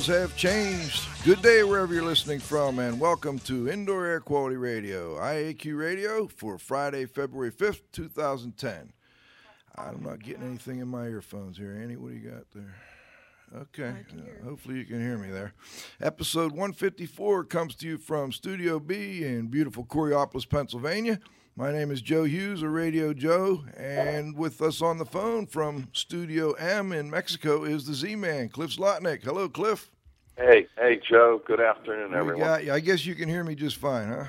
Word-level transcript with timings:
Rules 0.00 0.18
have 0.18 0.34
changed. 0.34 1.06
Good 1.26 1.42
day 1.42 1.62
wherever 1.62 1.92
you're 1.92 2.02
listening 2.02 2.40
from, 2.40 2.78
and 2.78 2.98
welcome 2.98 3.38
to 3.40 3.68
Indoor 3.68 4.06
Air 4.06 4.20
Quality 4.20 4.56
Radio, 4.56 5.18
IAQ 5.18 5.78
Radio, 5.78 6.26
for 6.26 6.56
Friday, 6.56 7.04
February 7.04 7.52
5th, 7.52 7.82
2010. 7.92 8.94
I'm 9.76 10.02
not 10.02 10.22
getting 10.22 10.42
anything 10.42 10.78
in 10.78 10.88
my 10.88 11.04
earphones 11.04 11.58
here. 11.58 11.78
Annie, 11.78 11.96
what 11.96 12.12
do 12.12 12.16
you 12.16 12.30
got 12.30 12.44
there? 12.54 12.74
Okay, 13.54 13.94
uh, 14.16 14.44
hopefully 14.48 14.76
you 14.76 14.86
can 14.86 15.02
hear 15.02 15.18
me 15.18 15.28
there. 15.28 15.52
Episode 16.00 16.52
154 16.52 17.44
comes 17.44 17.74
to 17.74 17.86
you 17.86 17.98
from 17.98 18.32
Studio 18.32 18.80
B 18.80 19.22
in 19.22 19.48
beautiful 19.48 19.84
Coraopolis, 19.84 20.48
Pennsylvania. 20.48 21.20
My 21.56 21.72
name 21.72 21.90
is 21.90 22.00
Joe 22.00 22.24
Hughes, 22.24 22.62
or 22.62 22.70
Radio 22.70 23.12
Joe, 23.12 23.64
and 23.76 24.34
with 24.36 24.62
us 24.62 24.80
on 24.80 24.96
the 24.98 25.04
phone 25.04 25.46
from 25.46 25.88
Studio 25.92 26.52
M 26.52 26.92
in 26.92 27.10
Mexico 27.10 27.64
is 27.64 27.84
the 27.86 27.92
Z-Man, 27.94 28.48
Cliff 28.48 28.70
Zlotnik. 28.76 29.22
Hello, 29.22 29.48
Cliff. 29.48 29.90
Hey, 30.38 30.68
hey, 30.78 31.00
Joe. 31.06 31.42
Good 31.46 31.60
afternoon, 31.60 32.12
We 32.12 32.16
everyone. 32.16 32.40
got 32.46 32.64
you. 32.64 32.72
I 32.72 32.80
guess 32.80 33.04
you 33.04 33.14
can 33.14 33.28
hear 33.28 33.44
me 33.44 33.54
just 33.54 33.76
fine, 33.76 34.08
huh? 34.08 34.24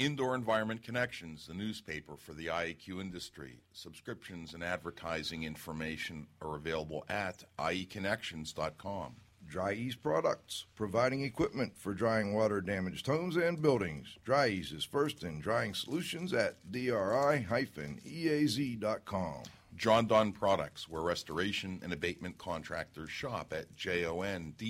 Indoor 0.00 0.34
Environment 0.34 0.82
Connections, 0.82 1.46
the 1.46 1.52
newspaper 1.52 2.16
for 2.16 2.32
the 2.32 2.46
IEQ 2.46 3.02
industry. 3.02 3.60
Subscriptions 3.74 4.54
and 4.54 4.64
advertising 4.64 5.42
information 5.42 6.26
are 6.40 6.56
available 6.56 7.04
at 7.10 7.44
ieconnections.com. 7.58 9.16
Dri-Eaz 9.46 10.00
Products, 10.00 10.64
providing 10.74 11.22
equipment 11.22 11.76
for 11.76 11.92
drying 11.92 12.32
water 12.32 12.62
damaged 12.62 13.06
homes 13.06 13.36
and 13.36 13.60
buildings. 13.60 14.16
Dri-Eaz 14.24 14.72
is 14.74 14.84
first 14.84 15.22
in 15.22 15.38
drying 15.38 15.74
solutions 15.74 16.32
at 16.32 16.56
dri-eaz.com. 16.72 17.42
Jon-Don 19.76 20.32
Products, 20.32 20.88
where 20.88 21.02
restoration 21.02 21.78
and 21.82 21.92
abatement 21.92 22.38
contractors 22.38 23.10
shop 23.10 23.52
at 23.52 23.76
jondon.com. 23.76 24.60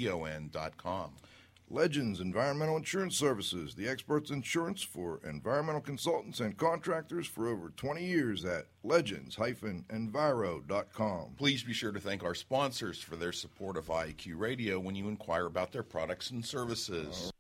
Legends 1.73 2.19
Environmental 2.19 2.77
Insurance 2.77 3.17
Services, 3.17 3.77
the 3.77 3.89
experts 3.89 4.31
insurance 4.31 4.83
for 4.83 5.21
environmental 5.25 5.81
consultants 5.81 6.41
and 6.41 6.57
contractors 6.57 7.29
for 7.29 7.47
over 7.47 7.73
20 7.77 8.05
years 8.05 8.45
at 8.45 8.67
legends-enviro.com. 8.83 11.35
Please 11.37 11.63
be 11.63 11.73
sure 11.73 11.93
to 11.93 12.01
thank 12.01 12.25
our 12.25 12.35
sponsors 12.35 13.01
for 13.01 13.15
their 13.15 13.31
support 13.31 13.77
of 13.77 13.87
IAQ 13.87 14.37
Radio 14.37 14.81
when 14.81 14.97
you 14.97 15.07
inquire 15.07 15.47
about 15.47 15.71
their 15.71 15.85
products 15.85 16.31
and 16.31 16.45
services. 16.45 17.31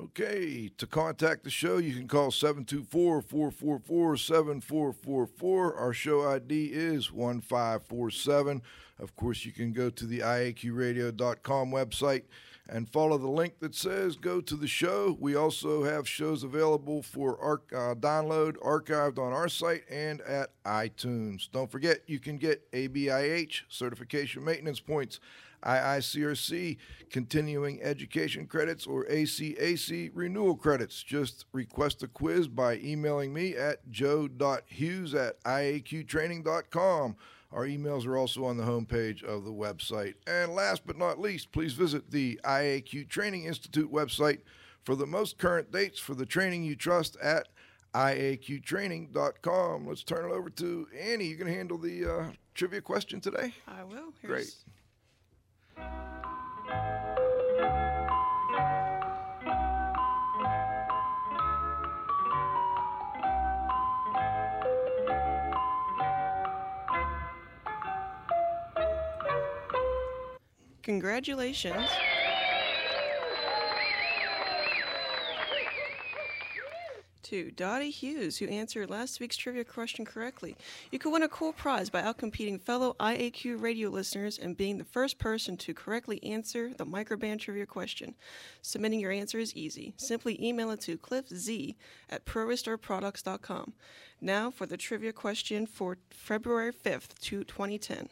Okay, 0.00 0.70
to 0.76 0.86
contact 0.86 1.42
the 1.42 1.50
show, 1.50 1.78
you 1.78 1.94
can 1.94 2.06
call 2.06 2.30
724 2.30 3.22
444 3.22 4.16
7444. 4.16 5.74
Our 5.74 5.92
show 5.92 6.28
ID 6.28 6.66
is 6.66 7.10
1547. 7.10 8.62
Of 9.00 9.16
course, 9.16 9.44
you 9.44 9.50
can 9.52 9.72
go 9.72 9.90
to 9.90 10.06
the 10.06 10.20
IAQradio.com 10.20 11.72
website 11.72 12.22
and 12.68 12.90
follow 12.90 13.18
the 13.18 13.28
link 13.28 13.58
that 13.60 13.74
says 13.74 14.16
go 14.16 14.40
to 14.40 14.56
the 14.56 14.66
show. 14.66 15.16
We 15.20 15.34
also 15.36 15.84
have 15.84 16.08
shows 16.08 16.42
available 16.42 17.02
for 17.02 17.60
uh, 17.72 17.94
download, 17.94 18.56
archived 18.58 19.18
on 19.18 19.32
our 19.32 19.48
site 19.48 19.84
and 19.90 20.20
at 20.22 20.50
iTunes. 20.64 21.50
Don't 21.50 21.70
forget, 21.70 22.00
you 22.06 22.18
can 22.18 22.38
get 22.38 22.70
ABIH 22.72 23.62
certification 23.68 24.44
maintenance 24.44 24.80
points. 24.80 25.20
IICRC 25.64 26.76
continuing 27.10 27.82
education 27.82 28.46
credits 28.46 28.86
or 28.86 29.04
ACAC 29.06 30.10
renewal 30.14 30.54
credits. 30.54 31.02
Just 31.02 31.46
request 31.52 32.02
a 32.02 32.08
quiz 32.08 32.46
by 32.46 32.76
emailing 32.76 33.32
me 33.32 33.56
at 33.56 33.88
joe.hughes 33.90 35.14
at 35.14 35.42
iaqtraining.com. 35.44 37.16
Our 37.52 37.66
emails 37.66 38.06
are 38.06 38.16
also 38.16 38.44
on 38.44 38.56
the 38.56 38.64
homepage 38.64 39.22
of 39.22 39.44
the 39.44 39.52
website. 39.52 40.14
And 40.26 40.54
last 40.54 40.86
but 40.86 40.98
not 40.98 41.20
least, 41.20 41.52
please 41.52 41.72
visit 41.72 42.10
the 42.10 42.40
IAQ 42.44 43.08
Training 43.08 43.44
Institute 43.44 43.90
website 43.90 44.40
for 44.84 44.94
the 44.94 45.06
most 45.06 45.38
current 45.38 45.72
dates 45.72 45.98
for 45.98 46.14
the 46.14 46.26
training 46.26 46.64
you 46.64 46.76
trust 46.76 47.16
at 47.22 47.48
iaqtraining.com. 47.94 49.86
Let's 49.86 50.04
turn 50.04 50.30
it 50.30 50.34
over 50.34 50.50
to 50.50 50.86
Annie. 50.98 51.26
You 51.26 51.36
can 51.36 51.46
handle 51.48 51.78
the 51.78 52.04
uh, 52.04 52.26
trivia 52.54 52.80
question 52.80 53.20
today? 53.20 53.54
I 53.66 53.84
will. 53.84 54.12
Great. 54.22 54.54
Congratulations. 70.86 71.90
to 77.24 77.50
Dottie 77.50 77.90
Hughes, 77.90 78.38
who 78.38 78.46
answered 78.46 78.88
last 78.88 79.18
week's 79.18 79.36
trivia 79.36 79.64
question 79.64 80.04
correctly. 80.04 80.56
You 80.92 81.00
could 81.00 81.12
win 81.12 81.24
a 81.24 81.28
cool 81.28 81.52
prize 81.52 81.90
by 81.90 82.02
outcompeting 82.02 82.60
fellow 82.60 82.94
IAQ 83.00 83.60
radio 83.60 83.90
listeners 83.90 84.38
and 84.38 84.56
being 84.56 84.78
the 84.78 84.84
first 84.84 85.18
person 85.18 85.56
to 85.56 85.74
correctly 85.74 86.22
answer 86.22 86.72
the 86.72 86.86
Microban 86.86 87.40
trivia 87.40 87.66
question. 87.66 88.14
Submitting 88.62 89.00
your 89.00 89.10
answer 89.10 89.40
is 89.40 89.56
easy. 89.56 89.92
Simply 89.96 90.40
email 90.40 90.70
it 90.70 90.82
to 90.82 90.96
cliffz 90.96 91.74
at 92.08 92.24
prorestoreproducts.com. 92.26 93.72
Now 94.20 94.52
for 94.52 94.66
the 94.66 94.76
trivia 94.76 95.12
question 95.12 95.66
for 95.66 95.98
February 96.10 96.72
5th, 96.72 97.18
2010. 97.18 98.08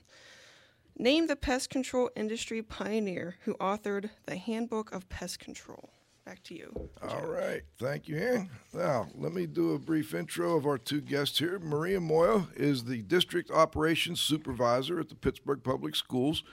Name 0.97 1.27
the 1.27 1.35
pest 1.35 1.71
control 1.71 2.11
industry 2.15 2.63
pioneer 2.63 3.37
who 3.45 3.55
authored 3.55 4.11
the 4.27 4.37
Handbook 4.37 4.93
of 4.95 5.09
Pest 5.09 5.41
Control. 5.41 5.91
Back 6.25 6.43
to 6.45 6.55
you. 6.55 6.89
All 7.03 7.27
right. 7.27 7.63
Thank 7.79 8.09
you, 8.09 8.17
Ann. 8.17 8.49
Now, 8.73 9.09
let 9.15 9.33
me 9.33 9.47
do 9.47 9.73
a 9.73 9.79
brief 9.79 10.15
intro 10.15 10.57
of 10.57 10.67
our 10.67 10.79
two 10.79 11.01
guests 11.01 11.39
here. 11.39 11.59
Maria 11.59 11.99
Moio 11.99 12.47
is 12.57 12.85
the 12.85 13.03
District 13.03 13.51
Operations 13.51 14.21
Supervisor 14.21 15.01
at 15.01 15.09
the 15.09 15.17
Pittsburgh 15.17 15.63
Public 15.65 15.97
Schools. 15.97 16.45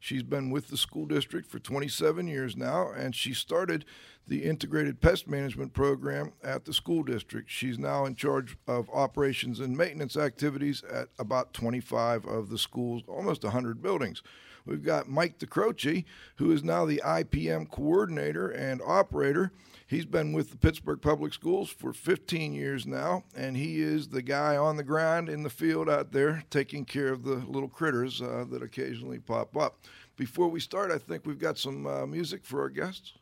She's 0.00 0.22
been 0.22 0.50
with 0.50 0.68
the 0.68 0.76
school 0.76 1.06
district 1.06 1.50
for 1.50 1.58
27 1.58 2.28
years 2.28 2.56
now, 2.56 2.90
and 2.90 3.14
she 3.14 3.34
started 3.34 3.84
the 4.26 4.44
integrated 4.44 5.00
pest 5.00 5.26
management 5.26 5.72
program 5.72 6.32
at 6.42 6.64
the 6.64 6.72
school 6.72 7.02
district. 7.02 7.50
She's 7.50 7.78
now 7.78 8.04
in 8.04 8.14
charge 8.14 8.56
of 8.66 8.90
operations 8.90 9.58
and 9.58 9.76
maintenance 9.76 10.16
activities 10.16 10.82
at 10.84 11.08
about 11.18 11.54
25 11.54 12.26
of 12.26 12.50
the 12.50 12.58
schools, 12.58 13.02
almost 13.08 13.42
100 13.42 13.82
buildings. 13.82 14.22
We've 14.66 14.84
got 14.84 15.08
Mike 15.08 15.38
Dicroce, 15.38 16.04
who 16.36 16.52
is 16.52 16.62
now 16.62 16.84
the 16.84 17.02
IPM 17.04 17.70
coordinator 17.70 18.48
and 18.50 18.82
operator. 18.86 19.50
He's 19.88 20.04
been 20.04 20.34
with 20.34 20.50
the 20.50 20.58
Pittsburgh 20.58 21.00
Public 21.00 21.32
Schools 21.32 21.70
for 21.70 21.94
15 21.94 22.52
years 22.52 22.86
now, 22.86 23.24
and 23.34 23.56
he 23.56 23.80
is 23.80 24.08
the 24.08 24.20
guy 24.20 24.54
on 24.54 24.76
the 24.76 24.82
ground 24.82 25.30
in 25.30 25.44
the 25.44 25.48
field 25.48 25.88
out 25.88 26.12
there 26.12 26.44
taking 26.50 26.84
care 26.84 27.08
of 27.08 27.24
the 27.24 27.36
little 27.36 27.70
critters 27.70 28.20
uh, 28.20 28.44
that 28.50 28.62
occasionally 28.62 29.18
pop 29.18 29.56
up. 29.56 29.80
Before 30.14 30.48
we 30.48 30.60
start, 30.60 30.90
I 30.90 30.98
think 30.98 31.24
we've 31.24 31.38
got 31.38 31.56
some 31.56 31.86
uh, 31.86 32.04
music 32.04 32.44
for 32.44 32.60
our 32.60 32.68
guests. 32.68 33.14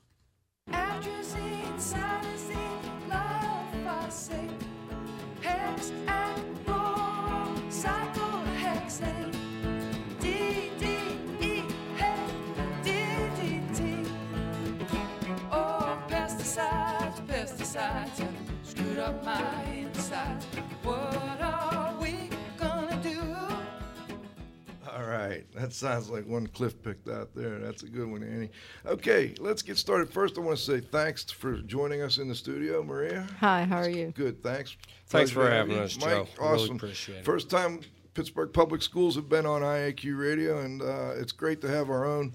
Up 19.07 19.25
my 19.25 19.63
insides. 19.73 20.45
What 20.83 21.41
are 21.41 21.95
we 22.01 22.29
gonna 22.59 23.01
do? 23.03 23.23
All 24.91 25.05
right, 25.05 25.45
that 25.55 25.73
sounds 25.73 26.11
like 26.11 26.27
one 26.27 26.49
Cliff 26.49 26.83
picked 26.83 27.09
out 27.09 27.33
there. 27.35 27.61
That's 27.61 27.85
a 27.85 27.89
good 27.89 28.09
one, 28.11 28.25
Annie. 28.25 28.51
Okay, 28.85 29.33
let's 29.39 29.63
get 29.63 29.79
started. 29.79 30.11
First, 30.11 30.39
I 30.39 30.41
want 30.41 30.59
to 30.59 30.65
say 30.65 30.81
thanks 30.81 31.31
for 31.31 31.59
joining 31.59 32.03
us 32.03 32.19
in 32.19 32.27
the 32.29 32.35
studio, 32.35 32.83
Maria. 32.83 33.29
Hi, 33.39 33.63
how 33.65 33.77
are 33.79 33.89
you? 33.89 34.13
Good, 34.17 34.43
thanks. 34.43 34.77
Thanks 35.07 35.31
Pleasure 35.33 35.35
for 35.35 35.51
having 35.55 35.79
us, 35.79 35.97
Mike, 36.01 36.09
Joe. 36.11 36.27
Really 36.41 36.55
Awesome. 36.65 36.77
appreciate 36.77 37.19
it. 37.19 37.25
First 37.25 37.49
time 37.49 37.83
Pittsburgh 38.15 38.53
Public 38.53 38.83
Schools 38.83 39.15
have 39.15 39.29
been 39.29 39.47
on 39.47 39.63
IAQ 39.63 40.19
Radio, 40.19 40.59
and 40.63 40.83
uh, 40.83 41.13
it's 41.17 41.33
great 41.33 41.61
to 41.61 41.69
have 41.69 41.91
our 41.91 42.05
own 42.05 42.35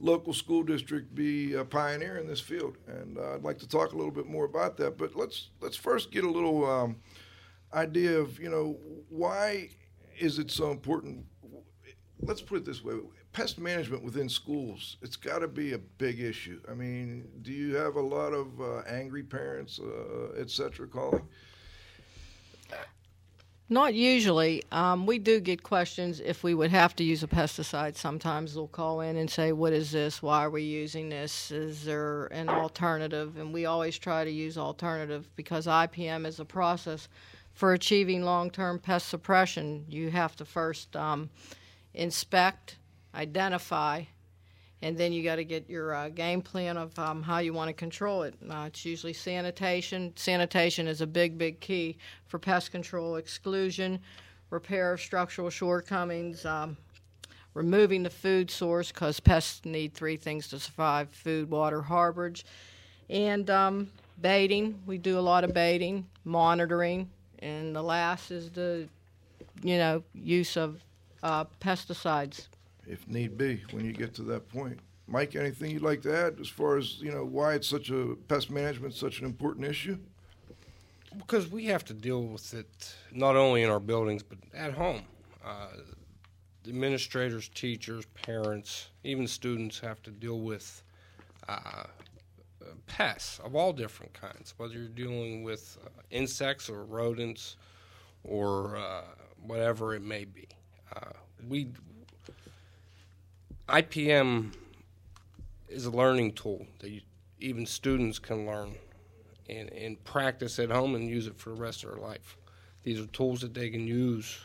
local 0.00 0.32
school 0.32 0.62
district 0.62 1.14
be 1.14 1.54
a 1.54 1.64
pioneer 1.64 2.16
in 2.16 2.26
this 2.26 2.40
field. 2.40 2.78
And 2.88 3.18
uh, 3.18 3.34
I'd 3.34 3.44
like 3.44 3.58
to 3.58 3.68
talk 3.68 3.92
a 3.92 3.96
little 3.96 4.12
bit 4.12 4.26
more 4.26 4.46
about 4.46 4.76
that. 4.78 4.98
But 4.98 5.14
let's 5.14 5.50
let's 5.60 5.76
first 5.76 6.10
get 6.10 6.24
a 6.24 6.30
little 6.30 6.68
um, 6.68 6.96
idea 7.74 8.18
of 8.18 8.40
you 8.40 8.50
know 8.50 8.76
why 9.08 9.68
is 10.18 10.38
it 10.38 10.50
so 10.50 10.70
important 10.70 11.24
let's 12.22 12.40
put 12.40 12.58
it 12.58 12.64
this 12.64 12.82
way 12.82 12.94
pest 13.32 13.58
management 13.58 14.02
within 14.02 14.28
schools 14.28 14.96
it's 15.02 15.16
got 15.16 15.38
to 15.38 15.48
be 15.48 15.72
a 15.72 15.78
big 15.78 16.20
issue 16.20 16.60
i 16.68 16.74
mean 16.74 17.28
do 17.42 17.52
you 17.52 17.74
have 17.76 17.96
a 17.96 18.00
lot 18.00 18.32
of 18.32 18.60
uh, 18.60 18.78
angry 18.88 19.22
parents 19.22 19.78
uh, 19.78 20.32
et 20.36 20.50
cetera 20.50 20.86
calling 20.86 21.26
Not 23.72 23.94
usually. 23.94 24.64
Um, 24.72 25.06
we 25.06 25.20
do 25.20 25.38
get 25.38 25.62
questions 25.62 26.18
if 26.18 26.42
we 26.42 26.54
would 26.54 26.72
have 26.72 26.96
to 26.96 27.04
use 27.04 27.22
a 27.22 27.28
pesticide. 27.28 27.96
Sometimes 27.96 28.52
they'll 28.52 28.66
call 28.66 29.00
in 29.00 29.16
and 29.16 29.30
say, 29.30 29.52
What 29.52 29.72
is 29.72 29.92
this? 29.92 30.20
Why 30.20 30.44
are 30.44 30.50
we 30.50 30.62
using 30.62 31.08
this? 31.08 31.52
Is 31.52 31.84
there 31.84 32.26
an 32.26 32.48
alternative? 32.48 33.36
And 33.36 33.54
we 33.54 33.66
always 33.66 33.96
try 33.96 34.24
to 34.24 34.30
use 34.30 34.58
alternative 34.58 35.28
because 35.36 35.68
IPM 35.68 36.26
is 36.26 36.40
a 36.40 36.44
process 36.44 37.08
for 37.52 37.72
achieving 37.72 38.24
long 38.24 38.50
term 38.50 38.80
pest 38.80 39.08
suppression. 39.08 39.84
You 39.88 40.10
have 40.10 40.34
to 40.36 40.44
first 40.44 40.96
um, 40.96 41.30
inspect, 41.94 42.76
identify, 43.14 44.02
and 44.82 44.96
then 44.96 45.12
you 45.12 45.22
got 45.22 45.36
to 45.36 45.44
get 45.44 45.68
your 45.68 45.94
uh, 45.94 46.08
game 46.08 46.40
plan 46.40 46.76
of 46.76 46.98
um, 46.98 47.22
how 47.22 47.38
you 47.38 47.52
want 47.52 47.68
to 47.68 47.74
control 47.74 48.22
it. 48.22 48.34
Uh, 48.48 48.64
it's 48.66 48.84
usually 48.84 49.12
sanitation. 49.12 50.12
Sanitation 50.16 50.88
is 50.88 51.00
a 51.00 51.06
big, 51.06 51.36
big 51.36 51.60
key 51.60 51.98
for 52.26 52.38
pest 52.38 52.70
control, 52.72 53.16
exclusion, 53.16 54.00
repair 54.48 54.94
of 54.94 55.00
structural 55.00 55.50
shortcomings, 55.50 56.46
um, 56.46 56.76
removing 57.54 58.02
the 58.02 58.10
food 58.10 58.50
source 58.50 58.90
because 58.90 59.20
pests 59.20 59.64
need 59.64 59.92
three 59.92 60.16
things 60.16 60.48
to 60.48 60.58
survive 60.58 61.10
food, 61.10 61.50
water, 61.50 61.82
harborage, 61.82 62.44
and 63.10 63.50
um, 63.50 63.90
baiting. 64.20 64.80
We 64.86 64.98
do 64.98 65.18
a 65.18 65.20
lot 65.20 65.44
of 65.44 65.52
baiting, 65.52 66.06
monitoring, 66.24 67.10
and 67.40 67.74
the 67.74 67.82
last 67.82 68.30
is 68.30 68.50
the 68.50 68.88
you 69.62 69.76
know 69.76 70.02
use 70.14 70.56
of 70.56 70.82
uh, 71.22 71.44
pesticides. 71.60 72.46
If 72.90 73.06
need 73.08 73.38
be 73.38 73.62
when 73.70 73.84
you 73.84 73.92
get 73.92 74.14
to 74.14 74.22
that 74.22 74.48
point 74.48 74.78
mike 75.06 75.36
anything 75.36 75.70
you'd 75.70 75.82
like 75.82 76.02
to 76.02 76.14
add 76.14 76.38
as 76.40 76.48
far 76.48 76.76
as 76.76 77.00
you 77.00 77.10
know 77.10 77.24
why 77.24 77.54
it's 77.54 77.68
such 77.68 77.90
a 77.90 78.16
pest 78.28 78.50
management 78.50 78.94
such 78.94 79.20
an 79.20 79.26
important 79.26 79.64
issue 79.64 79.98
because 81.16 81.50
we 81.50 81.66
have 81.66 81.84
to 81.84 81.94
deal 81.94 82.22
with 82.22 82.54
it 82.54 82.94
not 83.12 83.36
only 83.36 83.62
in 83.62 83.70
our 83.70 83.80
buildings 83.80 84.22
but 84.22 84.38
at 84.54 84.72
home. 84.72 85.02
Uh, 85.44 85.68
administrators, 86.68 87.48
teachers, 87.48 88.04
parents, 88.22 88.88
even 89.04 89.26
students 89.26 89.80
have 89.80 90.02
to 90.02 90.10
deal 90.10 90.40
with 90.40 90.82
uh, 91.48 91.84
pests 92.86 93.40
of 93.40 93.56
all 93.56 93.72
different 93.72 94.12
kinds, 94.12 94.54
whether 94.58 94.74
you're 94.74 94.88
dealing 94.88 95.42
with 95.42 95.78
uh, 95.84 95.88
insects 96.10 96.68
or 96.68 96.84
rodents 96.84 97.56
or 98.22 98.76
uh, 98.76 99.02
whatever 99.42 99.94
it 99.94 100.02
may 100.02 100.24
be. 100.24 100.46
Uh, 100.94 101.10
we 101.48 101.72
IPM 103.70 104.52
is 105.68 105.86
a 105.86 105.90
learning 105.90 106.32
tool 106.32 106.66
that 106.80 106.90
you, 106.90 107.00
even 107.38 107.64
students 107.66 108.18
can 108.18 108.46
learn 108.46 108.74
and, 109.48 109.70
and 109.72 110.02
practice 110.04 110.58
at 110.58 110.70
home 110.70 110.94
and 110.94 111.08
use 111.08 111.26
it 111.26 111.38
for 111.38 111.50
the 111.50 111.56
rest 111.56 111.84
of 111.84 111.90
their 111.90 112.00
life. 112.00 112.36
These 112.82 113.00
are 113.00 113.06
tools 113.06 113.40
that 113.40 113.54
they 113.54 113.70
can 113.70 113.86
use 113.86 114.38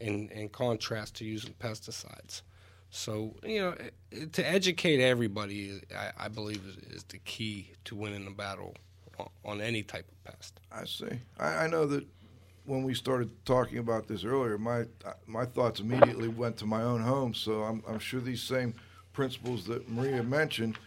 in, 0.00 0.28
in 0.30 0.48
contrast 0.48 1.16
to 1.16 1.24
using 1.24 1.54
pesticides. 1.60 2.42
So, 2.90 3.34
you 3.42 3.60
know, 3.60 3.74
eh, 4.12 4.26
to 4.32 4.48
educate 4.48 5.00
everybody, 5.00 5.80
I, 5.96 6.26
I 6.26 6.28
believe, 6.28 6.64
is, 6.64 6.76
is 6.94 7.04
the 7.04 7.18
key 7.18 7.72
to 7.86 7.96
winning 7.96 8.24
the 8.24 8.30
battle 8.30 8.74
on, 9.18 9.28
on 9.44 9.60
any 9.60 9.82
type 9.82 10.06
of 10.08 10.32
pest. 10.32 10.60
I 10.70 10.84
see. 10.84 11.18
I, 11.38 11.64
I 11.64 11.66
know 11.66 11.86
that 11.86 12.06
when 12.66 12.82
we 12.82 12.94
started 12.94 13.30
talking 13.44 13.78
about 13.78 14.08
this 14.08 14.24
earlier, 14.24 14.58
my 14.58 14.84
my 15.26 15.44
thoughts 15.44 15.80
immediately 15.80 16.28
went 16.28 16.56
to 16.58 16.66
my 16.66 16.82
own 16.82 17.00
home. 17.00 17.34
So 17.34 17.62
I'm, 17.62 17.82
I'm 17.88 17.98
sure 17.98 18.20
these 18.20 18.42
same 18.42 18.74
principles 19.12 19.64
that 19.66 19.88
Maria 19.88 20.22
mentioned 20.22 20.78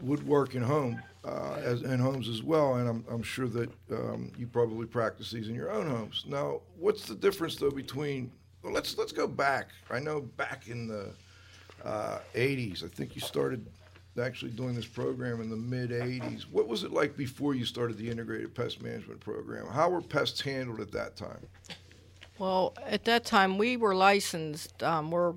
would 0.00 0.26
work 0.26 0.54
in 0.54 0.62
home 0.62 1.02
uh, 1.24 1.54
as 1.62 1.82
in 1.82 1.98
homes 1.98 2.28
as 2.28 2.42
well. 2.42 2.76
And 2.76 2.88
I'm, 2.88 3.04
I'm 3.10 3.22
sure 3.22 3.48
that 3.48 3.70
um, 3.90 4.32
you 4.36 4.46
probably 4.46 4.86
practice 4.86 5.30
these 5.30 5.48
in 5.48 5.54
your 5.54 5.70
own 5.70 5.88
homes. 5.88 6.24
Now, 6.26 6.60
what's 6.78 7.06
the 7.06 7.14
difference 7.14 7.56
though 7.56 7.70
between? 7.70 8.30
Well, 8.62 8.72
let's 8.72 8.96
let's 8.96 9.12
go 9.12 9.26
back. 9.26 9.70
I 9.90 9.98
know 9.98 10.20
back 10.20 10.68
in 10.68 10.86
the 10.86 11.10
uh, 11.84 12.20
80s, 12.34 12.84
I 12.84 12.88
think 12.88 13.16
you 13.16 13.20
started 13.20 13.66
actually 14.18 14.50
doing 14.50 14.74
this 14.74 14.86
program 14.86 15.40
in 15.40 15.48
the 15.48 15.56
mid 15.56 15.90
80s. 15.90 16.42
What 16.42 16.68
was 16.68 16.84
it 16.84 16.92
like 16.92 17.16
before 17.16 17.54
you 17.54 17.64
started 17.64 17.96
the 17.96 18.10
integrated 18.10 18.54
pest 18.54 18.82
management 18.82 19.20
program? 19.20 19.66
How 19.66 19.88
were 19.88 20.02
pests 20.02 20.40
handled 20.40 20.80
at 20.80 20.92
that 20.92 21.16
time? 21.16 21.46
Well, 22.38 22.74
at 22.84 23.04
that 23.04 23.24
time 23.24 23.58
we 23.58 23.76
were 23.76 23.94
licensed. 23.94 24.82
Um, 24.82 25.10
we're 25.10 25.34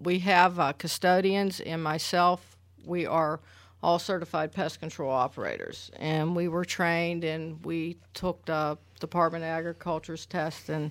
we 0.00 0.20
have 0.20 0.58
uh, 0.60 0.72
custodians 0.72 1.60
and 1.60 1.82
myself. 1.82 2.56
We 2.84 3.04
are 3.04 3.40
all 3.82 3.98
certified 3.98 4.52
pest 4.52 4.80
control 4.80 5.10
operators, 5.10 5.90
and 5.98 6.34
we 6.34 6.48
were 6.48 6.64
trained 6.64 7.24
and 7.24 7.64
we 7.64 7.96
took 8.14 8.44
the 8.46 8.78
Department 9.00 9.44
of 9.44 9.50
Agriculture's 9.50 10.26
test 10.26 10.68
and 10.68 10.90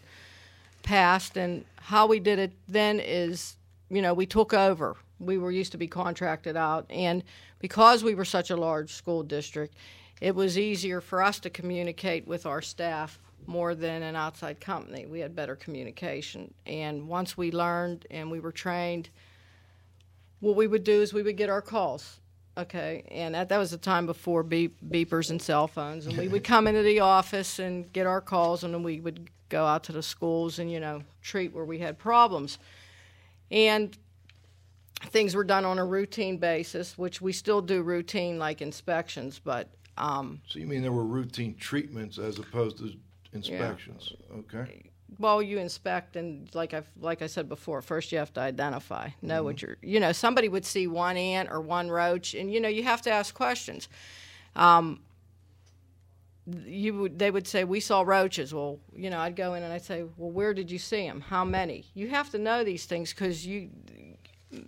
passed. 0.83 1.37
And 1.37 1.65
how 1.77 2.07
we 2.07 2.19
did 2.19 2.39
it 2.39 2.53
then 2.67 2.99
is, 2.99 3.57
you 3.89 4.01
know, 4.01 4.13
we 4.13 4.25
took 4.25 4.53
over. 4.53 4.95
We 5.19 5.37
were 5.37 5.51
used 5.51 5.71
to 5.71 5.77
be 5.77 5.87
contracted 5.87 6.55
out, 6.55 6.85
and 6.89 7.23
because 7.59 8.03
we 8.03 8.15
were 8.15 8.25
such 8.25 8.49
a 8.49 8.55
large 8.55 8.93
school 8.93 9.23
district, 9.23 9.75
it 10.21 10.35
was 10.35 10.57
easier 10.57 11.01
for 11.01 11.21
us 11.21 11.39
to 11.39 11.49
communicate 11.49 12.27
with 12.27 12.45
our 12.45 12.61
staff 12.61 13.19
more 13.45 13.75
than 13.75 14.03
an 14.03 14.15
outside 14.15 14.59
company. 14.59 15.05
We 15.05 15.19
had 15.19 15.35
better 15.35 15.55
communication. 15.55 16.53
And 16.65 17.07
once 17.07 17.37
we 17.37 17.51
learned 17.51 18.05
and 18.11 18.29
we 18.29 18.39
were 18.39 18.51
trained, 18.51 19.09
what 20.39 20.55
we 20.55 20.67
would 20.67 20.83
do 20.83 21.01
is 21.01 21.13
we 21.13 21.23
would 21.23 21.37
get 21.37 21.49
our 21.49 21.61
calls. 21.61 22.19
Okay, 22.57 23.03
and 23.11 23.35
that, 23.35 23.49
that 23.49 23.59
was 23.59 23.69
the 23.69 23.77
time 23.77 24.07
before 24.07 24.41
beep, 24.41 24.77
beepers 24.89 25.29
and 25.29 25.39
cell 25.39 25.67
phones, 25.67 26.07
and 26.07 26.17
we 26.17 26.27
would 26.27 26.43
come 26.43 26.65
into 26.65 26.81
the 26.81 27.01
office 27.01 27.59
and 27.59 27.91
get 27.93 28.07
our 28.07 28.19
calls, 28.19 28.63
and 28.63 28.73
then 28.73 28.81
we 28.81 28.99
would 28.99 29.29
go 29.49 29.63
out 29.63 29.83
to 29.83 29.91
the 29.91 30.01
schools 30.01 30.57
and 30.57 30.71
you 30.71 30.79
know 30.79 31.03
treat 31.21 31.53
where 31.53 31.65
we 31.65 31.77
had 31.77 31.99
problems, 31.99 32.57
and 33.51 33.95
things 35.05 35.35
were 35.35 35.43
done 35.43 35.65
on 35.65 35.79
a 35.79 35.85
routine 35.85 36.37
basis, 36.37 36.97
which 36.97 37.21
we 37.21 37.31
still 37.33 37.61
do 37.61 37.81
routine 37.81 38.39
like 38.39 38.61
inspections, 38.61 39.39
but 39.43 39.69
um, 39.97 40.41
So 40.47 40.59
you 40.59 40.67
mean 40.67 40.81
there 40.81 40.91
were 40.91 41.05
routine 41.05 41.55
treatments 41.55 42.17
as 42.17 42.39
opposed 42.39 42.77
to 42.79 42.93
inspections? 43.33 44.13
Okay. 44.39 44.89
well, 45.19 45.41
you 45.41 45.57
inspect, 45.57 46.15
and 46.15 46.53
like 46.53 46.73
I 46.73 46.83
like 46.99 47.21
I 47.21 47.27
said 47.27 47.47
before, 47.49 47.81
first 47.81 48.11
you 48.11 48.17
have 48.17 48.33
to 48.33 48.41
identify, 48.41 49.09
know 49.21 49.35
Mm-hmm. 49.35 49.43
what 49.45 49.61
you're. 49.61 49.77
You 49.81 49.99
know, 49.99 50.11
somebody 50.11 50.49
would 50.49 50.65
see 50.65 50.87
one 50.87 51.17
ant 51.17 51.49
or 51.51 51.61
one 51.61 51.89
roach, 51.89 52.35
and 52.35 52.51
you 52.51 52.59
know 52.59 52.69
you 52.69 52.83
have 52.83 53.01
to 53.03 53.11
ask 53.11 53.33
questions. 53.33 53.87
Um, 54.55 55.01
you 56.65 56.93
would, 56.93 57.19
they 57.19 57.29
would 57.29 57.47
say 57.47 57.63
we 57.65 57.79
saw 57.79 58.01
roaches. 58.03 58.53
Well, 58.53 58.79
you 58.95 59.09
know, 59.09 59.19
I'd 59.19 59.35
go 59.35 59.53
in 59.55 59.63
and 59.63 59.73
I'd 59.73 59.83
say, 59.83 60.03
well, 60.15 60.31
where 60.31 60.53
did 60.53 60.71
you 60.71 60.79
see 60.79 61.05
them? 61.05 61.19
How 61.21 61.43
many? 61.43 61.85
You 61.93 62.07
have 62.09 62.29
to 62.31 62.37
know 62.37 62.63
these 62.63 62.85
things 62.85 63.13
because 63.13 63.45
you. 63.45 63.69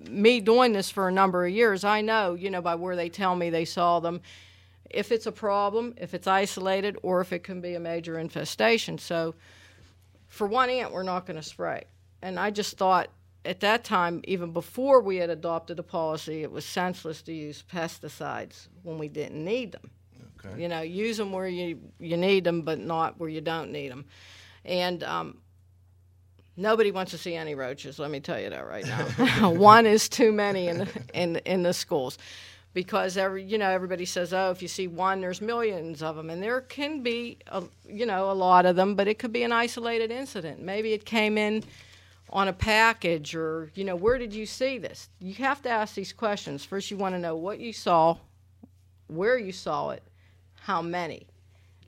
Me 0.10 0.40
doing 0.40 0.74
this 0.74 0.90
for 0.90 1.08
a 1.08 1.12
number 1.12 1.46
of 1.46 1.52
years, 1.52 1.84
I 1.84 2.02
know, 2.02 2.36
you 2.36 2.50
know, 2.50 2.62
by 2.62 2.76
where 2.76 2.96
they 2.96 3.10
tell 3.10 3.36
me 3.36 3.50
they 3.50 3.66
saw 3.66 4.00
them, 4.00 4.22
if 4.90 5.12
it's 5.12 5.26
a 5.26 5.32
problem, 5.32 5.94
if 5.98 6.14
it's 6.14 6.28
isolated, 6.28 6.98
or 7.04 7.22
if 7.22 7.32
it 7.32 7.44
can 7.44 7.62
be 7.62 7.76
a 7.76 7.80
major 7.80 8.18
infestation. 8.18 8.98
So, 8.98 9.36
for 10.28 10.48
one 10.48 10.70
ant, 10.70 10.92
we're 10.92 11.04
not 11.04 11.26
going 11.26 11.38
to 11.38 11.44
spray. 11.44 11.84
And 12.22 12.40
I 12.40 12.52
just 12.52 12.78
thought 12.78 13.10
at 13.46 13.60
that 13.62 13.84
time, 13.84 14.22
even 14.26 14.52
before 14.52 15.02
we 15.02 15.18
had 15.18 15.30
adopted 15.30 15.80
a 15.80 15.84
policy, 15.84 16.44
it 16.44 16.52
was 16.52 16.66
senseless 16.66 17.22
to 17.24 17.34
use 17.34 17.64
pesticides 17.72 18.68
when 18.84 18.98
we 18.98 19.08
didn't 19.08 19.44
need 19.44 19.72
them. 19.72 19.90
Okay. 20.46 20.62
You 20.62 20.68
know, 20.68 20.82
use 20.82 21.18
them 21.18 21.32
where 21.32 21.48
you, 21.48 21.80
you 22.00 22.18
need 22.18 22.44
them, 22.44 22.62
but 22.62 22.80
not 22.80 23.20
where 23.20 23.30
you 23.30 23.42
don't 23.42 23.72
need 23.72 23.92
them. 23.92 24.06
And 24.66 25.04
um, 25.04 25.38
nobody 26.60 26.92
wants 26.92 27.12
to 27.12 27.18
see 27.18 27.36
any 27.36 27.56
roaches. 27.56 27.98
Let 27.98 28.12
me 28.12 28.20
tell 28.20 28.40
you 28.40 28.50
that 28.50 28.68
right 28.68 28.86
now. 28.86 29.50
One 29.50 29.86
is 29.86 30.10
too 30.10 30.32
many 30.32 30.68
in 30.68 30.80
the, 30.80 31.04
in 31.14 31.36
in 31.38 31.64
the 31.64 31.74
schools. 31.74 32.18
Because 32.74 33.18
every 33.18 33.44
you 33.44 33.58
know 33.58 33.70
everybody 33.70 34.06
says 34.06 34.32
oh 34.32 34.52
if 34.52 34.62
you 34.62 34.68
see 34.68 34.86
one 34.86 35.22
there's 35.22 35.42
millions 35.42 36.04
of 36.04 36.16
them 36.16 36.30
and 36.30 36.42
there 36.42 36.62
can 36.62 37.02
be 37.02 37.40
a, 37.48 37.64
you 37.88 38.06
know 38.06 38.30
a 38.30 38.34
lot 38.34 38.68
of 38.68 38.76
them 38.76 38.94
but 38.94 39.08
it 39.08 39.18
could 39.18 39.34
be 39.34 39.42
an 39.42 39.52
isolated 39.52 40.12
incident. 40.12 40.62
Maybe 40.62 40.94
it 40.94 41.04
came 41.04 41.38
in 41.38 41.64
on 42.30 42.48
a 42.48 42.54
package 42.54 43.34
or 43.34 43.72
you 43.74 43.84
know 43.84 43.96
where 43.96 44.20
did 44.20 44.36
you 44.36 44.46
see 44.46 44.78
this? 44.78 45.10
You 45.20 45.34
have 45.36 45.64
to 45.64 45.70
ask 45.70 45.96
these 45.96 46.14
questions. 46.14 46.64
First 46.64 46.92
you 46.92 46.98
want 46.98 47.16
to 47.16 47.20
know 47.20 47.36
what 47.36 47.60
you 47.60 47.74
saw 47.74 48.18
where 49.08 49.40
you 49.40 49.52
saw 49.52 49.90
it 49.90 50.04
how 50.62 50.84
many. 50.84 51.26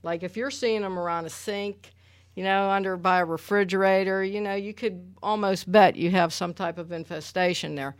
Like 0.01 0.23
if 0.23 0.35
you're 0.35 0.49
seeing 0.49 0.81
them 0.81 0.97
around 0.97 1.25
a 1.25 1.29
sink 1.29 1.93
you 2.41 2.47
know 2.47 2.71
under 2.71 2.97
by 2.97 3.19
a 3.19 3.25
refrigerator 3.25 4.23
you 4.23 4.41
know 4.41 4.55
you 4.55 4.73
could 4.73 5.13
almost 5.21 5.71
bet 5.71 5.95
you 5.95 6.09
have 6.09 6.33
some 6.33 6.55
type 6.55 6.79
of 6.79 6.91
infestation 6.91 7.75
there 7.75 7.95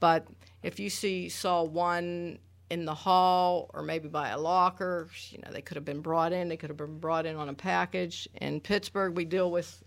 but 0.00 0.26
if 0.64 0.80
you 0.80 0.90
see 0.90 1.28
saw 1.28 1.62
one 1.62 2.40
in 2.70 2.84
the 2.86 2.94
hall 2.94 3.70
or 3.72 3.82
maybe 3.82 4.08
by 4.08 4.30
a 4.30 4.38
locker, 4.38 5.08
you 5.30 5.38
know 5.38 5.52
they 5.52 5.60
could 5.60 5.76
have 5.76 5.84
been 5.84 6.00
brought 6.00 6.32
in. 6.32 6.48
They 6.48 6.56
could 6.56 6.70
have 6.70 6.76
been 6.76 6.98
brought 6.98 7.26
in 7.26 7.36
on 7.36 7.48
a 7.50 7.54
package. 7.54 8.26
In 8.40 8.60
Pittsburgh, 8.60 9.14
we 9.16 9.26
deal 9.26 9.50
with 9.50 9.82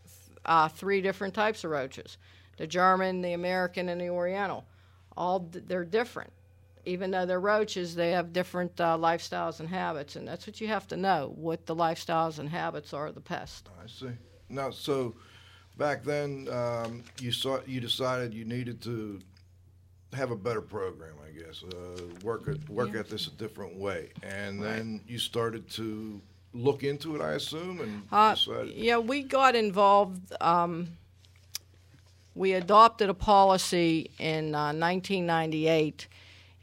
uh, 0.45 0.69
three 0.69 1.01
different 1.01 1.33
types 1.33 1.63
of 1.63 1.71
roaches: 1.71 2.17
the 2.57 2.67
German, 2.67 3.21
the 3.21 3.33
American, 3.33 3.89
and 3.89 3.99
the 3.99 4.09
Oriental. 4.09 4.65
All 5.17 5.49
they're 5.51 5.83
different. 5.83 6.31
Even 6.87 7.11
though 7.11 7.25
they're 7.25 7.39
roaches, 7.39 7.95
they 7.95 8.11
have 8.11 8.31
different 8.31 8.79
uh, 8.79 8.97
lifestyles 8.97 9.59
and 9.59 9.67
habits, 9.67 10.15
and 10.15 10.25
that's 10.27 10.47
what 10.47 10.61
you 10.61 10.67
have 10.67 10.87
to 10.87 10.95
know: 10.97 11.33
what 11.35 11.65
the 11.65 11.75
lifestyles 11.75 12.39
and 12.39 12.47
habits 12.49 12.93
are 12.93 13.07
of 13.07 13.15
the 13.15 13.21
pest. 13.21 13.69
I 13.83 13.87
see. 13.87 14.09
Now, 14.49 14.71
so 14.71 15.13
back 15.77 16.03
then, 16.03 16.47
um, 16.49 17.03
you 17.19 17.33
saw 17.33 17.59
you 17.67 17.81
decided 17.81 18.33
you 18.33 18.45
needed 18.45 18.81
to 18.83 19.19
have 20.13 20.31
a 20.31 20.35
better 20.37 20.61
program, 20.61 21.15
I 21.27 21.37
guess. 21.37 21.61
Uh, 21.63 22.01
work 22.23 22.47
at 22.47 22.67
work 22.69 22.93
Yeah. 22.93 23.01
at 23.01 23.09
this 23.09 23.27
a 23.27 23.31
different 23.31 23.75
way, 23.75 24.09
and 24.23 24.63
then 24.63 25.01
you 25.07 25.19
started 25.19 25.69
to 25.71 26.21
look 26.53 26.83
into 26.83 27.15
it, 27.17 27.21
I 27.21 27.33
assume, 27.33 27.81
and 27.81 28.03
Uh, 28.11 28.33
decided. 28.33 28.73
yeah, 28.75 28.97
we 28.97 29.23
got 29.23 29.55
involved. 29.55 30.31
Um, 30.39 30.87
we 32.33 32.53
adopted 32.53 33.09
a 33.09 33.13
policy 33.13 34.09
in 34.19 34.55
uh, 34.55 34.71
1998, 34.71 36.07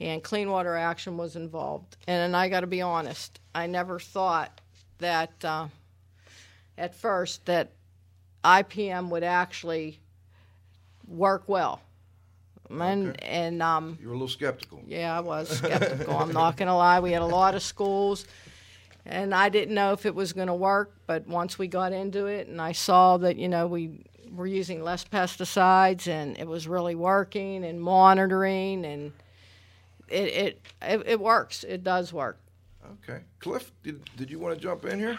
and 0.00 0.22
Clean 0.22 0.50
Water 0.50 0.76
Action 0.76 1.16
was 1.16 1.36
involved. 1.36 1.96
And, 2.06 2.20
and 2.22 2.36
I 2.36 2.48
got 2.48 2.60
to 2.60 2.66
be 2.66 2.82
honest, 2.82 3.40
I 3.54 3.66
never 3.66 3.98
thought 3.98 4.60
that 4.98 5.44
uh, 5.44 5.68
at 6.76 6.94
first 6.94 7.46
that 7.46 7.72
IPM 8.44 9.08
would 9.10 9.24
actually 9.24 10.00
work 11.06 11.44
well. 11.48 11.80
And, 12.70 13.08
Okay. 13.10 13.18
and 13.28 13.62
um, 13.62 13.98
You 14.00 14.08
were 14.08 14.14
a 14.14 14.16
little 14.16 14.28
skeptical. 14.28 14.82
yeah, 14.86 15.16
I 15.16 15.20
was 15.20 15.48
skeptical. 15.58 16.16
I'm 16.16 16.32
not 16.32 16.56
going 16.56 16.68
to 16.68 16.74
lie. 16.74 16.98
We 17.00 17.12
had 17.12 17.22
a 17.22 17.26
lot 17.26 17.54
of 17.54 17.62
schools, 17.62 18.26
and 19.06 19.34
I 19.34 19.48
didn't 19.50 19.74
know 19.74 19.92
if 19.92 20.06
it 20.06 20.14
was 20.14 20.32
going 20.32 20.48
to 20.48 20.54
work. 20.54 20.94
But 21.06 21.26
once 21.28 21.58
we 21.58 21.68
got 21.68 21.92
into 21.92 22.26
it, 22.26 22.48
and 22.48 22.60
I 22.60 22.72
saw 22.72 23.18
that 23.18 23.36
you 23.36 23.48
know 23.48 23.66
we 23.66 24.04
were 24.32 24.46
using 24.46 24.82
less 24.82 25.04
pesticides, 25.04 26.08
and 26.08 26.38
it 26.38 26.46
was 26.48 26.66
really 26.66 26.94
working, 26.94 27.64
and 27.64 27.80
monitoring, 27.80 28.84
and 28.86 29.12
it 30.08 30.24
it 30.28 30.60
it, 30.82 31.02
it 31.06 31.20
works. 31.20 31.64
It 31.64 31.82
does 31.84 32.12
work. 32.12 32.38
Okay, 33.02 33.20
Cliff, 33.40 33.72
did, 33.82 34.00
did 34.16 34.30
you 34.30 34.38
want 34.38 34.54
to 34.54 34.60
jump 34.60 34.84
in 34.84 34.98
here? 34.98 35.18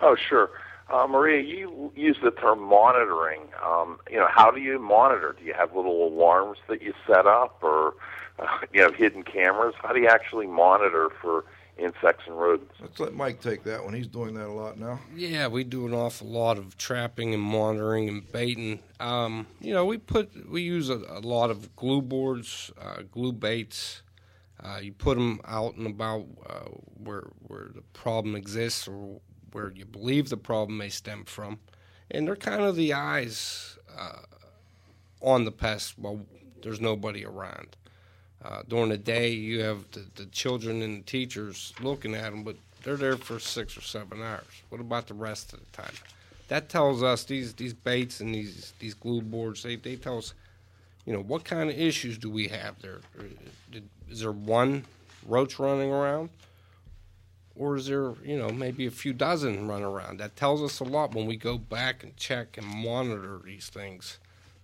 Oh, 0.00 0.16
sure. 0.16 0.50
Uh, 0.90 1.06
Maria, 1.06 1.40
you 1.40 1.92
use 1.96 2.16
the 2.22 2.32
term 2.32 2.60
monitoring. 2.60 3.42
Um, 3.64 3.98
you 4.10 4.18
know, 4.18 4.26
how 4.28 4.50
do 4.50 4.60
you 4.60 4.78
monitor? 4.78 5.34
Do 5.38 5.44
you 5.44 5.54
have 5.54 5.74
little 5.74 6.08
alarms 6.08 6.58
that 6.68 6.82
you 6.82 6.92
set 7.06 7.26
up, 7.26 7.62
or 7.62 7.94
uh, 8.38 8.58
you 8.72 8.82
have 8.82 8.94
hidden 8.94 9.22
cameras? 9.22 9.74
How 9.80 9.92
do 9.92 10.00
you 10.00 10.08
actually 10.08 10.46
monitor 10.46 11.08
for 11.20 11.44
insects 11.78 12.24
and 12.26 12.38
rodents? 12.38 12.74
Let's 12.80 13.00
let 13.00 13.14
Mike 13.14 13.40
take 13.40 13.64
that 13.64 13.84
one. 13.84 13.94
He's 13.94 14.06
doing 14.06 14.34
that 14.34 14.46
a 14.46 14.52
lot 14.52 14.78
now. 14.78 15.00
Yeah, 15.14 15.48
we 15.48 15.64
do 15.64 15.86
an 15.86 15.94
awful 15.94 16.28
lot 16.28 16.58
of 16.58 16.76
trapping 16.76 17.34
and 17.34 17.42
monitoring 17.42 18.08
and 18.08 18.32
baiting. 18.32 18.80
Um, 19.00 19.46
you 19.60 19.72
know, 19.74 19.84
we 19.84 19.98
put 19.98 20.48
we 20.48 20.62
use 20.62 20.88
a, 20.88 20.96
a 21.08 21.20
lot 21.20 21.50
of 21.50 21.74
glue 21.76 22.02
boards, 22.02 22.70
uh, 22.80 23.02
glue 23.10 23.32
baits. 23.32 24.02
Uh, 24.62 24.78
you 24.80 24.92
put 24.92 25.16
them 25.16 25.40
out 25.44 25.74
and 25.76 25.86
about 25.86 26.26
uh, 26.48 26.68
where 27.02 27.28
where 27.46 27.70
the 27.74 27.82
problem 27.92 28.36
exists 28.36 28.88
or 28.88 29.20
where 29.52 29.72
you 29.74 29.84
believe 29.84 30.28
the 30.28 30.36
problem 30.36 30.78
may 30.78 30.88
stem 30.88 31.24
from, 31.24 31.58
and 32.10 32.26
they're 32.26 32.36
kind 32.36 32.62
of 32.62 32.76
the 32.76 32.92
eyes 32.92 33.78
uh, 33.96 34.20
on 35.20 35.44
the 35.44 35.52
pest 35.52 35.98
while 35.98 36.20
there's 36.62 36.80
nobody 36.80 37.24
around. 37.24 37.76
Uh, 38.44 38.62
during 38.68 38.90
the 38.90 38.98
day, 38.98 39.30
you 39.30 39.60
have 39.60 39.90
the, 39.92 40.04
the 40.16 40.26
children 40.26 40.82
and 40.82 40.98
the 40.98 41.06
teachers 41.06 41.72
looking 41.80 42.14
at 42.14 42.30
them, 42.30 42.44
but 42.44 42.56
they're 42.82 42.96
there 42.96 43.16
for 43.16 43.38
six 43.38 43.76
or 43.76 43.80
seven 43.80 44.22
hours. 44.22 44.62
What 44.68 44.82
about 44.82 45.06
the 45.06 45.14
rest 45.14 45.54
of 45.54 45.60
the 45.60 45.82
time? 45.82 45.94
That 46.48 46.68
tells 46.68 47.02
us 47.02 47.24
these 47.24 47.54
these 47.54 47.72
baits 47.72 48.20
and 48.20 48.34
these 48.34 48.74
these 48.78 48.92
glue 48.92 49.22
boards. 49.22 49.62
They 49.62 49.76
they 49.76 49.96
tell 49.96 50.18
us, 50.18 50.34
you 51.06 51.14
know, 51.14 51.22
what 51.22 51.44
kind 51.44 51.70
of 51.70 51.78
issues 51.78 52.18
do 52.18 52.30
we 52.30 52.48
have 52.48 52.80
there? 52.82 53.00
Is 54.10 54.20
there 54.20 54.32
one 54.32 54.84
roach 55.26 55.58
running 55.58 55.90
around, 55.90 56.28
or 57.56 57.76
is 57.76 57.86
there 57.86 58.12
you 58.22 58.38
know 58.38 58.50
maybe 58.50 58.86
a 58.86 58.90
few 58.90 59.14
dozen 59.14 59.66
run 59.66 59.82
around? 59.82 60.20
That 60.20 60.36
tells 60.36 60.60
us 60.62 60.80
a 60.80 60.84
lot 60.84 61.14
when 61.14 61.24
we 61.24 61.36
go 61.36 61.56
back 61.56 62.02
and 62.02 62.14
check 62.18 62.58
and 62.58 62.66
monitor 62.66 63.40
these 63.42 63.70
things. 63.70 64.18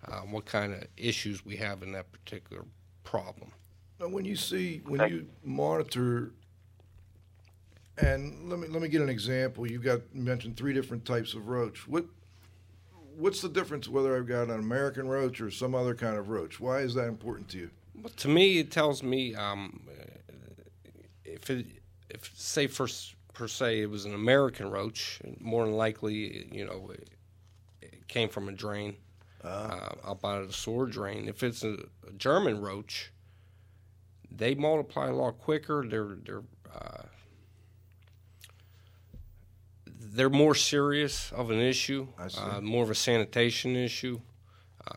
Uh, 0.07 0.21
what 0.21 0.45
kind 0.47 0.73
of 0.73 0.85
issues 0.97 1.45
we 1.45 1.57
have 1.57 1.83
in 1.83 1.93
that 1.93 2.11
particular 2.11 2.65
problem. 3.05 3.53
Now, 4.01 4.09
when 4.09 4.25
you 4.25 4.35
see 4.35 4.81
when 4.87 5.11
you 5.11 5.27
monitor, 5.45 6.33
and 7.99 8.49
let 8.49 8.59
me 8.59 8.67
let 8.69 8.81
me 8.81 8.89
get 8.89 9.03
an 9.03 9.11
example. 9.11 9.71
You've 9.71 9.85
got 9.85 10.01
you 10.15 10.23
mentioned 10.23 10.57
three 10.57 10.73
different 10.73 11.05
types 11.05 11.35
of 11.35 11.49
roach. 11.49 11.87
What 11.87 12.07
what's 13.17 13.43
the 13.43 13.49
difference 13.51 13.89
whether 13.89 14.17
I've 14.17 14.27
got 14.27 14.45
an 14.45 14.59
American 14.59 15.07
roach 15.07 15.43
or 15.43 15.51
some 15.51 15.75
other 15.75 15.95
kind 15.95 16.17
of 16.17 16.31
roach? 16.31 16.59
Why 16.59 16.79
is 16.79 16.95
that 16.95 17.09
important 17.09 17.51
to 17.51 17.59
you? 17.59 17.71
Well, 18.03 18.13
to 18.17 18.29
me, 18.29 18.59
it 18.59 18.71
tells 18.71 19.03
me 19.03 19.35
um, 19.35 19.83
if 21.27 21.51
it, 21.51 21.67
if 22.09 22.31
say 22.35 22.67
for 22.69 22.89
per 23.35 23.49
se 23.49 23.83
it 23.83 23.91
was 23.91 24.07
an 24.07 24.15
American 24.15 24.71
roach, 24.71 25.21
more 25.39 25.67
than 25.67 25.75
likely, 25.75 26.49
you 26.51 26.65
know, 26.65 26.91
it, 26.95 27.11
it 27.83 28.09
came 28.09 28.31
from 28.31 28.49
a 28.49 28.53
drain 28.53 28.97
uh, 29.45 29.91
up 30.03 30.25
out 30.25 30.41
of 30.41 30.49
the 30.49 30.55
sewer 30.55 30.87
drain. 30.87 31.29
If 31.29 31.43
it's 31.43 31.63
a, 31.63 31.77
a 32.09 32.13
German 32.17 32.63
roach, 32.63 33.13
they 34.31 34.55
multiply 34.55 35.09
a 35.09 35.13
lot 35.15 35.39
quicker. 35.39 35.85
They're 35.89 36.17
they're 36.25 36.43
uh, 36.75 37.03
they're 39.87 40.31
more 40.31 40.55
serious 40.55 41.33
of 41.33 41.51
an 41.51 41.59
issue, 41.61 42.09
uh, 42.39 42.61
more 42.61 42.83
of 42.85 42.91
a 42.91 42.95
sanitation 42.95 43.77
issue. 43.77 44.21
Uh, 44.87 44.95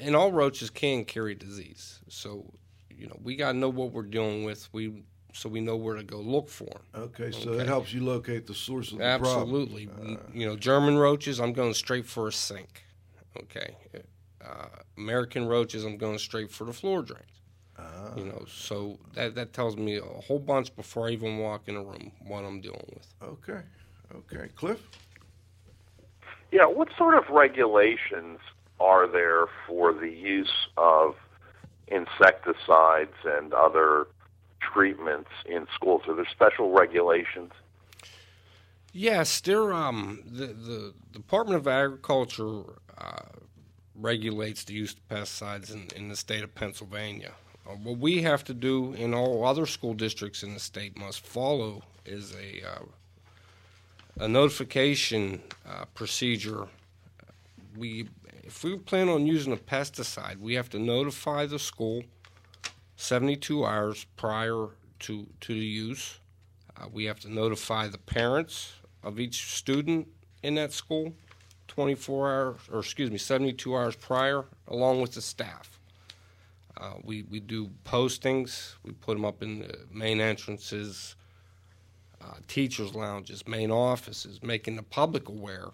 and 0.00 0.16
all 0.16 0.32
roaches 0.32 0.70
can 0.70 1.04
carry 1.04 1.34
disease, 1.34 2.00
so 2.08 2.52
you 2.90 3.06
know 3.06 3.18
we 3.22 3.36
got 3.36 3.52
to 3.52 3.58
know 3.58 3.68
what 3.68 3.92
we're 3.92 4.02
dealing 4.02 4.44
with. 4.44 4.68
We 4.72 5.04
so 5.32 5.48
we 5.48 5.60
know 5.60 5.76
where 5.76 5.94
to 5.96 6.02
go 6.02 6.18
look 6.18 6.48
for 6.48 6.64
them. 6.64 6.82
Okay, 7.02 7.30
so 7.30 7.50
Okay. 7.50 7.58
that 7.58 7.66
helps 7.68 7.92
you 7.92 8.02
locate 8.04 8.46
the 8.46 8.54
source 8.54 8.90
of 8.90 8.98
the 8.98 9.04
Absolutely. 9.04 9.86
problem. 9.86 10.16
Uh, 10.16 10.30
you 10.34 10.44
know, 10.44 10.56
German 10.56 10.98
roaches, 10.98 11.38
I'm 11.38 11.52
going 11.52 11.74
straight 11.74 12.04
for 12.06 12.26
a 12.26 12.32
sink. 12.32 12.82
Okay. 13.38 13.76
Uh, 14.44 14.66
American 14.98 15.46
roaches, 15.46 15.84
I'm 15.84 15.98
going 15.98 16.18
straight 16.18 16.50
for 16.50 16.64
the 16.64 16.72
floor 16.72 17.02
drains. 17.02 17.39
You 18.16 18.24
know, 18.24 18.44
so 18.48 18.98
that 19.14 19.34
that 19.34 19.52
tells 19.52 19.76
me 19.76 19.96
a 19.98 20.02
whole 20.02 20.38
bunch 20.38 20.74
before 20.74 21.08
I 21.08 21.12
even 21.12 21.38
walk 21.38 21.68
in 21.68 21.76
a 21.76 21.82
room 21.82 22.12
what 22.26 22.44
I'm 22.44 22.60
dealing 22.60 22.86
with. 22.94 23.06
okay, 23.22 23.60
okay, 24.14 24.48
Cliff. 24.56 24.80
Yeah, 26.52 26.66
what 26.66 26.88
sort 26.98 27.14
of 27.14 27.28
regulations 27.30 28.40
are 28.80 29.06
there 29.06 29.46
for 29.66 29.92
the 29.92 30.08
use 30.10 30.52
of 30.76 31.14
insecticides 31.88 33.14
and 33.24 33.52
other 33.52 34.08
treatments 34.60 35.30
in 35.46 35.66
schools? 35.74 36.02
Are 36.08 36.14
there 36.14 36.26
special 36.30 36.72
regulations? 36.72 37.52
Yes, 38.92 39.40
there. 39.40 39.72
Um, 39.72 40.22
the 40.26 40.46
the 40.46 40.94
Department 41.12 41.58
of 41.58 41.68
Agriculture 41.68 42.62
uh, 42.98 43.22
regulates 43.94 44.64
the 44.64 44.74
use 44.74 44.94
of 44.94 45.08
pesticides 45.08 45.72
in, 45.72 45.88
in 45.94 46.08
the 46.08 46.16
state 46.16 46.42
of 46.42 46.54
Pennsylvania. 46.54 47.32
Uh, 47.70 47.74
what 47.76 47.98
we 47.98 48.22
have 48.22 48.42
to 48.44 48.54
do, 48.54 48.94
and 48.94 49.14
all 49.14 49.44
other 49.44 49.66
school 49.66 49.94
districts 49.94 50.42
in 50.42 50.54
the 50.54 50.60
state 50.60 50.98
must 50.98 51.20
follow, 51.20 51.82
is 52.04 52.34
a 52.34 52.66
uh, 52.66 52.84
a 54.18 54.28
notification 54.28 55.40
uh, 55.66 55.84
procedure. 55.94 56.66
We, 57.76 58.08
if 58.42 58.64
we 58.64 58.76
plan 58.76 59.08
on 59.08 59.26
using 59.26 59.52
a 59.52 59.56
pesticide, 59.56 60.38
we 60.38 60.54
have 60.54 60.68
to 60.70 60.78
notify 60.78 61.46
the 61.46 61.58
school 61.58 62.02
72 62.96 63.64
hours 63.64 64.04
prior 64.16 64.68
to 65.00 65.26
to 65.40 65.54
the 65.54 65.66
use. 65.66 66.18
Uh, 66.76 66.86
we 66.92 67.04
have 67.04 67.20
to 67.20 67.32
notify 67.32 67.86
the 67.88 67.98
parents 67.98 68.72
of 69.02 69.20
each 69.20 69.54
student 69.54 70.08
in 70.42 70.54
that 70.56 70.72
school 70.72 71.14
24 71.68 72.32
hours, 72.32 72.60
or 72.72 72.80
excuse 72.80 73.10
me, 73.10 73.18
72 73.18 73.76
hours 73.76 73.94
prior, 73.94 74.44
along 74.66 75.00
with 75.00 75.12
the 75.12 75.22
staff. 75.22 75.79
Uh, 76.80 76.94
we, 77.04 77.22
we 77.24 77.40
do 77.40 77.70
postings, 77.84 78.74
we 78.82 78.92
put 78.92 79.14
them 79.14 79.24
up 79.24 79.42
in 79.42 79.60
the 79.60 79.78
main 79.92 80.20
entrances, 80.20 81.14
uh, 82.22 82.34
teachers' 82.48 82.94
lounges, 82.94 83.46
main 83.46 83.70
offices, 83.70 84.42
making 84.42 84.76
the 84.76 84.82
public 84.82 85.28
aware 85.28 85.68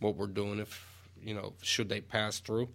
what 0.00 0.16
we're 0.16 0.26
doing 0.26 0.58
if, 0.58 0.86
you 1.22 1.34
know, 1.34 1.52
should 1.60 1.88
they 1.88 2.00
pass 2.00 2.38
through. 2.38 2.68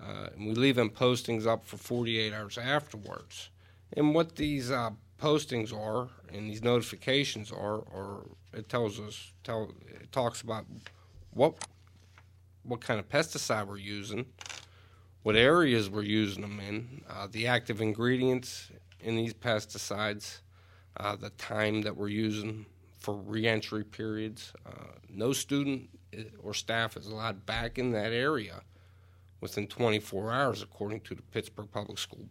Uh, 0.00 0.28
and 0.34 0.48
we 0.48 0.54
leave 0.54 0.74
them 0.74 0.90
postings 0.90 1.46
up 1.46 1.64
for 1.64 1.76
48 1.76 2.32
hours 2.32 2.58
afterwards. 2.58 3.50
And 3.92 4.14
what 4.14 4.34
these 4.34 4.70
uh, 4.70 4.90
postings 5.20 5.72
are 5.72 6.08
and 6.32 6.50
these 6.50 6.62
notifications 6.62 7.52
are, 7.52 7.78
or 7.78 8.26
it 8.52 8.68
tells 8.68 8.98
us, 8.98 9.32
tell, 9.44 9.70
it 9.86 10.10
talks 10.10 10.40
about 10.40 10.64
what 11.30 11.54
what 12.64 12.80
kind 12.80 13.00
of 13.00 13.08
pesticide 13.08 13.66
we're 13.66 13.76
using, 13.76 14.24
what 15.22 15.36
areas 15.36 15.88
we're 15.88 16.02
using 16.02 16.42
them 16.42 16.60
in, 16.60 17.02
uh, 17.08 17.28
the 17.30 17.46
active 17.46 17.80
ingredients 17.80 18.70
in 19.00 19.16
these 19.16 19.34
pesticides, 19.34 20.40
uh, 20.96 21.16
the 21.16 21.30
time 21.30 21.82
that 21.82 21.96
we're 21.96 22.08
using 22.08 22.66
for 22.98 23.14
reentry 23.14 23.84
periods. 23.84 24.52
Uh, 24.66 24.92
no 25.08 25.32
student 25.32 25.88
or 26.42 26.54
staff 26.54 26.96
is 26.96 27.06
allowed 27.06 27.44
back 27.46 27.78
in 27.78 27.90
that 27.92 28.12
area 28.12 28.62
within 29.40 29.66
24 29.66 30.32
hours, 30.32 30.62
according 30.62 31.00
to 31.00 31.14
the 31.14 31.22
Pittsburgh 31.22 31.70
Public 31.72 31.98
School 31.98 32.28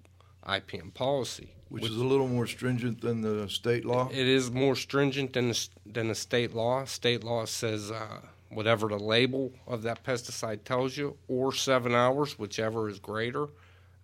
IPM 0.47 0.93
policy. 0.93 1.53
Which 1.69 1.85
is 1.85 1.97
a 1.97 2.03
little 2.03 2.27
more 2.27 2.47
stringent 2.47 3.01
than 3.01 3.21
the 3.21 3.47
state 3.47 3.85
law. 3.85 4.09
It 4.11 4.27
is 4.27 4.51
more 4.51 4.75
stringent 4.75 5.33
than 5.33 5.49
the, 5.49 5.67
than 5.85 6.07
the 6.07 6.15
state 6.15 6.53
law. 6.53 6.83
State 6.85 7.23
law 7.23 7.45
says 7.45 7.91
uh, 7.91 8.21
whatever 8.51 8.87
the 8.87 8.97
label 8.97 9.51
of 9.67 9.83
that 9.83 10.03
pesticide 10.03 10.63
tells 10.63 10.97
you, 10.97 11.17
or 11.27 11.53
seven 11.53 11.93
hours, 11.93 12.37
whichever 12.37 12.89
is 12.89 12.99
greater. 12.99 13.47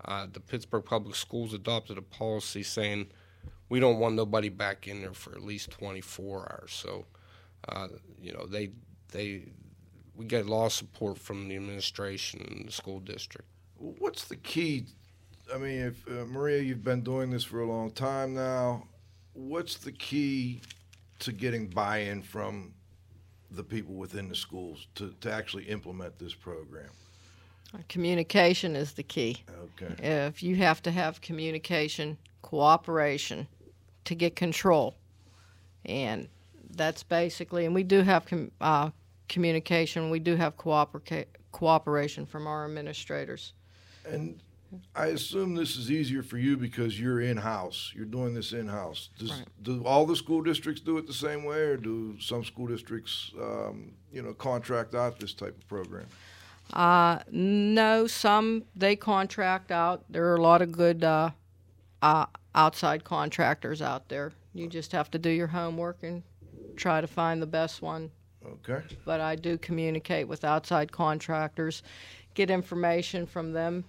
Uh, 0.06 0.28
the 0.32 0.40
Pittsburgh 0.40 0.86
Public 0.86 1.16
Schools 1.16 1.54
adopted 1.54 1.98
a 1.98 2.02
policy 2.02 2.64
saying 2.64 3.08
we 3.70 3.80
don't 3.80 4.00
want 4.00 4.16
nobody 4.16 4.50
back 4.50 4.88
in 4.88 5.02
there 5.02 5.14
for 5.14 5.34
at 5.34 5.42
least 5.42 5.72
24 5.72 6.52
hours. 6.52 6.72
So, 6.74 7.06
uh, 7.68 7.88
you 8.22 8.34
know, 8.34 8.46
they 8.46 8.72
they 9.12 9.44
we 10.16 10.26
get 10.26 10.46
law 10.46 10.68
support 10.68 11.18
from 11.18 11.48
the 11.48 11.56
administration 11.56 12.46
and 12.50 12.68
the 12.68 12.72
school 12.72 13.00
district. 13.00 13.48
What's 13.78 14.26
the 14.26 14.36
key? 14.36 14.86
I 15.54 15.58
mean, 15.58 15.80
if 15.82 16.08
uh, 16.08 16.26
Maria, 16.26 16.62
you've 16.62 16.84
been 16.84 17.02
doing 17.02 17.30
this 17.30 17.44
for 17.44 17.62
a 17.62 17.68
long 17.68 17.92
time 17.92 18.34
now. 18.34 18.88
What's 19.34 19.78
the 19.78 19.92
key 19.92 20.62
to 21.20 21.32
getting 21.32 21.68
buy-in 21.68 22.22
from 22.22 22.74
the 23.52 23.64
people 23.64 23.96
within 23.96 24.28
the 24.30 24.36
schools 24.36 24.88
to, 24.96 25.14
to 25.22 25.32
actually 25.32 25.64
implement 25.66 26.18
this 26.20 26.34
program? 26.34 26.90
Communication 27.90 28.76
is 28.76 28.94
the 28.94 29.04
key. 29.04 29.44
Okay. 29.82 30.26
If 30.28 30.42
you 30.42 30.56
have 30.56 30.82
to 30.84 30.92
have 30.92 31.20
communication, 31.22 32.18
cooperation 32.42 33.48
to 34.06 34.16
get 34.16 34.36
control, 34.36 34.96
and 35.86 36.28
that's 36.76 37.04
basically, 37.04 37.66
and 37.66 37.76
we 37.76 37.84
do 37.84 38.02
have 38.02 38.26
com, 38.26 38.52
uh, 38.62 38.90
communication. 39.28 40.10
We 40.10 40.20
do 40.20 40.36
have 40.36 40.56
coopera- 40.56 41.26
cooperation 41.52 42.26
from 42.26 42.48
our 42.48 42.66
administrators. 42.66 43.54
And 44.06 44.40
I 44.96 45.08
assume 45.08 45.56
this 45.56 45.78
is 45.78 45.92
easier 45.92 46.24
for 46.24 46.38
you 46.38 46.58
because 46.58 47.00
you're 47.00 47.22
in 47.22 47.38
house. 47.38 47.92
You're 47.96 48.06
doing 48.06 48.34
this 48.34 48.52
in 48.54 48.68
house. 48.68 49.10
Right. 49.22 49.46
do 49.62 49.84
all 49.86 50.06
the 50.06 50.16
school 50.16 50.42
districts 50.42 50.82
do 50.82 50.98
it 50.98 51.08
the 51.08 51.14
same 51.14 51.44
way, 51.44 51.62
or 51.62 51.78
do 51.78 52.20
some 52.20 52.44
school 52.44 52.68
districts, 52.68 53.32
um, 53.40 53.94
you 54.12 54.22
know, 54.22 54.34
contract 54.34 54.96
out 54.96 55.20
this 55.20 55.34
type 55.34 55.58
of 55.58 55.68
program? 55.68 56.08
Uh, 56.74 57.20
no, 57.32 58.08
some 58.08 58.64
they 58.76 58.96
contract 58.96 59.72
out. 59.72 60.04
There 60.10 60.26
are 60.26 60.36
a 60.36 60.42
lot 60.42 60.62
of 60.62 60.72
good 60.72 61.04
uh, 61.04 61.32
uh, 62.02 62.26
outside 62.56 63.04
contractors 63.04 63.82
out 63.82 64.10
there. 64.10 64.32
You 64.54 64.68
just 64.68 64.92
have 64.92 65.10
to 65.12 65.20
do 65.20 65.30
your 65.30 65.48
homework 65.48 66.04
and 66.04 66.24
try 66.76 67.00
to 67.00 67.08
find 67.08 67.42
the 67.42 67.48
best 67.48 67.82
one. 67.82 68.12
Okay. 68.46 68.82
But 69.06 69.22
I 69.22 69.36
do 69.36 69.58
communicate 69.58 70.28
with 70.28 70.44
outside 70.44 70.92
contractors, 70.92 71.84
get 72.34 72.50
information 72.50 73.26
from 73.26 73.52
them, 73.52 73.84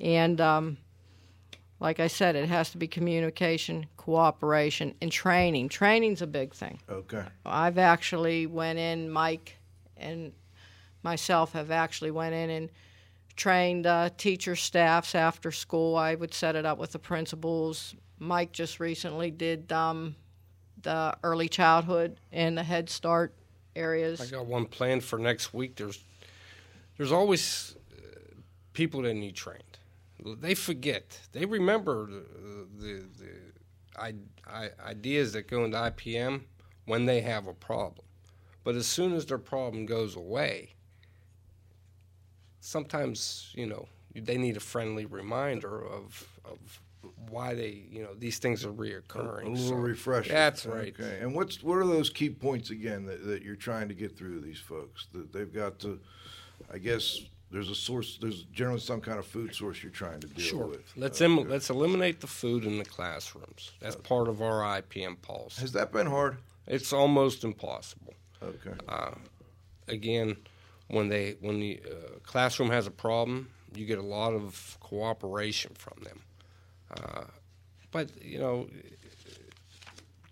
and 0.00 0.40
um, 0.40 0.78
like 1.80 2.00
I 2.00 2.06
said, 2.06 2.36
it 2.36 2.48
has 2.48 2.70
to 2.70 2.78
be 2.78 2.86
communication, 2.86 3.86
cooperation, 3.96 4.94
and 5.00 5.10
training. 5.10 5.68
Training's 5.68 6.22
a 6.22 6.26
big 6.26 6.54
thing. 6.54 6.80
Okay. 6.88 7.24
I've 7.44 7.78
actually 7.78 8.46
went 8.46 8.78
in, 8.78 9.10
Mike 9.10 9.56
and 9.96 10.32
myself 11.02 11.52
have 11.52 11.70
actually 11.70 12.10
went 12.10 12.34
in 12.34 12.50
and 12.50 12.70
trained 13.36 13.86
uh, 13.86 14.10
teacher 14.16 14.56
staffs 14.56 15.14
after 15.14 15.52
school. 15.52 15.96
I 15.96 16.14
would 16.14 16.32
set 16.32 16.56
it 16.56 16.64
up 16.64 16.78
with 16.78 16.92
the 16.92 16.98
principals. 16.98 17.94
Mike 18.18 18.52
just 18.52 18.80
recently 18.80 19.30
did 19.30 19.70
um, 19.72 20.14
the 20.82 21.16
early 21.22 21.48
childhood 21.48 22.18
and 22.32 22.56
the 22.56 22.62
Head 22.62 22.88
Start 22.88 23.34
areas. 23.76 24.20
I 24.20 24.26
got 24.26 24.46
one 24.46 24.66
planned 24.66 25.04
for 25.04 25.18
next 25.18 25.52
week. 25.52 25.76
There's 25.76 26.02
there's 26.96 27.12
always 27.12 27.76
uh, 27.92 28.06
people 28.72 29.02
that 29.02 29.14
need 29.14 29.34
trained. 29.34 29.73
They 30.24 30.54
forget. 30.54 31.20
They 31.32 31.44
remember 31.44 32.06
the 32.06 32.66
the, 32.78 33.04
the 33.18 33.30
I, 33.96 34.14
I, 34.46 34.70
ideas 34.84 35.32
that 35.34 35.48
go 35.48 35.64
into 35.64 35.76
IPM 35.76 36.42
when 36.86 37.06
they 37.06 37.20
have 37.20 37.46
a 37.46 37.54
problem, 37.54 38.06
but 38.64 38.74
as 38.74 38.86
soon 38.86 39.14
as 39.14 39.26
their 39.26 39.38
problem 39.38 39.86
goes 39.86 40.16
away, 40.16 40.74
sometimes 42.60 43.50
you 43.54 43.66
know 43.66 43.88
they 44.14 44.38
need 44.38 44.56
a 44.56 44.60
friendly 44.60 45.06
reminder 45.06 45.84
of 45.84 46.26
of 46.44 46.80
why 47.28 47.54
they 47.54 47.84
you 47.90 48.02
know 48.02 48.14
these 48.14 48.38
things 48.38 48.64
are 48.64 48.72
reoccurring. 48.72 49.46
A 49.46 49.50
little 49.50 49.68
So 49.68 49.74
refresher. 49.74 50.32
That's 50.32 50.66
right. 50.66 50.94
Okay. 50.98 51.18
And 51.20 51.34
what's 51.34 51.62
what 51.62 51.76
are 51.76 51.86
those 51.86 52.10
key 52.10 52.30
points 52.30 52.70
again 52.70 53.04
that, 53.06 53.24
that 53.26 53.42
you're 53.42 53.56
trying 53.56 53.88
to 53.88 53.94
get 53.94 54.16
through 54.16 54.40
to 54.40 54.46
these 54.46 54.58
folks? 54.58 55.06
That 55.12 55.32
they've 55.32 55.52
got 55.52 55.78
to, 55.80 56.00
I 56.72 56.78
guess 56.78 57.20
there's 57.54 57.70
a 57.70 57.74
source. 57.74 58.18
There's 58.20 58.42
generally 58.52 58.80
some 58.80 59.00
kind 59.00 59.18
of 59.18 59.24
food 59.26 59.54
source 59.54 59.80
you're 59.82 59.92
trying 59.92 60.18
to 60.20 60.26
deal 60.26 60.44
Sure. 60.44 60.66
with. 60.66 60.82
Let's 60.96 61.22
Okay. 61.22 61.32
em- 61.32 61.48
let's 61.48 61.70
eliminate 61.70 62.20
the 62.20 62.26
food 62.26 62.64
in 62.64 62.78
the 62.78 62.84
classrooms. 62.84 63.70
That's 63.80 63.94
part 63.96 64.26
of 64.28 64.42
our 64.42 64.62
IPM 64.64 65.16
policy. 65.22 65.60
Has 65.60 65.72
that 65.72 65.92
been 65.92 66.08
hard? 66.08 66.38
It's 66.66 66.92
almost 66.92 67.44
impossible. 67.44 68.14
Okay. 68.42 68.74
Uh, 68.88 69.12
again, 69.86 70.36
when 70.88 71.08
they 71.08 71.36
when 71.40 71.60
the 71.60 71.80
uh, 71.86 72.18
classroom 72.24 72.70
has 72.70 72.86
a 72.88 72.90
problem, 72.90 73.50
you 73.74 73.86
get 73.86 73.98
a 73.98 74.02
lot 74.18 74.32
of 74.34 74.76
cooperation 74.80 75.72
from 75.76 76.02
them. 76.02 76.20
Uh, 76.90 77.24
but 77.92 78.10
you 78.20 78.38
know, 78.40 78.68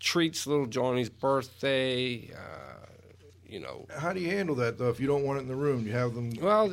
treats 0.00 0.46
little 0.46 0.66
Johnny's 0.66 1.08
birthday, 1.08 2.28
uh, 2.35 2.87
you 3.46 3.61
know. 3.61 3.87
How 3.96 4.12
do 4.12 4.20
you 4.20 4.30
handle 4.30 4.56
that 4.56 4.78
though? 4.78 4.88
If 4.90 4.98
you 5.00 5.06
don't 5.06 5.22
want 5.24 5.38
it 5.38 5.42
in 5.42 5.48
the 5.48 5.54
room, 5.56 5.87
you 5.87 5.92
have 5.92 6.14
them. 6.14 6.30
Well, 6.40 6.68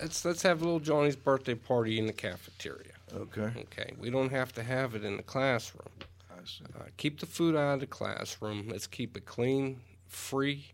let's 0.00 0.24
let's 0.24 0.42
have 0.42 0.62
little 0.62 0.80
Johnny's 0.80 1.16
birthday 1.16 1.54
party 1.54 1.98
in 1.98 2.06
the 2.06 2.12
cafeteria. 2.12 2.92
Okay. 3.14 3.50
Okay. 3.56 3.92
We 3.98 4.10
don't 4.10 4.30
have 4.30 4.52
to 4.54 4.62
have 4.62 4.94
it 4.94 5.04
in 5.04 5.16
the 5.16 5.22
classroom. 5.22 5.88
I 6.30 6.44
see. 6.44 6.64
Uh, 6.78 6.84
keep 6.96 7.20
the 7.20 7.26
food 7.26 7.56
out 7.56 7.74
of 7.74 7.80
the 7.80 7.86
classroom. 7.86 8.68
Let's 8.68 8.86
keep 8.86 9.16
it 9.16 9.26
clean, 9.26 9.80
free 10.06 10.66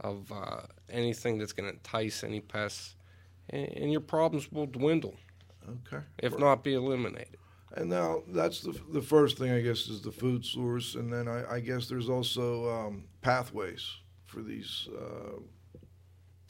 of 0.00 0.30
uh, 0.32 0.62
anything 0.90 1.38
that's 1.38 1.52
going 1.52 1.68
to 1.70 1.74
entice 1.74 2.22
any 2.22 2.40
pests, 2.40 2.96
and, 3.50 3.68
and 3.68 3.90
your 3.92 4.00
problems 4.02 4.52
will 4.52 4.66
dwindle, 4.66 5.14
Okay. 5.68 6.04
if 6.18 6.38
not 6.38 6.62
be 6.62 6.74
eliminated. 6.74 7.36
And 7.72 7.90
now 7.90 8.22
that's 8.28 8.60
the 8.60 8.78
the 8.92 9.02
first 9.02 9.38
thing 9.38 9.52
I 9.52 9.60
guess 9.60 9.88
is 9.88 10.00
the 10.02 10.12
food 10.12 10.44
source, 10.44 10.94
and 10.94 11.12
then 11.12 11.28
I, 11.28 11.54
I 11.56 11.60
guess 11.60 11.88
there's 11.88 12.08
also 12.08 12.68
um, 12.70 13.04
pathways 13.22 13.86
for 14.24 14.40
these 14.42 14.88
uh, 14.98 15.40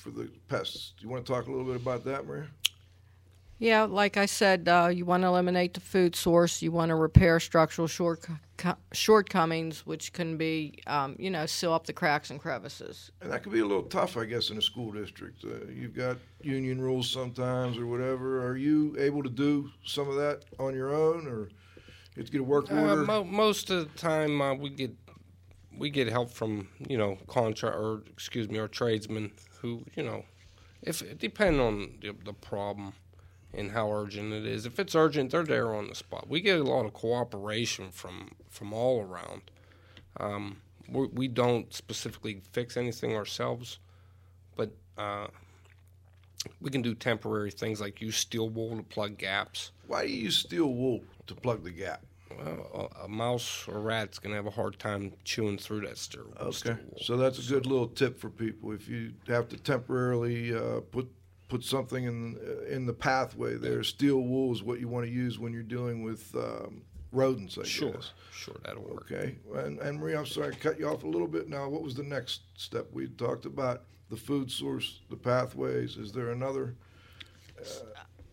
for 0.07 0.13
the 0.13 0.31
pests. 0.49 0.93
Do 0.99 1.05
you 1.05 1.11
want 1.11 1.27
to 1.27 1.33
talk 1.33 1.47
a 1.47 1.51
little 1.51 1.67
bit 1.67 1.77
about 1.77 2.05
that, 2.05 2.27
Maria? 2.27 2.47
Yeah, 3.59 3.85
like 3.85 4.19
I 4.19 4.27
said, 4.27 4.69
uh, 4.69 4.91
you 4.93 5.07
want 5.07 5.23
to 5.23 5.29
eliminate 5.29 5.73
the 5.73 5.81
food 5.81 6.15
source. 6.15 6.61
You 6.61 6.71
want 6.73 6.91
to 6.91 6.95
repair 6.95 7.41
structural 7.41 7.89
short, 7.89 8.27
shortcomings, 8.93 9.87
which 9.87 10.13
can 10.13 10.37
be, 10.37 10.79
um, 10.87 11.17
you 11.19 11.31
know, 11.31 11.47
seal 11.47 11.73
up 11.73 11.87
the 11.87 11.95
cracks 11.95 12.31
and 12.31 12.39
crevices. 12.39 13.11
And 13.23 13.33
that 13.33 13.43
could 13.43 13.53
be 13.53 13.61
a 13.61 13.65
little 13.65 13.85
tough, 13.85 14.19
I 14.19 14.27
guess, 14.27 14.51
in 14.51 14.59
a 14.59 14.63
school 14.63 14.93
district. 14.93 15.43
Uh, 15.43 15.67
you've 15.73 15.95
got 15.95 16.19
union 16.43 16.83
rules 16.83 17.11
sometimes 17.11 17.79
or 17.79 17.87
whatever. 17.87 18.47
Are 18.47 18.59
you 18.59 18.95
able 18.99 19.23
to 19.23 19.31
do 19.31 19.71
some 19.87 20.07
of 20.09 20.17
that 20.17 20.45
on 20.59 20.75
your 20.75 20.95
own, 20.95 21.27
or 21.27 21.49
you 22.15 22.19
have 22.19 22.27
to 22.27 22.33
get 22.33 22.43
a 22.43 22.45
work 22.45 22.71
Uh, 22.71 22.97
mo- 22.97 23.25
most 23.25 23.71
of 23.71 23.91
the 23.91 23.99
time, 23.99 24.43
uh, 24.43 24.53
we 24.55 24.69
get 24.69 24.95
we 25.79 25.91
get 25.91 26.09
help 26.09 26.31
from 26.31 26.69
you 26.89 26.99
know 26.99 27.17
contra 27.27 27.71
or 27.71 28.03
excuse 28.09 28.49
me, 28.49 28.59
our 28.59 28.69
tradesmen 28.69 29.33
who 29.61 29.85
you 29.95 30.03
know, 30.03 30.25
if 30.83 31.03
depending 31.19 31.61
on 31.61 31.95
the, 32.01 32.15
the 32.25 32.33
problem 32.33 32.95
and 33.57 33.73
how 33.73 33.91
urgent 33.91 34.33
it 34.33 34.45
is. 34.45 34.67
If 34.67 34.79
it's 34.79 34.95
urgent, 34.95 35.31
they're 35.31 35.45
there 35.45 35.75
on 35.75 35.89
the 35.89 35.95
spot. 35.95 36.29
We 36.29 36.41
get 36.41 36.61
a 36.61 36.65
lot 36.65 36.85
of 36.85 36.93
cooperation 36.93 37.91
from 37.91 38.33
from 38.49 38.73
all 38.73 39.01
around. 39.01 39.43
Um, 40.19 40.59
we, 40.89 41.07
we 41.09 41.29
don't 41.29 41.73
specifically 41.75 42.43
fix 42.53 42.77
anything 42.77 43.15
ourselves, 43.15 43.79
but 44.57 44.71
uh, 44.97 45.29
we 46.61 46.71
can 46.71 46.83
do 46.83 46.95
temporary 46.95 47.51
things 47.51 47.81
like 47.81 48.01
use 48.01 48.17
steel 48.17 48.49
wool 48.49 48.77
to 48.77 48.83
plug 48.83 49.19
gaps. 49.19 49.73
Why 49.87 50.07
do 50.07 50.13
you 50.13 50.25
use 50.25 50.37
steel 50.37 50.73
wool 50.73 51.03
to 51.27 51.35
plug 51.35 51.65
the 51.65 51.71
gap? 51.71 52.03
Well, 52.39 52.91
a, 53.03 53.09
mouse 53.09 53.67
or 53.69 53.81
rat's 53.81 54.19
gonna 54.19 54.35
have 54.37 54.47
a 54.47 54.51
hard 54.51 54.79
time 54.79 55.13
chewing 55.25 55.59
through 55.59 55.83
that 55.83 55.99
steel, 55.99 56.27
steel 56.53 56.73
Okay, 56.73 56.81
so 57.01 57.17
that's 57.17 57.39
a 57.39 57.49
good 57.53 57.67
little 57.67 57.89
tip 57.89 58.19
for 58.19 58.31
people. 58.31 58.73
If 58.73 58.89
you 58.89 59.13
have 59.29 59.49
to 59.49 59.57
temporarily 59.57 60.55
uh, 60.55 60.81
put 60.91 61.09
put 61.49 61.63
something 61.65 62.05
in 62.05 62.37
uh, 62.37 62.65
in 62.73 62.87
the 62.87 62.93
pathway 62.93 63.57
there, 63.57 63.83
steel 63.83 64.21
wool 64.21 64.53
is 64.53 64.63
what 64.63 64.81
you 64.81 64.89
want 64.89 65.07
to 65.07 65.13
use 65.13 65.39
when 65.39 65.53
you're 65.53 65.63
dealing 65.63 66.03
with 66.03 66.35
um, 66.35 66.83
rodents. 67.13 67.57
I 67.59 67.63
Sure, 67.65 67.93
guess. 67.93 68.13
sure, 68.33 68.57
that'll 68.65 68.83
work. 68.83 69.11
Okay, 69.11 69.37
and, 69.55 69.79
and 69.81 69.99
Maria, 69.99 70.19
I'm 70.19 70.27
sorry, 70.27 70.53
I 70.53 70.57
cut 70.57 70.79
you 70.79 70.89
off 70.89 71.05
a 71.05 71.09
little 71.09 71.29
bit. 71.29 71.49
Now, 71.49 71.69
what 71.69 71.83
was 71.83 71.95
the 71.95 72.03
next 72.03 72.41
step? 72.57 72.87
We 72.93 73.07
talked 73.09 73.47
about 73.47 73.85
the 74.11 74.17
food 74.17 74.51
source, 74.51 75.01
the 75.11 75.17
pathways. 75.17 75.97
Is 75.97 76.13
there 76.13 76.31
another? 76.31 76.75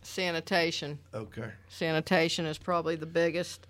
Sanitation. 0.05 0.99
Okay. 1.13 1.49
Sanitation 1.69 2.45
is 2.45 2.57
probably 2.57 2.95
the 2.95 3.05
biggest. 3.05 3.67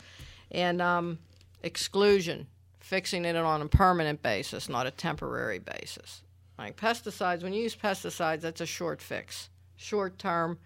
And 0.52 0.82
um, 0.82 1.20
exclusion, 1.64 2.48
fixing 2.80 3.26
it 3.26 3.36
on 3.36 3.62
a 3.62 3.68
permanent 3.68 4.22
basis, 4.22 4.70
not 4.70 4.86
a 4.86 4.92
temporary 4.92 5.60
basis. 5.60 6.22
Like 6.58 6.78
pesticides, 6.78 7.44
when 7.44 7.54
you 7.54 7.64
use 7.64 7.76
pesticides, 7.76 8.42
that's 8.42 8.62
a 8.62 8.66
short 8.66 9.02
fix. 9.02 9.50
Short 9.76 10.20
term, 10.20 10.60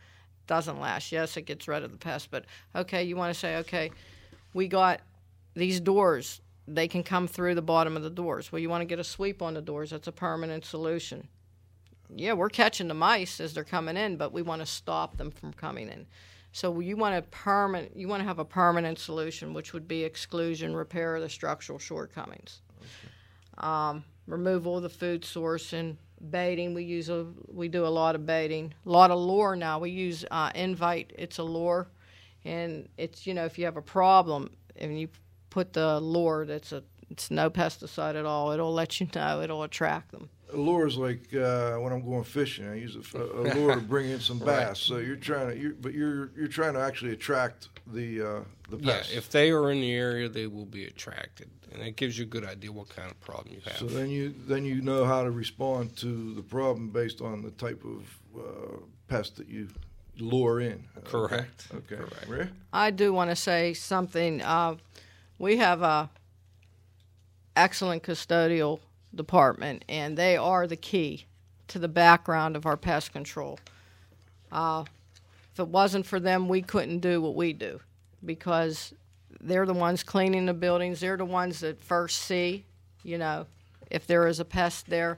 doesn't 0.47 0.79
last. 0.79 1.11
Yes, 1.11 1.37
it 1.37 1.43
gets 1.43 1.67
rid 1.67 1.83
of 1.83 1.91
the 1.91 1.97
pest, 1.97 2.29
but 2.31 2.45
okay, 2.75 3.03
you 3.03 3.15
want 3.15 3.33
to 3.33 3.39
say, 3.39 3.57
okay, 3.57 3.91
we 4.53 4.67
got 4.67 5.01
these 5.53 5.79
doors, 5.79 6.41
they 6.67 6.87
can 6.87 7.03
come 7.03 7.27
through 7.27 7.55
the 7.55 7.61
bottom 7.61 7.95
of 7.95 8.03
the 8.03 8.09
doors. 8.09 8.51
Well, 8.51 8.59
you 8.59 8.69
want 8.69 8.81
to 8.81 8.85
get 8.85 8.99
a 8.99 9.03
sweep 9.03 9.41
on 9.41 9.53
the 9.53 9.61
doors, 9.61 9.91
that's 9.91 10.07
a 10.07 10.11
permanent 10.11 10.65
solution. 10.65 11.27
Yeah, 12.15 12.33
we're 12.33 12.49
catching 12.49 12.87
the 12.87 12.93
mice 12.93 13.39
as 13.39 13.53
they're 13.53 13.63
coming 13.63 13.97
in, 13.97 14.17
but 14.17 14.31
we 14.31 14.41
want 14.41 14.61
to 14.61 14.65
stop 14.65 15.17
them 15.17 15.31
from 15.31 15.53
coming 15.53 15.89
in. 15.89 16.05
So 16.51 16.79
you 16.79 16.95
want 16.95 17.15
a 17.15 17.21
permanent, 17.23 17.95
you 17.95 18.07
want 18.07 18.21
to 18.21 18.27
have 18.27 18.39
a 18.39 18.45
permanent 18.45 18.97
solution, 18.97 19.53
which 19.53 19.73
would 19.73 19.87
be 19.87 20.03
exclusion, 20.03 20.75
repair 20.75 21.15
of 21.15 21.21
the 21.21 21.29
structural 21.29 21.77
shortcomings, 21.77 22.61
um, 23.57 24.03
removal 24.25 24.77
of 24.77 24.83
the 24.83 24.89
food 24.89 25.23
source, 25.25 25.73
and 25.73 25.97
baiting. 26.31 26.73
We 26.73 26.83
use 26.83 27.09
a, 27.09 27.27
we 27.47 27.67
do 27.67 27.85
a 27.85 27.89
lot 27.89 28.15
of 28.15 28.25
baiting, 28.25 28.73
a 28.85 28.89
lot 28.89 29.11
of 29.11 29.19
lure 29.19 29.55
now. 29.55 29.79
We 29.79 29.91
use 29.91 30.25
uh, 30.31 30.51
invite. 30.55 31.13
It's 31.17 31.37
a 31.37 31.43
lure, 31.43 31.89
and 32.45 32.87
it's 32.97 33.27
you 33.27 33.33
know 33.33 33.45
if 33.45 33.59
you 33.59 33.65
have 33.65 33.77
a 33.77 33.81
problem 33.81 34.49
and 34.77 34.99
you 34.99 35.09
put 35.49 35.73
the 35.73 35.99
lure 35.99 36.45
that's 36.45 36.71
a 36.71 36.83
it's 37.09 37.31
no 37.31 37.49
pesticide 37.49 38.15
at 38.15 38.25
all. 38.25 38.51
It'll 38.51 38.73
let 38.73 38.99
you 38.99 39.07
know. 39.15 39.41
It'll 39.41 39.63
attract 39.63 40.11
them. 40.11 40.29
A 40.53 40.57
lure 40.57 40.87
is 40.87 40.97
like 40.97 41.33
uh, 41.33 41.75
when 41.75 41.91
I'm 41.91 42.05
going 42.05 42.23
fishing. 42.23 42.67
I 42.67 42.75
use 42.75 42.95
a, 42.95 43.17
a 43.17 43.53
lure 43.55 43.75
to 43.75 43.81
bring 43.81 44.09
in 44.09 44.19
some 44.19 44.39
bass. 44.39 44.67
Right. 44.67 44.77
So 44.77 44.97
you're 44.97 45.15
trying 45.17 45.49
to, 45.49 45.57
you're, 45.57 45.73
but 45.73 45.93
you're 45.93 46.31
you're 46.37 46.47
trying 46.47 46.73
to 46.73 46.79
actually 46.79 47.11
attract 47.11 47.69
the 47.85 48.21
uh, 48.21 48.39
the 48.69 48.77
Yeah, 48.77 49.03
if 49.13 49.29
they 49.29 49.51
are 49.51 49.71
in 49.71 49.81
the 49.81 49.93
area, 49.93 50.29
they 50.29 50.47
will 50.47 50.65
be 50.65 50.85
attracted, 50.85 51.49
and 51.73 51.81
it 51.81 51.95
gives 51.95 52.17
you 52.17 52.23
a 52.23 52.27
good 52.27 52.45
idea 52.45 52.71
what 52.71 52.89
kind 52.89 53.11
of 53.11 53.19
problem 53.19 53.55
you 53.55 53.61
have. 53.65 53.77
So 53.77 53.85
then 53.85 54.09
you 54.09 54.33
then 54.47 54.63
you 54.65 54.81
know 54.81 55.05
how 55.05 55.23
to 55.23 55.31
respond 55.31 55.97
to 55.97 56.33
the 56.33 56.43
problem 56.43 56.89
based 56.89 57.21
on 57.21 57.41
the 57.41 57.51
type 57.51 57.83
of 57.83 58.39
uh, 58.39 58.77
pest 59.07 59.35
that 59.37 59.47
you 59.49 59.67
lure 60.17 60.61
in. 60.61 60.83
Correct. 61.03 61.67
Okay. 61.73 61.95
Correct. 61.95 62.29
Maria? 62.29 62.49
I 62.73 62.91
do 62.91 63.13
want 63.13 63.29
to 63.31 63.35
say 63.35 63.73
something. 63.73 64.41
Uh, 64.41 64.75
we 65.39 65.57
have 65.57 65.81
a 65.81 66.09
excellent 67.55 68.03
custodial 68.03 68.79
department, 69.13 69.83
and 69.87 70.17
they 70.17 70.37
are 70.37 70.67
the 70.67 70.75
key 70.75 71.25
to 71.69 71.79
the 71.79 71.87
background 71.87 72.55
of 72.55 72.65
our 72.65 72.77
pest 72.77 73.11
control. 73.11 73.59
Uh, 74.51 74.83
if 75.51 75.59
it 75.59 75.67
wasn't 75.67 76.05
for 76.05 76.19
them, 76.19 76.47
we 76.47 76.61
couldn't 76.61 76.99
do 76.99 77.21
what 77.21 77.35
we 77.35 77.53
do 77.53 77.79
because 78.23 78.93
they're 79.41 79.65
the 79.65 79.73
ones 79.73 80.03
cleaning 80.03 80.45
the 80.45 80.53
buildings. 80.53 80.99
They're 80.99 81.17
the 81.17 81.25
ones 81.25 81.59
that 81.61 81.83
first 81.83 82.23
see, 82.23 82.65
you 83.03 83.17
know, 83.17 83.45
if 83.89 84.07
there 84.07 84.27
is 84.27 84.39
a 84.39 84.45
pest 84.45 84.87
there. 84.87 85.17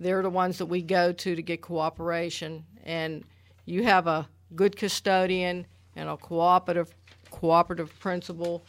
They're 0.00 0.22
the 0.22 0.30
ones 0.30 0.58
that 0.58 0.66
we 0.66 0.82
go 0.82 1.12
to 1.12 1.34
to 1.36 1.42
get 1.42 1.60
cooperation. 1.60 2.64
And 2.84 3.24
you 3.64 3.84
have 3.84 4.06
a 4.06 4.28
good 4.54 4.76
custodian 4.76 5.66
and 5.96 6.08
a 6.08 6.16
cooperative 6.16 6.94
cooperative 7.30 7.98
principal, 7.98 8.62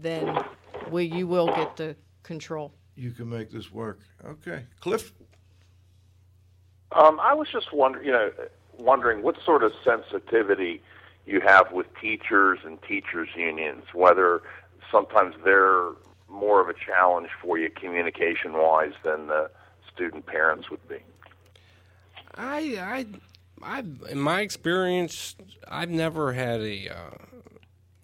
then 0.00 0.42
we 0.90 1.04
you 1.04 1.26
will 1.26 1.46
get 1.48 1.76
the 1.76 1.94
control. 2.22 2.72
You 3.00 3.12
can 3.12 3.30
make 3.30 3.50
this 3.50 3.72
work. 3.72 4.00
Okay. 4.26 4.64
Cliff? 4.80 5.14
Um, 6.92 7.18
I 7.18 7.32
was 7.32 7.48
just 7.50 7.72
wondering, 7.72 8.04
you 8.04 8.12
know, 8.12 8.30
wondering 8.78 9.22
what 9.22 9.36
sort 9.42 9.62
of 9.62 9.72
sensitivity 9.82 10.82
you 11.24 11.40
have 11.40 11.72
with 11.72 11.86
teachers 11.98 12.58
and 12.62 12.76
teachers 12.82 13.30
unions. 13.34 13.84
Whether 13.94 14.42
sometimes 14.92 15.34
they're 15.42 15.92
more 16.28 16.60
of 16.60 16.68
a 16.68 16.74
challenge 16.74 17.30
for 17.40 17.56
you 17.56 17.70
communication-wise 17.70 18.92
than 19.02 19.28
the 19.28 19.50
student 19.90 20.26
parents 20.26 20.68
would 20.68 20.86
be. 20.86 20.98
I, 22.34 22.76
I, 22.78 23.06
I, 23.62 23.78
in 24.10 24.20
my 24.20 24.42
experience, 24.42 25.36
I've 25.68 25.88
never 25.88 26.34
had 26.34 26.60
a 26.60 26.90
uh, 26.90 27.38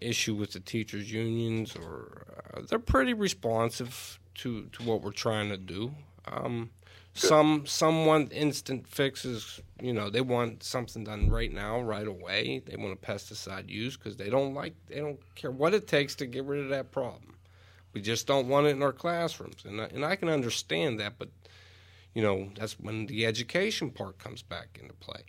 issue 0.00 0.34
with 0.34 0.52
the 0.52 0.60
teachers' 0.60 1.12
unions, 1.12 1.76
or 1.76 2.24
uh, 2.54 2.62
they're 2.66 2.78
pretty 2.78 3.12
responsive 3.12 4.18
to, 4.36 4.66
to 4.66 4.82
what 4.82 5.02
we're 5.02 5.12
trying 5.12 5.48
to 5.50 5.56
do. 5.56 5.94
Um, 6.26 6.70
some 7.16 7.64
some 7.66 8.04
want 8.04 8.32
instant 8.32 8.86
fixes. 8.86 9.60
You 9.80 9.94
know, 9.94 10.10
they 10.10 10.20
want 10.20 10.62
something 10.62 11.04
done 11.04 11.30
right 11.30 11.52
now, 11.52 11.80
right 11.80 12.06
away. 12.06 12.62
They 12.66 12.76
want 12.76 12.92
a 12.92 12.96
pesticide 12.96 13.70
use 13.70 13.96
because 13.96 14.16
they 14.16 14.28
don't 14.28 14.54
like, 14.54 14.74
they 14.88 15.00
don't 15.00 15.18
care 15.34 15.50
what 15.50 15.72
it 15.72 15.88
takes 15.88 16.14
to 16.16 16.26
get 16.26 16.44
rid 16.44 16.62
of 16.62 16.68
that 16.70 16.92
problem. 16.92 17.36
We 17.94 18.02
just 18.02 18.26
don't 18.26 18.48
want 18.48 18.66
it 18.66 18.70
in 18.70 18.82
our 18.82 18.92
classrooms, 18.92 19.64
and 19.64 19.80
I, 19.80 19.84
and 19.84 20.04
I 20.04 20.16
can 20.16 20.28
understand 20.28 21.00
that, 21.00 21.14
but 21.18 21.30
you 22.14 22.22
know 22.22 22.50
that's 22.54 22.78
when 22.78 23.06
the 23.06 23.24
education 23.24 23.90
part 23.90 24.18
comes 24.18 24.42
back 24.42 24.78
into 24.78 24.92
play. 24.92 25.22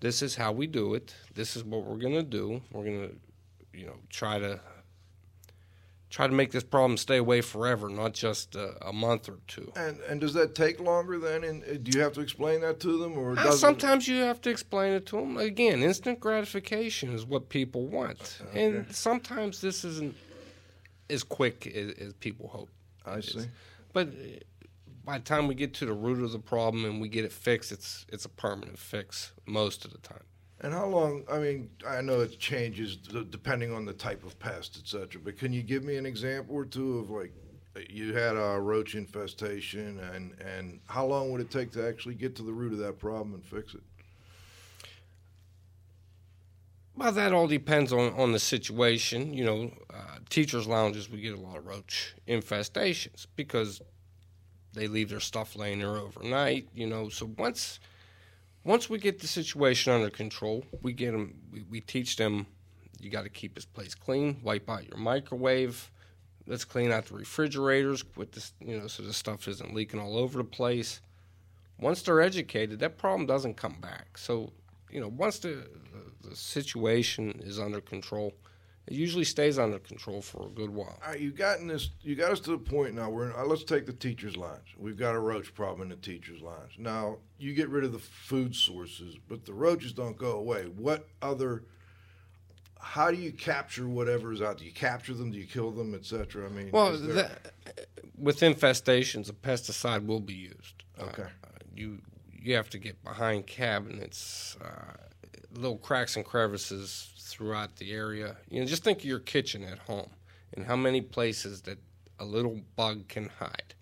This 0.00 0.20
is 0.20 0.34
how 0.36 0.52
we 0.52 0.66
do 0.66 0.92
it. 0.92 1.14
This 1.34 1.56
is 1.56 1.64
what 1.64 1.84
we're 1.84 1.96
gonna 1.96 2.22
do. 2.22 2.60
We're 2.70 2.84
gonna, 2.84 3.12
you 3.72 3.86
know, 3.86 3.96
try 4.10 4.38
to 4.38 4.60
try 6.14 6.28
to 6.28 6.32
make 6.32 6.52
this 6.52 6.62
problem 6.62 6.96
stay 6.96 7.16
away 7.16 7.40
forever, 7.40 7.88
not 7.88 8.12
just 8.14 8.54
a, 8.54 8.86
a 8.86 8.92
month 8.92 9.28
or 9.28 9.38
two. 9.48 9.72
And 9.74 9.98
and 10.08 10.20
does 10.20 10.32
that 10.34 10.54
take 10.54 10.78
longer 10.78 11.18
then? 11.18 11.42
And 11.42 11.64
uh, 11.64 11.78
do 11.82 11.90
you 11.90 12.04
have 12.04 12.12
to 12.12 12.20
explain 12.20 12.60
that 12.60 12.78
to 12.80 12.98
them, 12.98 13.18
or 13.18 13.36
Uh, 13.36 13.50
sometimes 13.50 14.06
you 14.06 14.20
have 14.20 14.40
to 14.42 14.50
explain 14.50 14.92
it 14.92 15.06
to 15.06 15.16
them. 15.16 15.36
Again, 15.36 15.82
instant 15.82 16.20
gratification 16.20 17.12
is 17.12 17.26
what 17.26 17.48
people 17.48 17.88
want, 17.88 18.38
and 18.54 18.86
sometimes 18.94 19.60
this 19.60 19.84
isn't 19.84 20.14
as 21.10 21.24
quick 21.24 21.66
as, 21.66 21.90
as 21.98 22.12
people 22.14 22.46
hope. 22.46 22.70
I 23.04 23.16
is. 23.16 23.26
see. 23.26 23.48
But 23.92 24.08
uh, 24.08 24.12
by 25.04 25.18
the 25.18 25.24
time 25.24 25.48
we 25.48 25.56
get 25.56 25.74
to 25.74 25.86
the 25.86 25.92
root 25.92 26.22
of 26.22 26.30
the 26.30 26.38
problem 26.38 26.84
and 26.84 27.00
we 27.00 27.08
get 27.08 27.24
it 27.24 27.32
fixed, 27.32 27.72
it's 27.72 28.06
it's 28.12 28.24
a 28.24 28.28
permanent 28.28 28.78
fix 28.78 29.32
most 29.46 29.84
of 29.84 29.90
the 29.90 29.98
time. 29.98 30.22
And 30.64 30.72
how 30.72 30.86
long? 30.86 31.24
I 31.30 31.38
mean, 31.40 31.68
I 31.86 32.00
know 32.00 32.22
it 32.22 32.38
changes 32.38 32.96
depending 32.96 33.70
on 33.70 33.84
the 33.84 33.92
type 33.92 34.24
of 34.24 34.38
pest, 34.38 34.78
et 34.80 34.88
cetera. 34.88 35.20
But 35.22 35.36
can 35.36 35.52
you 35.52 35.62
give 35.62 35.84
me 35.84 35.96
an 35.96 36.06
example 36.06 36.56
or 36.56 36.64
two 36.64 37.00
of 37.00 37.10
like 37.10 37.34
you 37.90 38.14
had 38.14 38.34
a 38.34 38.58
roach 38.58 38.94
infestation, 38.94 40.00
and 40.14 40.34
and 40.40 40.80
how 40.86 41.04
long 41.04 41.30
would 41.32 41.42
it 41.42 41.50
take 41.50 41.70
to 41.72 41.86
actually 41.86 42.14
get 42.14 42.34
to 42.36 42.42
the 42.42 42.52
root 42.52 42.72
of 42.72 42.78
that 42.78 42.98
problem 42.98 43.34
and 43.34 43.44
fix 43.44 43.74
it? 43.74 43.82
Well, 46.96 47.12
that 47.12 47.34
all 47.34 47.46
depends 47.46 47.92
on, 47.92 48.14
on 48.14 48.32
the 48.32 48.38
situation. 48.38 49.34
You 49.34 49.44
know, 49.44 49.70
uh, 49.92 50.20
teachers' 50.30 50.66
lounges, 50.66 51.10
we 51.10 51.20
get 51.20 51.34
a 51.34 51.40
lot 51.40 51.58
of 51.58 51.66
roach 51.66 52.14
infestations 52.26 53.26
because 53.36 53.82
they 54.72 54.86
leave 54.86 55.10
their 55.10 55.20
stuff 55.20 55.56
laying 55.56 55.80
there 55.80 55.96
overnight. 55.96 56.68
You 56.72 56.86
know, 56.86 57.10
so 57.10 57.30
once 57.36 57.80
once 58.64 58.88
we 58.88 58.98
get 58.98 59.20
the 59.20 59.26
situation 59.26 59.92
under 59.92 60.10
control, 60.10 60.64
we 60.82 60.92
get 60.92 61.12
them. 61.12 61.34
We, 61.52 61.64
we 61.70 61.80
teach 61.80 62.16
them. 62.16 62.46
You 63.00 63.10
got 63.10 63.22
to 63.22 63.28
keep 63.28 63.54
this 63.54 63.66
place 63.66 63.94
clean. 63.94 64.38
Wipe 64.42 64.68
out 64.68 64.88
your 64.88 64.96
microwave. 64.96 65.90
Let's 66.46 66.64
clean 66.64 66.90
out 66.90 67.06
the 67.06 67.14
refrigerators 67.14 68.04
with 68.16 68.32
this. 68.32 68.52
You 68.60 68.80
know, 68.80 68.86
so 68.86 69.02
the 69.02 69.12
stuff 69.12 69.46
isn't 69.48 69.74
leaking 69.74 70.00
all 70.00 70.16
over 70.16 70.38
the 70.38 70.44
place. 70.44 71.00
Once 71.78 72.02
they're 72.02 72.20
educated, 72.20 72.78
that 72.80 72.98
problem 72.98 73.26
doesn't 73.26 73.56
come 73.56 73.76
back. 73.80 74.16
So, 74.16 74.52
you 74.90 75.00
know, 75.00 75.08
once 75.08 75.38
the 75.38 75.66
the 76.22 76.34
situation 76.34 77.40
is 77.44 77.58
under 77.58 77.80
control, 77.80 78.32
it 78.86 78.92
usually 78.92 79.24
stays 79.24 79.58
under 79.58 79.78
control 79.78 80.20
for 80.20 80.46
a 80.46 80.50
good 80.50 80.70
while. 80.70 80.98
All 81.04 81.12
right, 81.12 81.20
you 81.20 81.30
gotten 81.30 81.66
this. 81.66 81.90
You 82.02 82.14
got 82.16 82.32
us 82.32 82.40
to 82.40 82.50
the 82.50 82.58
point 82.58 82.94
now. 82.94 83.08
We're 83.10 83.30
in, 83.30 83.32
uh, 83.36 83.44
let's 83.44 83.64
take 83.64 83.86
the 83.86 83.92
teachers' 83.92 84.36
lounge. 84.36 84.74
We've 84.78 84.96
got 84.96 85.14
a 85.14 85.18
roach 85.18 85.54
problem 85.54 85.82
in 85.82 85.88
the 85.88 85.96
teachers' 85.96 86.42
lounge. 86.42 86.76
Now 86.78 87.16
you 87.38 87.54
get 87.54 87.68
rid 87.70 87.84
of 87.84 87.92
the 87.92 87.98
food 87.98 88.54
sources, 88.54 89.16
but 89.28 89.44
the 89.46 89.54
roaches 89.54 89.92
don't 89.92 90.18
go 90.18 90.32
away. 90.32 90.64
What 90.64 91.08
other? 91.22 91.64
How 92.78 93.10
do 93.10 93.16
you 93.16 93.32
capture 93.32 93.88
whatever 93.88 94.30
is 94.32 94.42
out? 94.42 94.58
Do 94.58 94.66
you 94.66 94.72
capture 94.72 95.14
them? 95.14 95.30
Do 95.32 95.38
you 95.38 95.46
kill 95.46 95.70
them, 95.70 95.94
etc.? 95.94 96.44
I 96.44 96.50
mean, 96.50 96.70
Well, 96.70 96.92
there- 96.98 97.14
that, 97.14 97.86
with 98.18 98.40
infestations, 98.40 99.30
a 99.30 99.32
pesticide 99.32 100.04
will 100.04 100.20
be 100.20 100.34
used. 100.34 100.84
Okay. 101.00 101.22
Uh, 101.22 101.48
you 101.74 102.00
you 102.30 102.54
have 102.54 102.68
to 102.68 102.78
get 102.78 103.02
behind 103.02 103.46
cabinets, 103.46 104.58
uh, 104.62 104.92
little 105.54 105.78
cracks 105.78 106.14
and 106.16 106.26
crevices 106.26 107.13
throughout 107.34 107.76
the 107.76 107.92
area. 107.92 108.36
You 108.48 108.60
know, 108.60 108.66
just 108.66 108.84
think 108.84 108.98
of 108.98 109.04
your 109.04 109.18
kitchen 109.18 109.64
at 109.64 109.78
home 109.80 110.10
and 110.52 110.64
how 110.66 110.76
many 110.76 111.00
places 111.00 111.62
that 111.62 111.78
a 112.20 112.24
little 112.24 112.60
bug 112.76 113.08
can 113.08 113.28
hide. 113.40 113.74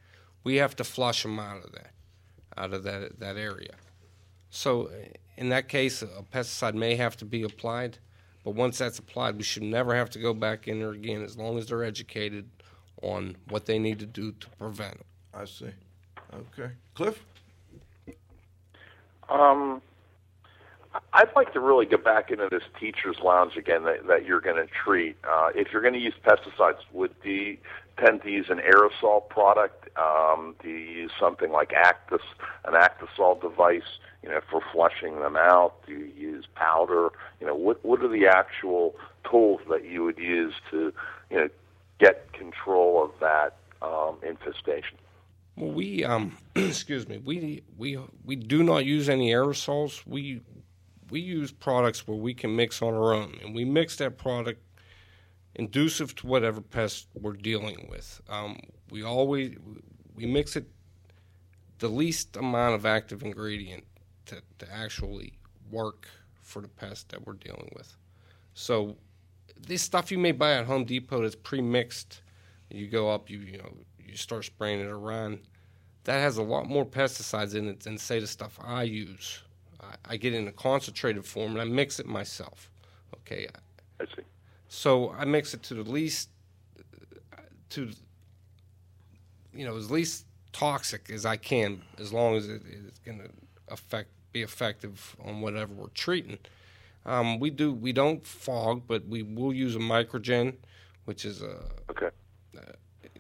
We 0.43 0.57
have 0.57 0.75
to 0.77 0.85
flush 0.85 1.23
them 1.23 1.39
out 1.39 1.63
of 1.65 1.73
that, 1.73 1.93
out 2.57 2.73
of 2.73 2.83
that 2.85 3.21
that 3.21 3.37
area. 3.37 3.75
So, 4.51 4.91
in 5.37 5.51
that 5.51 5.69
case, 5.69 6.03
a 6.03 6.07
pesticide 6.33 6.75
may 6.75 6.97
have 6.97 7.17
to 7.19 7.25
be 7.25 7.43
applied, 7.43 7.99
but 8.43 8.55
once 8.55 8.79
that's 8.79 8.99
applied, 8.99 9.37
we 9.37 9.43
should 9.43 9.63
never 9.63 9.95
have 9.95 10.11
to 10.11 10.19
go 10.19 10.35
back 10.35 10.67
in 10.67 10.81
there 10.81 10.91
again 10.91 11.23
as 11.23 11.37
long 11.37 11.59
as 11.59 11.67
they're 11.67 11.85
educated 11.85 12.49
on 13.03 13.37
what 13.49 13.67
they 13.67 13.79
need 13.79 13.99
to 13.99 14.07
do 14.07 14.33
to 14.33 14.49
prevent 14.59 14.95
them. 14.95 15.07
I 15.35 15.45
see. 15.45 15.71
Okay, 16.35 16.73
Cliff. 16.95 17.25
Um, 19.29 19.81
I'd 21.13 21.31
like 21.35 21.53
to 21.55 21.61
really 21.61 21.87
get 21.87 22.05
back 22.05 22.31
into 22.31 22.49
this 22.51 22.63
teachers' 22.79 23.17
lounge 23.23 23.57
again 23.57 23.85
that, 23.85 24.07
that 24.09 24.25
you're 24.25 24.41
going 24.41 24.57
to 24.57 24.67
treat. 24.85 25.17
Uh, 25.25 25.51
if 25.55 25.73
you're 25.73 25.83
going 25.83 25.95
to 25.95 26.01
use 26.01 26.15
pesticides, 26.25 26.79
would 26.93 27.15
you 27.23 27.57
tend 27.99 28.23
to 28.23 28.31
use 28.31 28.47
an 28.51 28.59
aerosol 28.59 29.27
product? 29.29 29.89
Um, 29.99 30.55
do 30.63 30.69
you 30.69 31.03
use 31.03 31.13
something 31.19 31.51
like 31.51 31.73
Actus, 31.73 32.23
an 32.65 32.75
Actisol 32.75 33.41
device, 33.41 33.99
you 34.23 34.29
know, 34.29 34.41
for 34.51 34.61
flushing 34.73 35.21
them 35.21 35.37
out? 35.37 35.75
Do 35.87 35.93
you 35.93 36.13
use 36.17 36.45
powder? 36.55 37.11
You 37.41 37.47
know, 37.47 37.55
what 37.55 37.85
what 37.85 38.03
are 38.03 38.09
the 38.09 38.27
actual 38.27 38.95
tools 39.31 39.61
that 39.71 39.85
you 39.85 40.05
would 40.05 40.19
use 40.19 40.55
to, 40.71 40.93
you 41.31 41.37
know, 41.37 41.49
get 41.99 42.33
control 42.33 43.05
of 43.05 43.11
that 43.21 43.57
um, 43.81 44.17
infestation? 44.27 44.99
Well, 45.57 45.73
we 45.73 46.05
um, 46.05 46.37
excuse 46.57 47.09
me, 47.09 47.19
we 47.19 47.63
we 47.77 47.99
we 48.25 48.37
do 48.37 48.63
not 48.63 48.85
use 48.85 49.09
any 49.09 49.31
aerosols. 49.31 50.03
We 50.07 50.41
we 51.13 51.21
use 51.21 51.53
products 51.53 52.09
where 52.09 52.17
we 52.17 52.33
can 52.33 52.57
mix 52.57 52.81
on 52.81 52.95
our 52.95 53.13
own, 53.13 53.39
and 53.43 53.55
we 53.55 53.67
mix 53.67 53.97
that 53.97 54.17
product 54.17 54.63
inducive 55.55 56.15
to 56.17 56.27
whatever 56.27 56.63
pest 56.63 57.07
we're 57.21 57.35
dealing 57.35 57.87
with. 57.91 58.23
Um, 58.31 58.59
we 58.91 59.03
always 59.03 59.55
we 60.15 60.25
mix 60.25 60.57
it 60.57 60.67
the 61.81 61.89
least 61.89 62.39
amount 62.39 62.77
of 62.77 62.87
active 62.87 63.23
ingredient 63.23 63.85
to, 64.25 64.41
to 64.59 64.73
actually 64.73 65.35
work 65.71 66.09
for 66.41 66.63
the 66.63 66.69
pest 66.69 67.11
that 67.11 67.27
we're 67.27 67.35
dealing 67.35 67.71
with. 67.77 67.95
So 68.55 68.97
this 69.61 69.83
stuff 69.83 70.11
you 70.11 70.19
may 70.19 70.33
buy 70.33 70.55
at 70.55 70.65
Home 70.65 70.85
Depot 70.85 71.21
that's 71.21 71.37
pre-mixed. 71.37 72.23
You 72.71 72.87
go 72.87 73.11
up, 73.11 73.29
you 73.29 73.41
you 73.41 73.59
know, 73.59 73.75
you 73.99 74.17
start 74.17 74.47
spraying 74.47 74.81
it 74.81 74.87
around. 74.87 75.41
That 76.05 76.21
has 76.21 76.39
a 76.39 76.43
lot 76.43 76.67
more 76.67 76.87
pesticides 76.87 77.55
in 77.55 77.69
it 77.69 77.81
than 77.81 77.99
say 77.99 78.19
the 78.19 78.27
stuff 78.27 78.59
I 78.65 78.85
use. 78.85 79.43
I, 79.93 80.15
I 80.15 80.17
get 80.17 80.35
it 80.35 80.39
in 80.39 80.49
a 80.49 80.53
concentrated 80.53 81.25
form 81.25 81.53
and 81.53 81.61
I 81.61 81.65
mix 81.65 82.01
it 82.01 82.07
myself. 82.07 82.71
Okay, 83.19 83.47
I 84.01 84.05
see. 84.05 84.23
so 84.69 85.13
I 85.13 85.25
mix 85.25 85.55
it 85.55 85.63
to 85.65 85.75
the 85.75 85.83
least, 85.83 86.31
to, 87.71 87.91
you 89.55 89.65
know, 89.65 89.77
as 89.77 89.91
least 89.91 90.27
toxic 90.53 91.11
as 91.11 91.25
I 91.25 91.37
can, 91.37 91.83
as 91.99 92.13
long 92.13 92.37
as 92.37 92.49
it 92.49 92.63
is 92.67 92.99
going 93.05 93.19
to 93.21 93.31
affect 93.69 94.09
be 94.33 94.43
effective 94.43 95.15
on 95.25 95.41
whatever 95.41 95.75
we're 95.75 95.89
treating. 95.89 96.39
Um, 97.05 97.39
we 97.39 97.51
do 97.51 97.73
we 97.73 97.93
don't 97.93 98.27
fog, 98.27 98.83
but 98.87 99.07
we 99.07 99.23
will 99.23 99.53
use 99.53 99.77
a 99.77 99.81
microgen, 99.81 100.55
which 101.05 101.25
is 101.25 101.43
a 101.43 101.59
okay. 101.91 102.09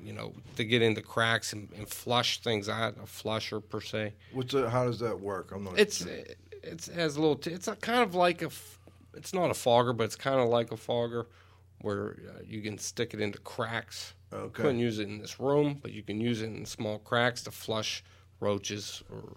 you 0.00 0.12
know, 0.12 0.32
to 0.56 0.64
get 0.64 0.82
into 0.82 1.02
cracks 1.02 1.52
and, 1.52 1.68
and 1.76 1.88
flush 1.88 2.40
things 2.40 2.68
out, 2.68 2.96
a 3.02 3.06
flusher 3.06 3.61
per 3.61 3.80
se. 3.80 4.14
What's 4.32 4.52
that? 4.52 4.70
How 4.70 4.87
does 4.87 5.00
that 5.00 5.20
work? 5.20 5.52
I'm 5.52 5.64
not. 5.64 5.78
It's 5.78 6.06
it's 6.62 6.87
has 6.88 7.16
a 7.16 7.20
little. 7.20 7.37
T- 7.37 7.51
it's 7.51 7.68
a 7.68 7.77
kind 7.77 8.03
of 8.03 8.14
like 8.14 8.42
a. 8.42 8.46
f- 8.46 8.79
It's 9.14 9.35
not 9.35 9.51
a 9.51 9.55
fogger, 9.55 9.92
but 9.92 10.05
it's 10.05 10.16
kind 10.16 10.40
of 10.40 10.48
like 10.48 10.72
a 10.72 10.77
fogger, 10.77 11.27
where 11.81 12.16
uh, 12.31 12.42
you 12.46 12.62
can 12.62 12.79
stick 12.79 13.12
it 13.14 13.20
into 13.20 13.38
cracks. 13.38 14.14
Okay. 14.33 14.62
Couldn't 14.62 14.79
use 14.79 14.98
it 14.98 15.09
in 15.09 15.18
this 15.18 15.38
room, 15.38 15.79
but 15.83 15.92
you 15.92 16.03
can 16.03 16.20
use 16.20 16.40
it 16.40 16.46
in 16.46 16.64
small 16.64 16.98
cracks 16.98 17.42
to 17.44 17.51
flush 17.51 18.03
roaches 18.40 19.03
or. 19.11 19.37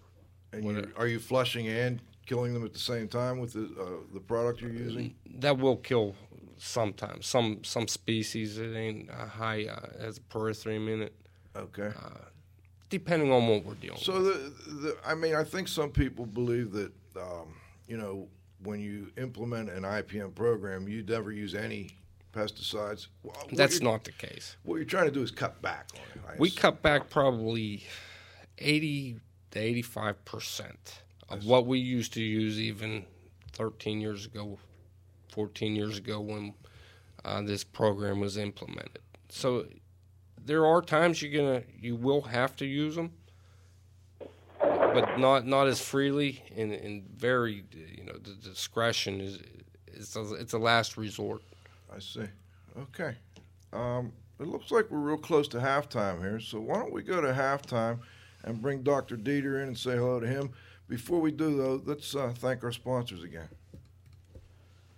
And 0.53 0.63
you, 0.63 0.91
are 0.95 1.07
you 1.07 1.19
flushing 1.19 1.67
and 1.67 2.01
killing 2.25 2.53
them 2.53 2.63
at 2.63 2.71
the 2.71 2.79
same 2.79 3.09
time 3.09 3.39
with 3.39 3.51
the 3.53 3.65
uh, 3.77 4.03
the 4.13 4.21
product 4.21 4.61
you're 4.61 4.71
using? 4.71 5.15
That 5.39 5.57
will 5.57 5.75
kill 5.77 6.15
sometimes. 6.57 7.27
Some 7.27 7.63
some 7.63 7.87
species 7.89 8.57
it 8.57 8.73
ain't 8.73 9.09
a 9.09 9.27
high 9.27 9.65
uh, 9.65 10.01
has 10.01 10.17
a 10.17 10.21
perithrium 10.21 10.87
in 10.93 11.01
it. 11.01 11.13
Okay. 11.57 11.91
depending 12.89 13.31
on 13.31 13.47
what 13.47 13.65
we're 13.65 13.73
dealing. 13.75 13.95
With. 13.95 14.03
So 14.03 14.21
the, 14.23 14.53
the 14.83 14.97
I 15.05 15.13
mean, 15.15 15.35
I 15.35 15.43
think 15.43 15.67
some 15.67 15.89
people 15.89 16.25
believe 16.25 16.71
that 16.73 16.91
um, 17.17 17.55
you 17.87 17.97
know 17.97 18.27
when 18.63 18.79
you 18.79 19.11
implement 19.17 19.69
an 19.69 19.83
IPM 19.83 20.33
program, 20.33 20.87
you 20.87 21.03
never 21.03 21.31
use 21.31 21.53
any 21.53 21.89
pesticides. 22.33 23.07
Well, 23.23 23.35
That's 23.53 23.81
not 23.81 24.03
the 24.05 24.11
case. 24.11 24.55
What 24.63 24.75
you're 24.77 24.85
trying 24.85 25.05
to 25.05 25.11
do 25.11 25.21
is 25.21 25.31
cut 25.31 25.61
back 25.61 25.89
on 25.95 26.01
it. 26.15 26.21
I 26.27 26.35
We 26.39 26.47
assume. 26.49 26.61
cut 26.61 26.81
back 26.81 27.09
probably 27.09 27.83
80 28.57 29.19
to 29.51 29.59
85 29.59 30.25
percent 30.25 31.01
of 31.29 31.45
what 31.45 31.65
we 31.65 31.79
used 31.79 32.13
to 32.13 32.21
use 32.21 32.59
even 32.59 33.05
13 33.53 33.99
years 34.01 34.25
ago, 34.25 34.57
14 35.31 35.75
years 35.75 35.97
ago 35.97 36.19
when 36.21 36.53
uh, 37.23 37.41
this 37.41 37.63
program 37.63 38.19
was 38.19 38.37
implemented. 38.37 38.99
So 39.29 39.65
there 40.43 40.65
are 40.65 40.81
times 40.81 41.21
you're 41.21 41.41
gonna 41.41 41.63
you 41.79 41.95
will 41.95 42.21
have 42.23 42.55
to 42.57 42.65
use 42.65 42.95
them, 42.95 43.11
but 44.95 45.19
not 45.19 45.45
not 45.45 45.67
as 45.67 45.81
freely 45.81 46.41
and, 46.55 46.71
and 46.71 47.03
very 47.09 47.65
you 47.71 48.03
know 48.05 48.13
the 48.13 48.33
discretion 48.49 49.19
is 49.19 49.39
is 49.87 50.15
a, 50.15 50.33
it's 50.35 50.53
a 50.53 50.57
last 50.57 50.97
resort. 50.97 51.41
I 51.93 51.99
see. 51.99 52.25
Okay. 52.77 53.15
Um, 53.71 54.11
it 54.39 54.47
looks 54.47 54.71
like 54.71 54.89
we're 54.91 54.99
real 54.99 55.17
close 55.17 55.47
to 55.49 55.57
halftime 55.57 56.19
here, 56.19 56.39
so 56.39 56.59
why 56.59 56.75
don't 56.75 56.91
we 56.91 57.03
go 57.03 57.21
to 57.21 57.31
halftime 57.31 57.99
and 58.43 58.61
bring 58.61 58.83
Dr. 58.83 59.15
Dieter 59.15 59.61
in 59.61 59.69
and 59.69 59.77
say 59.77 59.95
hello 59.95 60.19
to 60.19 60.27
him? 60.27 60.51
Before 60.87 61.19
we 61.19 61.31
do, 61.31 61.55
though, 61.55 61.81
let's 61.85 62.15
uh, 62.15 62.33
thank 62.35 62.63
our 62.63 62.71
sponsors 62.71 63.23
again. 63.23 63.47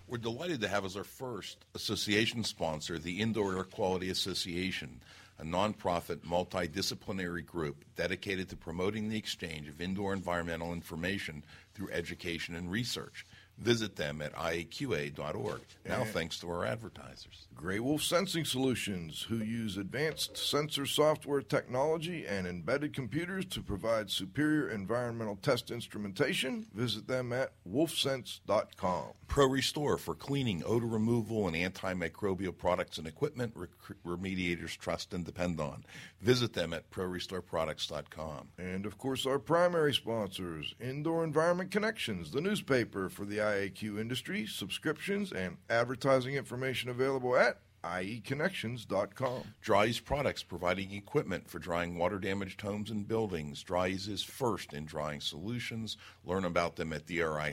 We're 0.08 0.18
delighted 0.18 0.62
to 0.62 0.68
have 0.68 0.86
as 0.86 0.98
our 0.98 1.04
first 1.04 1.66
association 1.76 2.44
sponsor 2.44 2.98
the 2.98 3.22
Indoor 3.22 3.58
Air 3.58 3.64
Quality 3.64 4.10
Association, 4.10 5.02
a 5.40 5.44
nonprofit 5.44 6.18
multidisciplinary 6.18 7.46
group 7.46 7.86
dedicated 7.96 8.50
to 8.50 8.56
promoting 8.56 9.10
the 9.10 9.18
exchange 9.18 9.68
of 9.68 9.82
indoor 9.82 10.14
environmental 10.14 10.74
information 10.74 11.44
through 11.74 11.92
education 11.92 12.56
and 12.56 12.72
research. 12.72 13.26
Visit 13.58 13.96
them 13.96 14.22
at 14.22 14.34
iaqa.org. 14.34 15.62
Now, 15.86 16.02
And- 16.02 16.10
thanks 16.12 16.40
to 16.40 16.50
our 16.50 16.64
advertisers. 16.66 17.48
Grey 17.56 17.80
Wolf 17.80 18.04
Sensing 18.04 18.46
Solutions, 18.46 19.24
who 19.30 19.38
use 19.38 19.78
advanced 19.78 20.38
sensor 20.38 20.86
software 20.86 21.42
technology 21.42 22.26
and 22.28 22.46
embedded 22.46 22.94
computers 22.94 23.46
to 23.48 23.64
provide 23.64 24.12
superior 24.12 24.70
environmental 24.70 25.36
test 25.38 25.72
instrumentation. 25.72 26.68
Visit 26.76 27.08
them 27.08 27.34
at 27.34 27.54
wolfsense.com. 27.68 29.14
Pro 29.28 29.48
Restore 29.48 29.98
for 29.98 30.14
cleaning, 30.16 30.64
odor 30.66 30.86
removal, 30.86 31.48
and 31.48 31.56
antimicrobial 31.56 32.56
products 32.56 32.98
and 32.98 33.08
equipment 33.08 33.54
rec- 33.56 33.70
remediators 34.06 34.78
trust 34.78 35.14
and 35.14 35.26
depend 35.26 35.60
on. 35.60 35.84
Visit 36.22 36.54
them 36.54 36.74
at 36.74 36.90
prorestoreproducts.com. 36.92 38.50
And 38.58 38.86
of 38.86 38.98
course, 38.98 39.26
our 39.26 39.40
primary 39.40 39.94
sponsors 39.94 40.76
Indoor 40.80 41.24
Environment 41.24 41.72
Connections, 41.72 42.32
the 42.32 42.42
newspaper 42.42 43.10
for 43.10 43.26
the 43.26 43.42
IAQ 43.48 44.00
industry, 44.00 44.46
subscriptions 44.46 45.32
and 45.32 45.58
advertising 45.70 46.36
information 46.36 46.90
available 46.90 47.36
at 47.36 47.60
ieconnections.com. 47.84 49.44
Dri-Eaz 49.62 50.04
Products 50.04 50.44
providing 50.44 50.92
equipment 50.92 51.50
for 51.50 51.60
drying 51.60 51.98
water 51.98 52.20
damaged 52.20 52.60
homes 52.62 52.92
and 52.92 53.08
buildings. 53.08 53.64
Dri-Eaz 53.64 54.10
is 54.10 54.24
first 54.24 54.74
in 54.74 54.86
drying 54.86 55.22
solutions. 55.22 55.96
Learn 56.26 56.44
about 56.46 56.76
them 56.76 56.92
at 56.94 57.06
DRI-EAZ.com. 57.06 57.48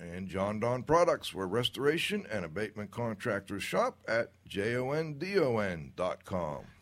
And 0.00 0.28
Jon-Don 0.28 0.82
Products, 0.82 1.34
where 1.34 1.46
restoration 1.46 2.26
and 2.30 2.44
abatement 2.44 2.90
contractors 2.90 3.62
shop 3.62 3.98
at 4.08 4.32
jondon.com. 4.48 5.84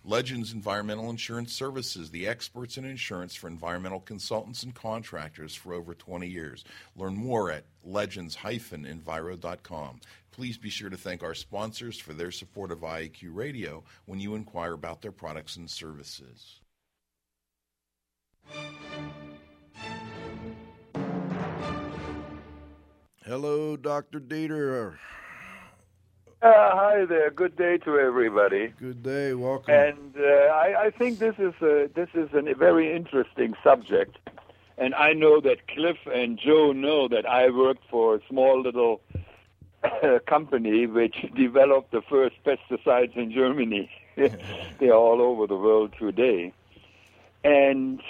Legends 0.07 0.53
Environmental 0.53 1.09
Insurance 1.09 1.55
Services, 1.55 2.11
the 2.11 2.29
experts 2.29 2.77
in 2.77 2.85
insurance 2.85 3.35
for 3.35 3.49
environmental 3.49 4.01
consultants 4.01 4.63
and 4.63 4.75
contractors 4.75 5.55
for 5.55 5.73
over 5.73 5.95
20 5.95 6.29
years. 6.29 6.63
Learn 6.95 7.17
more 7.17 7.51
at 7.51 7.65
legends-enviro.com. 7.83 10.01
Please 10.31 10.59
be 10.59 10.69
sure 10.69 10.91
to 10.91 10.99
thank 10.99 11.23
our 11.23 11.35
sponsors 11.35 11.99
for 11.99 12.13
their 12.13 12.31
support 12.31 12.71
of 12.71 12.81
IAQ 12.81 13.31
Radio 13.33 13.83
when 14.05 14.21
you 14.21 14.35
inquire 14.35 14.75
about 14.75 15.01
their 15.01 15.11
products 15.11 15.57
and 15.57 15.71
services. 15.71 16.61
Hello, 23.25 23.79
Dr. 23.79 24.21
Dieter. 24.21 24.99
Uh, 26.45 26.77
hi 26.77 27.07
there. 27.07 27.31
Good 27.31 27.57
day 27.57 27.79
to 27.79 27.99
everybody. 27.99 28.75
Good 28.79 29.03
day. 29.03 29.33
Welcome. 29.33 29.73
And 29.73 30.15
uh, 30.15 30.53
I, 30.53 30.85
I 30.85 30.91
think 30.91 31.19
this 31.19 31.35
is 31.39 31.55
a, 31.63 31.89
this 31.95 32.11
is 32.13 32.29
a 32.35 32.55
very 32.55 32.95
interesting 32.95 33.55
subject. 33.65 34.19
And 34.77 34.95
I 34.95 35.15
know 35.15 35.41
that 35.41 35.67
Cliff 35.69 35.97
and 36.05 36.39
Joe 36.39 36.73
know 36.73 37.09
that 37.09 37.25
I 37.25 37.49
worked 37.49 37.85
for 37.89 38.17
a 38.17 38.21
small 38.29 38.61
little 38.61 39.01
uh, 39.83 40.19
company 40.27 40.87
which 40.87 41.17
developed 41.35 41.93
the 41.93 42.03
first 42.03 42.37
pesticides 42.45 43.17
in 43.17 43.33
Germany. 43.33 43.91
They're 44.15 44.93
all 44.93 45.23
over 45.23 45.47
the 45.47 45.57
world 45.57 45.95
today. 45.99 46.53
And 47.43 48.03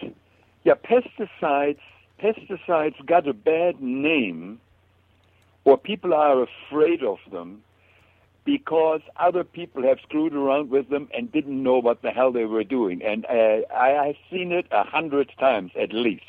yeah, 0.64 0.74
pesticides 0.74 1.78
pesticides 2.20 2.96
got 3.06 3.28
a 3.28 3.32
bad 3.32 3.80
name, 3.80 4.58
or 5.64 5.78
people 5.78 6.12
are 6.12 6.42
afraid 6.42 7.04
of 7.04 7.18
them 7.30 7.62
because 8.44 9.00
other 9.16 9.44
people 9.44 9.82
have 9.82 9.98
screwed 10.02 10.34
around 10.34 10.70
with 10.70 10.90
them 10.90 11.08
and 11.14 11.32
didn't 11.32 11.62
know 11.62 11.78
what 11.78 12.02
the 12.02 12.10
hell 12.10 12.30
they 12.30 12.44
were 12.44 12.64
doing. 12.64 13.02
And 13.02 13.24
uh, 13.26 13.72
I, 13.74 13.96
I've 14.08 14.16
seen 14.30 14.52
it 14.52 14.66
a 14.70 14.84
hundred 14.84 15.32
times 15.38 15.72
at 15.80 15.92
least. 15.92 16.24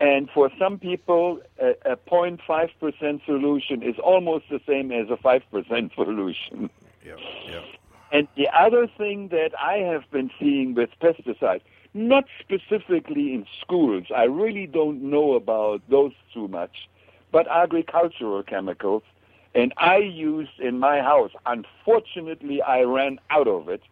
And 0.00 0.28
for 0.30 0.50
some 0.58 0.78
people, 0.78 1.40
a, 1.60 1.70
a 1.84 1.96
0.5% 1.96 3.24
solution 3.24 3.82
is 3.82 3.96
almost 3.98 4.44
the 4.48 4.60
same 4.66 4.92
as 4.92 5.08
a 5.10 5.16
5% 5.16 5.94
solution. 5.94 6.70
Yep, 7.04 7.18
yep. 7.48 7.64
And 8.12 8.28
the 8.36 8.48
other 8.48 8.86
thing 8.86 9.28
that 9.28 9.50
I 9.58 9.78
have 9.78 10.10
been 10.10 10.30
seeing 10.38 10.74
with 10.74 10.90
pesticides, 11.02 11.62
not 11.94 12.24
specifically 12.40 13.34
in 13.34 13.46
schools, 13.60 14.06
I 14.14 14.24
really 14.24 14.66
don't 14.66 15.02
know 15.02 15.34
about 15.34 15.82
those 15.90 16.12
too 16.32 16.48
much, 16.48 16.88
but 17.32 17.46
agricultural 17.48 18.42
chemicals. 18.44 19.02
And 19.54 19.72
I 19.76 19.98
used 19.98 20.58
in 20.58 20.78
my 20.78 21.00
house, 21.00 21.32
unfortunately, 21.46 22.62
I 22.62 22.82
ran 22.82 23.18
out 23.30 23.48
of 23.48 23.68
it. 23.68 23.82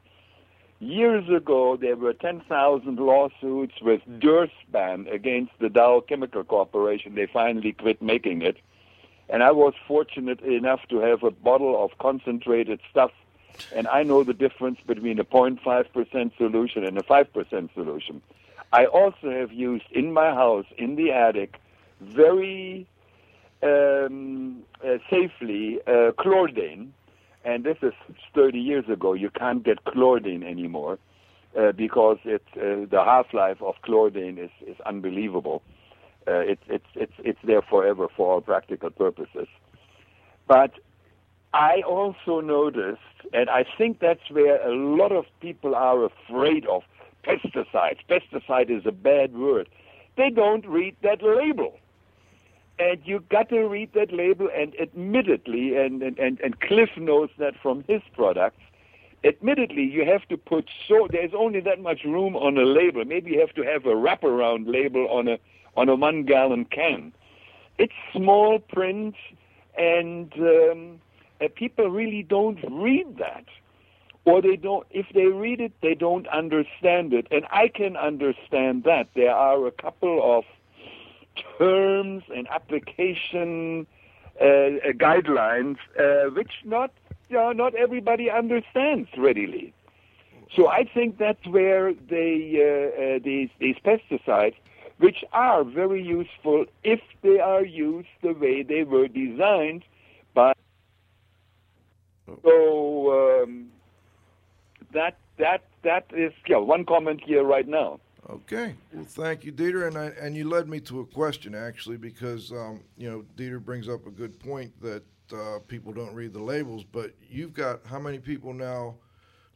Years 0.78 1.28
ago, 1.30 1.76
there 1.76 1.96
were 1.96 2.12
10,000 2.12 2.98
lawsuits 2.98 3.80
with 3.80 4.02
Dursban 4.20 5.10
against 5.10 5.52
the 5.58 5.70
Dow 5.70 6.00
Chemical 6.06 6.44
Corporation. 6.44 7.14
They 7.14 7.26
finally 7.26 7.72
quit 7.72 8.02
making 8.02 8.42
it. 8.42 8.58
And 9.28 9.42
I 9.42 9.50
was 9.52 9.72
fortunate 9.88 10.40
enough 10.40 10.80
to 10.90 10.98
have 10.98 11.22
a 11.22 11.30
bottle 11.30 11.82
of 11.82 11.96
concentrated 11.98 12.80
stuff 12.90 13.10
and 13.74 13.86
I 13.88 14.02
know 14.02 14.24
the 14.24 14.34
difference 14.34 14.78
between 14.86 15.18
a 15.18 15.24
0.5% 15.24 16.36
solution 16.36 16.84
and 16.84 16.98
a 16.98 17.02
5% 17.02 17.74
solution. 17.74 18.22
I 18.72 18.86
also 18.86 19.30
have 19.30 19.52
used 19.52 19.84
in 19.92 20.12
my 20.12 20.30
house, 20.30 20.66
in 20.76 20.96
the 20.96 21.12
attic, 21.12 21.60
very 22.00 22.86
um, 23.62 24.62
uh, 24.84 24.98
safely 25.10 25.80
uh, 25.86 26.12
chlordane, 26.18 26.88
and 27.44 27.64
this 27.64 27.78
is 27.82 27.92
30 28.34 28.58
years 28.58 28.84
ago. 28.88 29.12
You 29.12 29.30
can't 29.30 29.64
get 29.64 29.84
chlordane 29.84 30.44
anymore 30.44 30.98
uh, 31.58 31.72
because 31.72 32.18
uh, 32.26 32.38
the 32.54 33.02
half-life 33.04 33.62
of 33.62 33.74
chlordane 33.86 34.38
is, 34.38 34.50
is 34.66 34.76
unbelievable. 34.84 35.62
Uh, 36.28 36.40
it, 36.40 36.58
it's, 36.68 36.86
it's, 36.94 37.12
it's 37.18 37.38
there 37.44 37.62
forever 37.62 38.08
for 38.16 38.34
all 38.34 38.40
practical 38.40 38.90
purposes. 38.90 39.46
But 40.48 40.72
I 41.54 41.82
also 41.82 42.40
noticed, 42.40 43.00
and 43.32 43.48
I 43.48 43.64
think 43.78 44.00
that's 44.00 44.30
where 44.30 44.60
a 44.66 44.74
lot 44.74 45.12
of 45.12 45.24
people 45.40 45.74
are 45.74 46.04
afraid 46.04 46.66
of 46.66 46.82
pesticides. 47.24 47.98
Pesticide 48.08 48.70
is 48.70 48.84
a 48.86 48.92
bad 48.92 49.36
word. 49.36 49.68
They 50.16 50.30
don't 50.30 50.66
read 50.66 50.96
that 51.02 51.22
label. 51.22 51.78
And 52.78 53.00
you 53.04 53.20
got 53.30 53.48
to 53.48 53.66
read 53.66 53.94
that 53.94 54.12
label, 54.12 54.50
and 54.54 54.78
admittedly, 54.78 55.76
and, 55.76 56.02
and, 56.02 56.38
and, 56.40 56.60
Cliff 56.60 56.90
knows 56.98 57.30
that 57.38 57.54
from 57.62 57.84
his 57.88 58.02
products, 58.12 58.60
admittedly, 59.24 59.84
you 59.84 60.04
have 60.04 60.28
to 60.28 60.36
put 60.36 60.68
so, 60.86 61.08
there's 61.10 61.32
only 61.34 61.60
that 61.60 61.80
much 61.80 62.04
room 62.04 62.36
on 62.36 62.58
a 62.58 62.64
label. 62.64 63.04
Maybe 63.04 63.30
you 63.30 63.40
have 63.40 63.54
to 63.54 63.62
have 63.62 63.86
a 63.86 63.94
wraparound 63.94 64.70
label 64.70 65.08
on 65.08 65.26
a, 65.26 65.38
on 65.74 65.88
a 65.88 65.94
one 65.94 66.24
gallon 66.24 66.66
can. 66.66 67.12
It's 67.78 67.94
small 68.12 68.58
print, 68.58 69.14
and 69.78 70.30
um, 70.34 71.00
uh, 71.40 71.48
people 71.54 71.88
really 71.88 72.22
don't 72.22 72.58
read 72.70 73.16
that 73.18 73.44
or 74.24 74.42
they 74.42 74.56
don't 74.56 74.86
if 74.90 75.06
they 75.14 75.26
read 75.26 75.60
it 75.60 75.72
they 75.82 75.94
don't 75.94 76.26
understand 76.28 77.12
it 77.12 77.26
and 77.30 77.44
i 77.50 77.68
can 77.68 77.96
understand 77.96 78.84
that 78.84 79.08
there 79.14 79.34
are 79.34 79.66
a 79.66 79.70
couple 79.70 80.38
of 80.38 80.44
terms 81.58 82.24
and 82.34 82.48
application 82.48 83.86
uh, 84.40 84.44
uh, 84.44 84.92
guidelines 84.92 85.78
uh, 85.98 86.30
which 86.30 86.52
not 86.64 86.90
you 87.28 87.36
know, 87.36 87.52
not 87.52 87.74
everybody 87.74 88.30
understands 88.30 89.08
readily 89.16 89.72
so 90.54 90.68
i 90.68 90.84
think 90.94 91.18
that's 91.18 91.46
where 91.46 91.92
they 92.08 92.34
uh, 92.60 93.18
these 93.24 93.48
these 93.58 93.76
pesticides 93.84 94.54
which 94.98 95.24
are 95.32 95.64
very 95.64 96.02
useful 96.02 96.64
if 96.84 97.00
they 97.22 97.38
are 97.38 97.64
used 97.64 98.08
the 98.22 98.32
way 98.32 98.62
they 98.62 98.82
were 98.82 99.08
designed 99.08 99.84
by 100.34 100.52
so 102.42 103.42
um, 103.42 103.68
that 104.92 105.16
that 105.38 105.62
that 105.82 106.06
is 106.14 106.32
yeah 106.46 106.58
one 106.58 106.84
comment 106.84 107.20
here 107.24 107.44
right 107.44 107.68
now. 107.68 108.00
Okay. 108.28 108.74
Well, 108.92 109.04
thank 109.04 109.44
you, 109.44 109.52
Dieter, 109.52 109.86
and 109.86 109.96
I, 109.96 110.06
and 110.20 110.36
you 110.36 110.48
led 110.48 110.68
me 110.68 110.80
to 110.80 111.00
a 111.00 111.06
question 111.06 111.54
actually 111.54 111.96
because 111.96 112.50
um, 112.52 112.80
you 112.96 113.10
know 113.10 113.24
Dieter 113.36 113.64
brings 113.64 113.88
up 113.88 114.06
a 114.06 114.10
good 114.10 114.38
point 114.40 114.72
that 114.82 115.04
uh, 115.32 115.58
people 115.68 115.92
don't 115.92 116.14
read 116.14 116.32
the 116.32 116.42
labels, 116.42 116.84
but 116.84 117.12
you've 117.28 117.54
got 117.54 117.80
how 117.86 117.98
many 117.98 118.18
people 118.18 118.52
now 118.52 118.96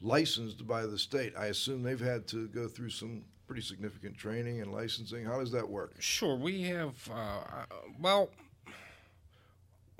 licensed 0.01 0.67
by 0.67 0.87
the 0.87 0.99
state? 0.99 1.35
I 1.37 1.47
assume 1.47 1.83
they've 1.83 2.01
had 2.01 2.27
to 2.29 2.49
go 2.49 2.69
through 2.69 2.91
some 2.91 3.25
pretty 3.47 3.63
significant 3.63 4.17
training 4.17 4.61
and 4.61 4.73
licensing. 4.73 5.25
How 5.25 5.41
does 5.41 5.51
that 5.53 5.69
work? 5.69 5.95
Sure, 5.99 6.37
we 6.37 6.63
have. 6.63 6.95
Uh, 7.13 7.65
well, 7.99 8.31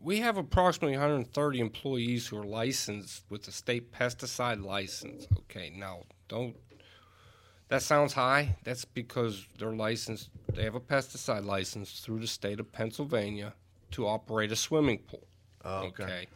we 0.03 0.21
have 0.21 0.37
approximately 0.37 0.97
130 0.97 1.61
employees 1.61 2.27
who 2.27 2.39
are 2.39 2.45
licensed 2.45 3.25
with 3.29 3.43
the 3.45 3.53
state 3.53 3.93
pesticide 3.93 4.65
license. 4.65 5.27
Okay, 5.37 5.73
now 5.77 6.05
don't. 6.29 6.57
That 7.71 7.83
sounds 7.83 8.13
high. 8.13 8.57
That's 8.65 8.85
because 8.85 9.47
they're 9.57 9.73
licensed. 9.73 10.29
They 10.53 10.65
have 10.65 10.75
a 10.75 10.81
pesticide 10.81 11.45
license 11.45 12.01
through 12.01 12.19
the 12.19 12.27
state 12.27 12.59
of 12.59 12.71
Pennsylvania 12.73 13.55
to 13.93 14.09
operate 14.09 14.51
a 14.51 14.57
swimming 14.57 14.99
pool. 14.99 15.27
Oh, 15.65 15.85
okay. 15.85 16.03
okay. 16.03 16.29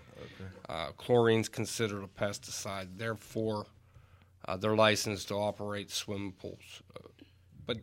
Uh, 0.69 0.93
chlorine's 0.97 1.49
considered 1.49 2.05
a 2.05 2.07
pesticide, 2.07 2.87
therefore, 2.97 3.67
uh, 4.47 4.57
they're 4.57 4.77
licensed 4.77 5.27
to 5.29 5.35
operate 5.35 5.91
swimming 5.91 6.33
pools. 6.33 6.83
Uh, 6.97 7.09
but 7.67 7.79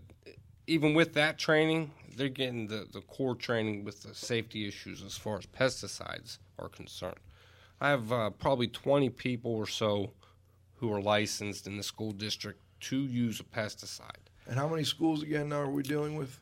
even 0.67 0.93
with 0.93 1.13
that 1.15 1.37
training, 1.37 1.91
they're 2.15 2.29
getting 2.29 2.67
the, 2.67 2.87
the 2.93 3.01
core 3.01 3.35
training 3.35 3.83
with 3.83 4.01
the 4.03 4.15
safety 4.15 4.65
issues 4.65 5.03
as 5.03 5.17
far 5.17 5.37
as 5.37 5.45
pesticides 5.45 6.37
are 6.57 6.69
concerned. 6.69 7.19
I 7.81 7.89
have 7.89 8.13
uh, 8.13 8.29
probably 8.29 8.67
20 8.67 9.09
people 9.09 9.53
or 9.53 9.67
so 9.67 10.11
who 10.75 10.93
are 10.93 11.01
licensed 11.01 11.67
in 11.67 11.75
the 11.75 11.83
school 11.83 12.11
district 12.11 12.60
to 12.81 12.97
use 12.97 13.39
a 13.39 13.43
pesticide. 13.43 14.27
And 14.47 14.57
how 14.57 14.67
many 14.67 14.83
schools 14.83 15.23
again 15.23 15.49
now 15.49 15.61
are 15.61 15.69
we 15.69 15.83
dealing 15.83 16.15
with? 16.15 16.39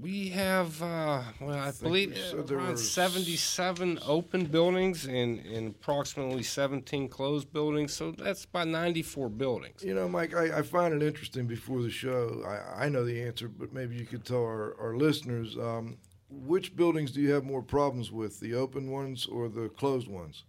We 0.00 0.28
have, 0.28 0.80
uh, 0.80 1.22
well, 1.40 1.58
I, 1.58 1.72
think 1.72 1.80
believe 1.82 2.46
there 2.46 2.58
around 2.58 2.72
was- 2.72 2.90
77 2.92 3.98
open 4.06 4.44
buildings 4.44 5.06
and, 5.06 5.40
and 5.44 5.74
approximately 5.74 6.44
17 6.44 7.08
closed 7.08 7.52
buildings. 7.52 7.92
So 7.92 8.12
that's 8.12 8.44
about 8.44 8.68
94 8.68 9.28
buildings. 9.30 9.82
You 9.82 9.94
know, 9.94 10.08
Mike, 10.08 10.32
I, 10.34 10.58
I 10.58 10.62
find 10.62 10.94
it 10.94 11.02
interesting 11.04 11.46
before 11.48 11.82
the 11.82 11.90
show. 11.90 12.40
I, 12.46 12.84
I 12.84 12.88
know 12.88 13.04
the 13.04 13.20
answer, 13.20 13.48
but 13.48 13.72
maybe 13.72 13.96
you 13.96 14.06
could 14.06 14.24
tell 14.24 14.44
our, 14.44 14.76
our 14.80 14.94
listeners 14.96 15.56
um, 15.58 15.96
which 16.30 16.76
buildings 16.76 17.10
do 17.10 17.20
you 17.20 17.32
have 17.32 17.42
more 17.44 17.62
problems 17.62 18.12
with, 18.12 18.38
the 18.38 18.54
open 18.54 18.92
ones 18.92 19.26
or 19.26 19.48
the 19.48 19.68
closed 19.70 20.06
ones? 20.06 20.44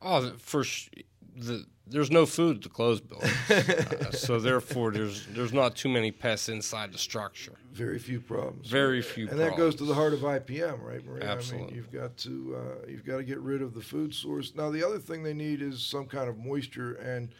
Oh, 0.00 0.20
the- 0.20 0.38
for 0.38 0.62
sh- 0.62 0.88
the 1.34 1.66
there's 1.90 2.10
no 2.10 2.26
food 2.26 2.56
at 2.56 2.62
the 2.62 2.68
closed 2.68 3.08
buildings, 3.08 3.32
uh, 3.50 4.10
so 4.12 4.38
therefore 4.38 4.90
there's 4.90 5.26
there's 5.26 5.52
not 5.52 5.76
too 5.76 5.88
many 5.88 6.10
pests 6.10 6.48
inside 6.48 6.92
the 6.92 6.98
structure. 6.98 7.54
Very 7.72 7.98
few 7.98 8.20
problems. 8.20 8.68
Very 8.68 9.02
few. 9.02 9.28
and 9.28 9.38
that 9.38 9.56
goes 9.56 9.74
to 9.76 9.84
the 9.84 9.94
heart 9.94 10.12
of 10.12 10.20
IPM, 10.20 10.82
right, 10.82 11.04
Maria? 11.04 11.24
I 11.24 11.32
Absolutely. 11.32 11.66
mean, 11.68 11.76
you've 11.76 11.92
got 11.92 12.16
to 12.18 12.56
uh, 12.56 12.86
you've 12.88 13.04
got 13.04 13.18
to 13.18 13.24
get 13.24 13.38
rid 13.38 13.62
of 13.62 13.74
the 13.74 13.80
food 13.80 14.14
source. 14.14 14.54
Now, 14.54 14.70
the 14.70 14.84
other 14.84 14.98
thing 14.98 15.22
they 15.22 15.34
need 15.34 15.62
is 15.62 15.82
some 15.82 16.06
kind 16.06 16.28
of 16.28 16.38
moisture. 16.38 16.94
And 16.94 17.30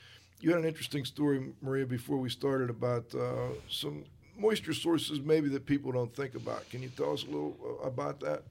you 0.41 0.51
had 0.51 0.61
an 0.61 0.67
interesting 0.67 1.05
story, 1.05 1.53
Maria, 1.61 1.87
before 1.87 2.19
we 2.19 2.31
started 2.31 2.71
about 2.71 3.15
uh, 3.15 3.49
some 3.69 4.05
moisture 4.39 4.73
sources 4.73 5.21
maybe 5.21 5.49
that 5.49 5.67
people 5.67 5.91
don't 5.93 6.15
think 6.15 6.35
about. 6.35 6.69
Can 6.71 6.83
you 6.83 6.89
tell 6.91 7.13
us 7.13 7.25
a 7.25 7.27
little 7.27 7.57
uh, 7.83 7.87
about 7.87 8.21
that? 8.21 8.45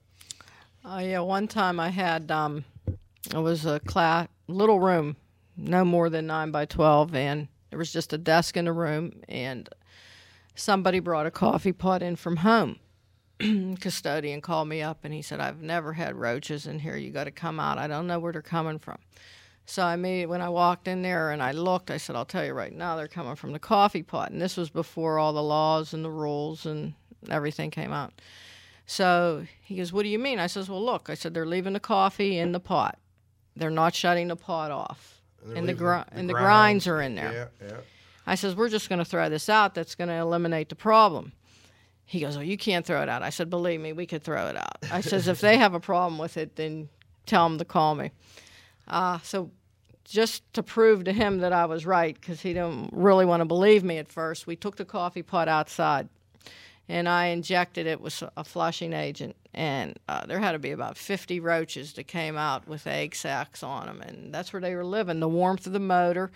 Oh 0.84 0.98
yeah, 0.98 1.20
one 1.20 1.48
time 1.48 1.80
I 1.80 1.88
had 1.88 2.30
um, 2.30 2.64
it 2.86 3.38
was 3.38 3.66
a 3.66 3.80
class 3.80 4.28
little 4.46 4.80
room, 4.80 5.16
no 5.58 5.84
more 5.84 6.08
than 6.08 6.26
nine 6.26 6.50
by 6.50 6.64
twelve, 6.64 7.14
and 7.14 7.48
there 7.70 7.78
was 7.78 7.92
just 7.92 8.12
a 8.12 8.18
desk 8.18 8.56
in 8.56 8.64
the 8.64 8.72
room, 8.72 9.20
and 9.28 9.68
somebody 10.54 11.00
brought 11.00 11.26
a 11.26 11.30
coffee 11.30 11.72
pot 11.72 12.02
in 12.02 12.16
from 12.16 12.36
home. 12.36 12.78
Custodian 13.80 14.40
called 14.40 14.68
me 14.68 14.82
up 14.82 15.04
and 15.04 15.12
he 15.12 15.22
said, 15.22 15.40
"I've 15.40 15.60
never 15.60 15.92
had 15.92 16.16
roaches 16.16 16.66
in 16.66 16.78
here. 16.78 16.96
You 16.96 17.10
got 17.10 17.24
to 17.24 17.30
come 17.30 17.60
out. 17.60 17.78
I 17.78 17.86
don't 17.86 18.06
know 18.06 18.18
where 18.18 18.32
they're 18.32 18.42
coming 18.42 18.78
from." 18.78 18.98
So 19.66 19.84
I 19.84 19.96
made 19.96 20.26
when 20.26 20.40
I 20.40 20.48
walked 20.48 20.88
in 20.88 21.02
there 21.02 21.30
and 21.30 21.42
I 21.42 21.52
looked, 21.52 21.90
I 21.90 21.98
said, 21.98 22.16
"I'll 22.16 22.24
tell 22.24 22.44
you 22.44 22.54
right 22.54 22.72
now, 22.72 22.96
they're 22.96 23.08
coming 23.08 23.36
from 23.36 23.52
the 23.52 23.58
coffee 23.58 24.02
pot." 24.02 24.30
And 24.30 24.40
this 24.40 24.56
was 24.56 24.70
before 24.70 25.18
all 25.18 25.32
the 25.32 25.42
laws 25.42 25.92
and 25.92 26.04
the 26.04 26.10
rules 26.10 26.64
and 26.64 26.94
everything 27.28 27.70
came 27.70 27.92
out. 27.92 28.12
So 28.86 29.46
he 29.60 29.76
goes, 29.76 29.92
What 29.92 30.04
do 30.04 30.08
you 30.08 30.18
mean? 30.18 30.38
I 30.38 30.46
says, 30.46 30.68
Well, 30.68 30.84
look, 30.84 31.10
I 31.10 31.14
said, 31.14 31.34
they're 31.34 31.46
leaving 31.46 31.74
the 31.74 31.80
coffee 31.80 32.38
in 32.38 32.52
the 32.52 32.60
pot. 32.60 32.98
They're 33.54 33.70
not 33.70 33.94
shutting 33.94 34.28
the 34.28 34.36
pot 34.36 34.70
off. 34.70 35.17
And 35.44 35.68
the, 35.68 35.74
the 35.74 36.04
and 36.12 36.28
the 36.28 36.34
grinds. 36.34 36.84
grinds 36.84 36.86
are 36.88 37.00
in 37.00 37.14
there. 37.14 37.50
Yeah, 37.60 37.68
yeah. 37.68 37.76
I 38.26 38.34
says, 38.34 38.54
We're 38.54 38.68
just 38.68 38.88
going 38.88 38.98
to 38.98 39.04
throw 39.04 39.28
this 39.28 39.48
out. 39.48 39.74
That's 39.74 39.94
going 39.94 40.08
to 40.08 40.14
eliminate 40.14 40.68
the 40.68 40.76
problem. 40.76 41.32
He 42.04 42.20
goes, 42.20 42.36
Oh, 42.36 42.40
you 42.40 42.56
can't 42.56 42.84
throw 42.84 43.02
it 43.02 43.08
out. 43.08 43.22
I 43.22 43.30
said, 43.30 43.50
Believe 43.50 43.80
me, 43.80 43.92
we 43.92 44.06
could 44.06 44.22
throw 44.22 44.48
it 44.48 44.56
out. 44.56 44.78
I 44.90 45.00
says, 45.00 45.28
If 45.28 45.40
they 45.40 45.56
have 45.56 45.74
a 45.74 45.80
problem 45.80 46.18
with 46.18 46.36
it, 46.36 46.56
then 46.56 46.88
tell 47.26 47.48
them 47.48 47.58
to 47.58 47.64
call 47.64 47.94
me. 47.94 48.10
Uh, 48.86 49.18
so 49.22 49.50
just 50.04 50.50
to 50.54 50.62
prove 50.62 51.04
to 51.04 51.12
him 51.12 51.38
that 51.38 51.52
I 51.52 51.66
was 51.66 51.84
right, 51.84 52.18
because 52.18 52.40
he 52.40 52.54
didn't 52.54 52.90
really 52.92 53.26
want 53.26 53.40
to 53.42 53.44
believe 53.44 53.84
me 53.84 53.98
at 53.98 54.08
first, 54.08 54.46
we 54.46 54.56
took 54.56 54.76
the 54.76 54.84
coffee 54.84 55.22
pot 55.22 55.48
outside 55.48 56.08
and 56.88 57.08
I 57.08 57.26
injected 57.26 57.86
it 57.86 58.00
with 58.00 58.22
a 58.36 58.44
flushing 58.44 58.92
agent. 58.92 59.36
And 59.54 59.98
uh, 60.08 60.24
there 60.26 60.38
had 60.38 60.52
to 60.52 60.58
be 60.58 60.70
about 60.70 60.96
50 60.96 61.40
roaches 61.40 61.92
that 61.94 62.04
came 62.04 62.36
out 62.36 62.66
with 62.68 62.86
egg 62.86 63.14
sacs 63.14 63.62
on 63.62 63.86
them, 63.86 64.00
and 64.02 64.32
that's 64.32 64.52
where 64.52 64.62
they 64.62 64.74
were 64.74 64.84
living. 64.84 65.20
The 65.20 65.28
warmth 65.28 65.66
of 65.66 65.72
the 65.72 65.80
motor, 65.80 66.30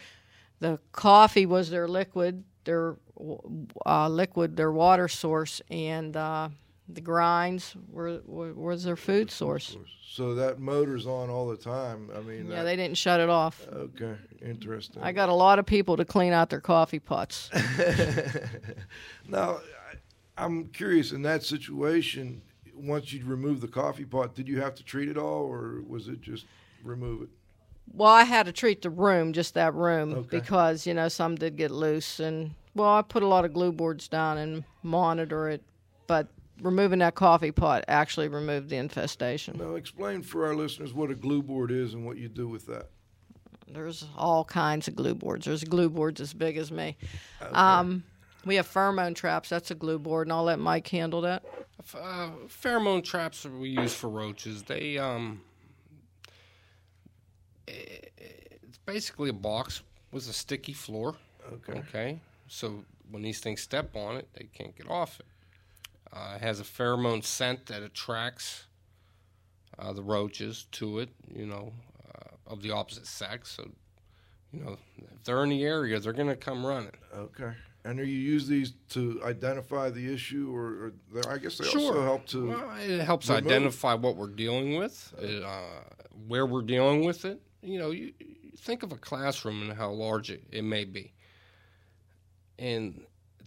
the 0.60 0.78
coffee 0.92 1.46
was 1.46 1.70
their 1.70 1.86
liquid, 1.88 2.44
their 2.64 2.96
uh, 3.86 4.08
liquid, 4.08 4.56
their 4.56 4.72
water 4.72 5.08
source, 5.08 5.60
and 5.70 6.16
uh, 6.16 6.48
the 6.88 7.00
grinds 7.00 7.74
were, 7.90 8.20
were 8.26 8.52
was 8.52 8.82
their 8.84 8.96
food 8.96 9.30
source. 9.30 9.76
So 10.10 10.34
that 10.34 10.58
motor's 10.58 11.06
on 11.06 11.30
all 11.30 11.48
the 11.48 11.56
time. 11.56 12.10
I 12.14 12.20
mean, 12.20 12.46
Yeah, 12.48 12.56
that- 12.56 12.64
they 12.64 12.76
didn't 12.76 12.98
shut 12.98 13.20
it 13.20 13.30
off. 13.30 13.66
Okay, 13.72 14.14
interesting. 14.44 15.02
I 15.02 15.12
got 15.12 15.28
a 15.28 15.34
lot 15.34 15.58
of 15.58 15.64
people 15.66 15.96
to 15.96 16.04
clean 16.04 16.32
out 16.32 16.50
their 16.50 16.60
coffee 16.60 16.98
pots. 16.98 17.50
Now, 19.28 19.60
I'm 20.36 20.66
curious. 20.68 21.12
In 21.12 21.22
that 21.22 21.42
situation, 21.42 22.42
once 22.74 23.12
you'd 23.12 23.24
remove 23.24 23.60
the 23.60 23.68
coffee 23.68 24.04
pot, 24.04 24.34
did 24.34 24.48
you 24.48 24.60
have 24.60 24.74
to 24.76 24.84
treat 24.84 25.08
it 25.08 25.18
all, 25.18 25.44
or 25.44 25.82
was 25.86 26.08
it 26.08 26.20
just 26.20 26.46
remove 26.82 27.22
it? 27.22 27.28
Well, 27.92 28.10
I 28.10 28.24
had 28.24 28.46
to 28.46 28.52
treat 28.52 28.82
the 28.82 28.90
room, 28.90 29.32
just 29.32 29.54
that 29.54 29.74
room, 29.74 30.14
Okay. 30.14 30.28
because 30.38 30.86
you 30.86 30.94
know 30.94 31.08
some 31.08 31.34
did 31.36 31.56
get 31.56 31.70
loose, 31.70 32.20
and 32.20 32.54
well, 32.74 32.88
I 32.88 33.02
put 33.02 33.22
a 33.22 33.26
lot 33.26 33.44
of 33.44 33.52
glue 33.52 33.72
boards 33.72 34.08
down 34.08 34.38
and 34.38 34.64
monitor 34.82 35.48
it, 35.48 35.62
but 36.06 36.28
removing 36.62 37.00
that 37.00 37.14
coffee 37.14 37.50
pot 37.52 37.84
actually 37.88 38.28
removed 38.28 38.70
the 38.70 38.76
infestation. 38.76 39.58
Now, 39.58 39.74
explain 39.74 40.22
for 40.22 40.46
our 40.46 40.54
listeners 40.54 40.94
what 40.94 41.10
a 41.10 41.14
glue 41.14 41.42
board 41.42 41.70
is 41.70 41.92
and 41.92 42.06
what 42.06 42.16
you 42.16 42.28
do 42.28 42.48
with 42.48 42.66
that. 42.66 42.88
There's 43.68 44.06
all 44.16 44.44
kinds 44.44 44.86
of 44.88 44.94
glue 44.94 45.14
boards. 45.14 45.46
There's 45.46 45.64
glue 45.64 45.88
boards 45.90 46.20
as 46.20 46.32
big 46.34 46.56
as 46.58 46.70
me. 46.70 46.96
Um, 47.52 48.04
we 48.44 48.56
have 48.56 48.68
pheromone 48.68 49.14
traps. 49.14 49.48
That's 49.48 49.70
a 49.70 49.74
glue 49.74 49.98
board, 49.98 50.26
and 50.26 50.32
I'll 50.32 50.44
let 50.44 50.58
Mike 50.58 50.88
handle 50.88 51.20
that. 51.22 51.44
Uh, 51.94 52.30
pheromone 52.46 53.02
traps 53.02 53.42
that 53.42 53.52
we 53.52 53.70
use 53.70 53.94
for 53.94 54.08
roaches. 54.08 54.62
They 54.62 54.98
um, 54.98 55.40
eh, 57.68 57.72
it's 58.18 58.78
basically 58.78 59.30
a 59.30 59.34
box 59.34 59.82
with 60.12 60.28
a 60.28 60.32
sticky 60.32 60.72
floor. 60.72 61.16
Okay. 61.52 61.78
Okay. 61.80 62.20
So 62.48 62.84
when 63.10 63.22
these 63.22 63.40
things 63.40 63.60
step 63.60 63.96
on 63.96 64.16
it, 64.16 64.28
they 64.34 64.44
can't 64.44 64.76
get 64.76 64.88
off 64.88 65.20
it. 65.20 65.26
Uh, 66.12 66.34
it 66.36 66.42
has 66.42 66.60
a 66.60 66.64
pheromone 66.64 67.24
scent 67.24 67.66
that 67.66 67.82
attracts 67.82 68.66
uh, 69.78 69.92
the 69.92 70.02
roaches 70.02 70.66
to 70.72 70.98
it. 71.00 71.08
You 71.34 71.46
know, 71.46 71.72
uh, 72.08 72.52
of 72.52 72.62
the 72.62 72.70
opposite 72.70 73.06
sex. 73.06 73.52
So, 73.52 73.70
you 74.52 74.64
know, 74.64 74.76
if 74.98 75.24
they're 75.24 75.42
in 75.42 75.50
the 75.50 75.64
area, 75.64 75.98
they're 75.98 76.12
going 76.12 76.28
to 76.28 76.36
come 76.36 76.64
running. 76.64 76.92
Okay. 77.16 77.52
And 77.84 77.98
do 77.98 78.04
you 78.04 78.16
use 78.18 78.46
these 78.46 78.74
to 78.90 79.20
identify 79.24 79.90
the 79.90 80.12
issue, 80.12 80.54
or, 80.54 80.92
or 81.14 81.28
I 81.32 81.38
guess 81.38 81.58
they 81.58 81.66
also 81.66 82.02
help 82.04 82.26
to? 82.28 82.48
Well, 82.50 82.70
it 82.78 83.00
helps 83.00 83.28
remove- 83.28 83.46
identify 83.46 83.94
what 83.94 84.16
we're 84.16 84.28
dealing 84.28 84.76
with, 84.76 85.12
uh, 85.20 85.62
where 86.28 86.46
we're 86.46 86.62
dealing 86.62 87.04
with 87.04 87.24
it. 87.24 87.40
You 87.60 87.78
know, 87.80 87.90
you, 87.90 88.12
you 88.20 88.52
think 88.56 88.84
of 88.84 88.92
a 88.92 88.96
classroom 88.96 89.62
and 89.62 89.72
how 89.76 89.90
large 89.90 90.30
it, 90.30 90.44
it 90.52 90.62
may 90.62 90.84
be. 90.84 91.12
And 92.58 93.02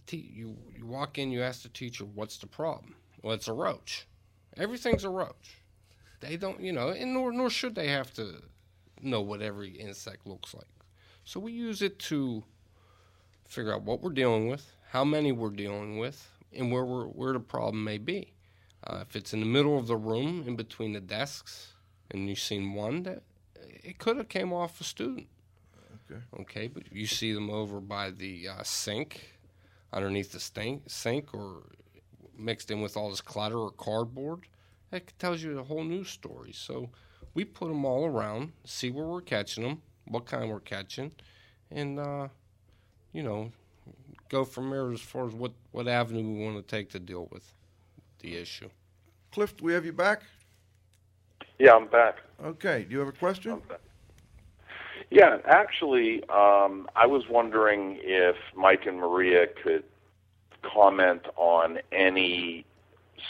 te- 0.06 0.30
you 0.34 0.56
you 0.76 0.86
walk 0.86 1.18
in, 1.18 1.30
you 1.30 1.42
ask 1.42 1.62
the 1.62 1.68
teacher, 1.68 2.04
"What's 2.04 2.36
the 2.38 2.46
problem?" 2.46 2.94
Well, 3.22 3.34
it's 3.34 3.48
a 3.48 3.52
roach. 3.52 4.06
Everything's 4.56 5.04
a 5.04 5.10
roach. 5.10 5.62
They 6.20 6.36
don't, 6.36 6.60
you 6.60 6.72
know, 6.72 6.90
and 6.90 7.14
nor 7.14 7.32
nor 7.32 7.48
should 7.50 7.74
they 7.74 7.88
have 7.88 8.12
to 8.14 8.42
know 9.00 9.20
what 9.22 9.40
every 9.42 9.70
insect 9.70 10.26
looks 10.26 10.54
like. 10.54 10.66
So 11.24 11.40
we 11.40 11.52
use 11.52 11.82
it 11.82 11.98
to 12.00 12.44
figure 13.48 13.74
out 13.74 13.82
what 13.82 14.02
we're 14.02 14.10
dealing 14.10 14.48
with, 14.48 14.72
how 14.90 15.04
many 15.04 15.32
we're 15.32 15.50
dealing 15.50 15.98
with, 15.98 16.28
and 16.52 16.72
where 16.72 16.84
we're, 16.84 17.06
where 17.06 17.32
the 17.32 17.40
problem 17.40 17.82
may 17.82 17.98
be. 17.98 18.32
Uh, 18.86 19.04
if 19.08 19.16
it's 19.16 19.32
in 19.32 19.40
the 19.40 19.46
middle 19.46 19.78
of 19.78 19.86
the 19.86 19.96
room, 19.96 20.44
in 20.46 20.56
between 20.56 20.92
the 20.92 21.00
desks, 21.00 21.72
and 22.10 22.28
you've 22.28 22.38
seen 22.38 22.74
one, 22.74 23.02
that 23.02 23.22
it 23.82 23.98
could 23.98 24.16
have 24.16 24.28
came 24.28 24.52
off 24.52 24.80
a 24.80 24.84
student. 24.84 25.26
Okay. 26.10 26.20
Okay, 26.40 26.66
but 26.68 26.92
you 26.92 27.06
see 27.06 27.32
them 27.32 27.50
over 27.50 27.80
by 27.80 28.10
the 28.10 28.48
uh, 28.48 28.62
sink, 28.62 29.38
underneath 29.92 30.32
the 30.32 30.40
stink, 30.40 30.84
sink, 30.86 31.34
or 31.34 31.62
mixed 32.38 32.70
in 32.70 32.80
with 32.80 32.96
all 32.96 33.10
this 33.10 33.20
clutter 33.20 33.58
or 33.58 33.70
cardboard. 33.72 34.46
That 34.90 35.18
tells 35.18 35.42
you 35.42 35.58
a 35.58 35.64
whole 35.64 35.82
new 35.82 36.04
story. 36.04 36.52
So 36.52 36.90
we 37.34 37.44
put 37.44 37.68
them 37.68 37.84
all 37.84 38.06
around, 38.06 38.52
see 38.64 38.90
where 38.90 39.06
we're 39.06 39.20
catching 39.20 39.64
them, 39.64 39.82
what 40.06 40.26
kind 40.26 40.48
we're 40.48 40.60
catching, 40.60 41.12
and 41.70 41.98
uh, 41.98 42.28
you 43.16 43.22
know, 43.22 43.50
go 44.28 44.44
from 44.44 44.68
there 44.68 44.92
as 44.92 45.00
far 45.00 45.26
as 45.26 45.32
what 45.32 45.52
what 45.72 45.88
avenue 45.88 46.34
we 46.34 46.44
want 46.44 46.56
to 46.56 46.62
take 46.62 46.90
to 46.90 47.00
deal 47.00 47.28
with 47.32 47.50
the 48.20 48.36
issue. 48.36 48.68
Cliff, 49.32 49.56
do 49.56 49.64
we 49.64 49.72
have 49.72 49.86
you 49.86 49.92
back? 49.94 50.20
Yeah, 51.58 51.72
I'm 51.72 51.86
back. 51.86 52.16
Okay. 52.44 52.84
Do 52.84 52.92
you 52.92 52.98
have 52.98 53.08
a 53.08 53.12
question? 53.12 53.62
Yeah, 55.10 55.38
actually, 55.46 56.22
um, 56.24 56.88
I 56.94 57.06
was 57.06 57.22
wondering 57.30 57.98
if 58.02 58.36
Mike 58.54 58.84
and 58.84 58.98
Maria 58.98 59.46
could 59.62 59.84
comment 60.62 61.22
on 61.36 61.78
any 61.92 62.66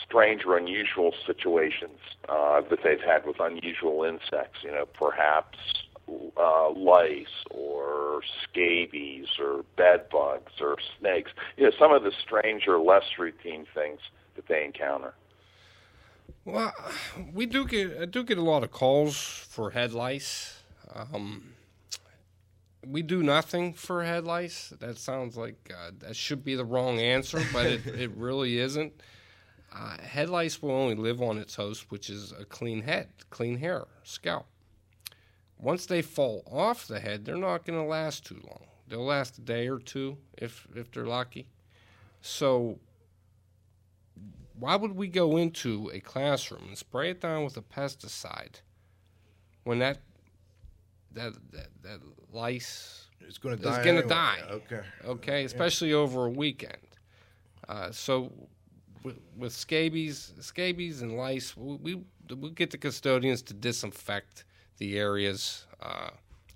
strange 0.02 0.44
or 0.44 0.56
unusual 0.56 1.14
situations 1.26 2.00
uh, 2.28 2.60
that 2.70 2.80
they've 2.82 3.00
had 3.00 3.24
with 3.24 3.38
unusual 3.38 4.02
insects. 4.02 4.64
You 4.64 4.72
know, 4.72 4.86
perhaps 4.86 5.58
uh, 6.36 6.70
lice 6.70 7.26
or 7.50 8.20
scabies 8.42 9.26
or 9.38 9.64
bed 9.76 10.08
bugs 10.10 10.52
or 10.60 10.76
snakes? 10.98 11.30
You 11.56 11.64
know, 11.64 11.72
some 11.78 11.92
of 11.92 12.02
the 12.02 12.12
stranger, 12.24 12.78
less 12.78 13.04
routine 13.18 13.66
things 13.74 14.00
that 14.36 14.46
they 14.48 14.64
encounter. 14.64 15.14
Well, 16.44 16.72
we 17.32 17.46
do 17.46 17.66
get 17.66 17.98
I 18.00 18.04
do 18.04 18.22
get 18.22 18.38
a 18.38 18.42
lot 18.42 18.62
of 18.62 18.70
calls 18.70 19.16
for 19.16 19.70
head 19.70 19.92
lice. 19.92 20.62
Um, 20.94 21.54
we 22.86 23.02
do 23.02 23.22
nothing 23.22 23.72
for 23.72 24.04
head 24.04 24.24
lice. 24.24 24.72
That 24.78 24.98
sounds 24.98 25.36
like 25.36 25.72
uh, 25.74 25.90
that 25.98 26.14
should 26.14 26.44
be 26.44 26.54
the 26.54 26.64
wrong 26.64 27.00
answer, 27.00 27.42
but 27.52 27.66
it, 27.66 27.86
it 27.86 28.10
really 28.16 28.58
isn't. 28.58 28.92
Uh, 29.74 29.98
head 29.98 30.30
lice 30.30 30.62
will 30.62 30.70
only 30.70 30.94
live 30.94 31.20
on 31.20 31.38
its 31.38 31.56
host, 31.56 31.90
which 31.90 32.08
is 32.08 32.32
a 32.32 32.44
clean 32.44 32.82
head, 32.82 33.08
clean 33.30 33.58
hair, 33.58 33.86
scalp. 34.04 34.46
Once 35.58 35.86
they 35.86 36.02
fall 36.02 36.42
off 36.50 36.86
the 36.86 37.00
head, 37.00 37.24
they're 37.24 37.36
not 37.36 37.64
going 37.64 37.78
to 37.78 37.84
last 37.86 38.26
too 38.26 38.40
long. 38.44 38.66
They'll 38.88 39.04
last 39.04 39.38
a 39.38 39.40
day 39.40 39.68
or 39.68 39.78
two 39.78 40.18
if 40.38 40.66
if 40.74 40.92
they're 40.92 41.06
lucky. 41.06 41.46
So 42.20 42.78
why 44.58 44.76
would 44.76 44.96
we 44.96 45.08
go 45.08 45.36
into 45.36 45.90
a 45.92 46.00
classroom 46.00 46.64
and 46.68 46.78
spray 46.78 47.10
it 47.10 47.20
down 47.20 47.44
with 47.44 47.56
a 47.56 47.62
pesticide 47.62 48.60
when 49.64 49.78
that 49.80 49.98
that 51.12 51.34
that, 51.52 51.68
that 51.82 52.00
lice 52.32 53.08
It's 53.20 53.38
gonna 53.38 53.56
is 53.56 53.62
die 53.62 53.84
going 53.84 54.02
to 54.02 54.08
die? 54.08 54.40
Okay. 54.50 54.80
Okay, 55.04 55.44
especially 55.44 55.92
over 55.92 56.26
a 56.26 56.30
weekend. 56.30 56.76
Uh, 57.68 57.90
so 57.90 58.32
with, 59.02 59.18
with 59.36 59.52
scabies, 59.52 60.32
scabies 60.40 61.02
and 61.02 61.16
lice, 61.16 61.56
we, 61.56 61.76
we 61.76 62.34
we 62.34 62.50
get 62.50 62.70
the 62.70 62.78
custodians 62.78 63.42
to 63.42 63.54
disinfect 63.54 64.44
the 64.78 64.98
areas, 64.98 65.64
uh, 65.80 66.10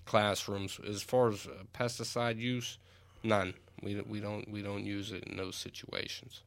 classrooms. 0.05 0.79
As 0.89 1.03
far 1.03 1.29
as 1.29 1.47
uh, 1.47 1.63
pesticide 1.75 2.39
use, 2.39 2.79
none. 3.23 3.55
We 3.83 4.01
we 4.03 4.21
don't 4.21 4.51
we 4.51 4.63
don't 4.63 4.85
use 4.85 5.13
it 5.13 5.25
in 5.25 5.37
those 5.37 5.57
situations. 5.57 6.43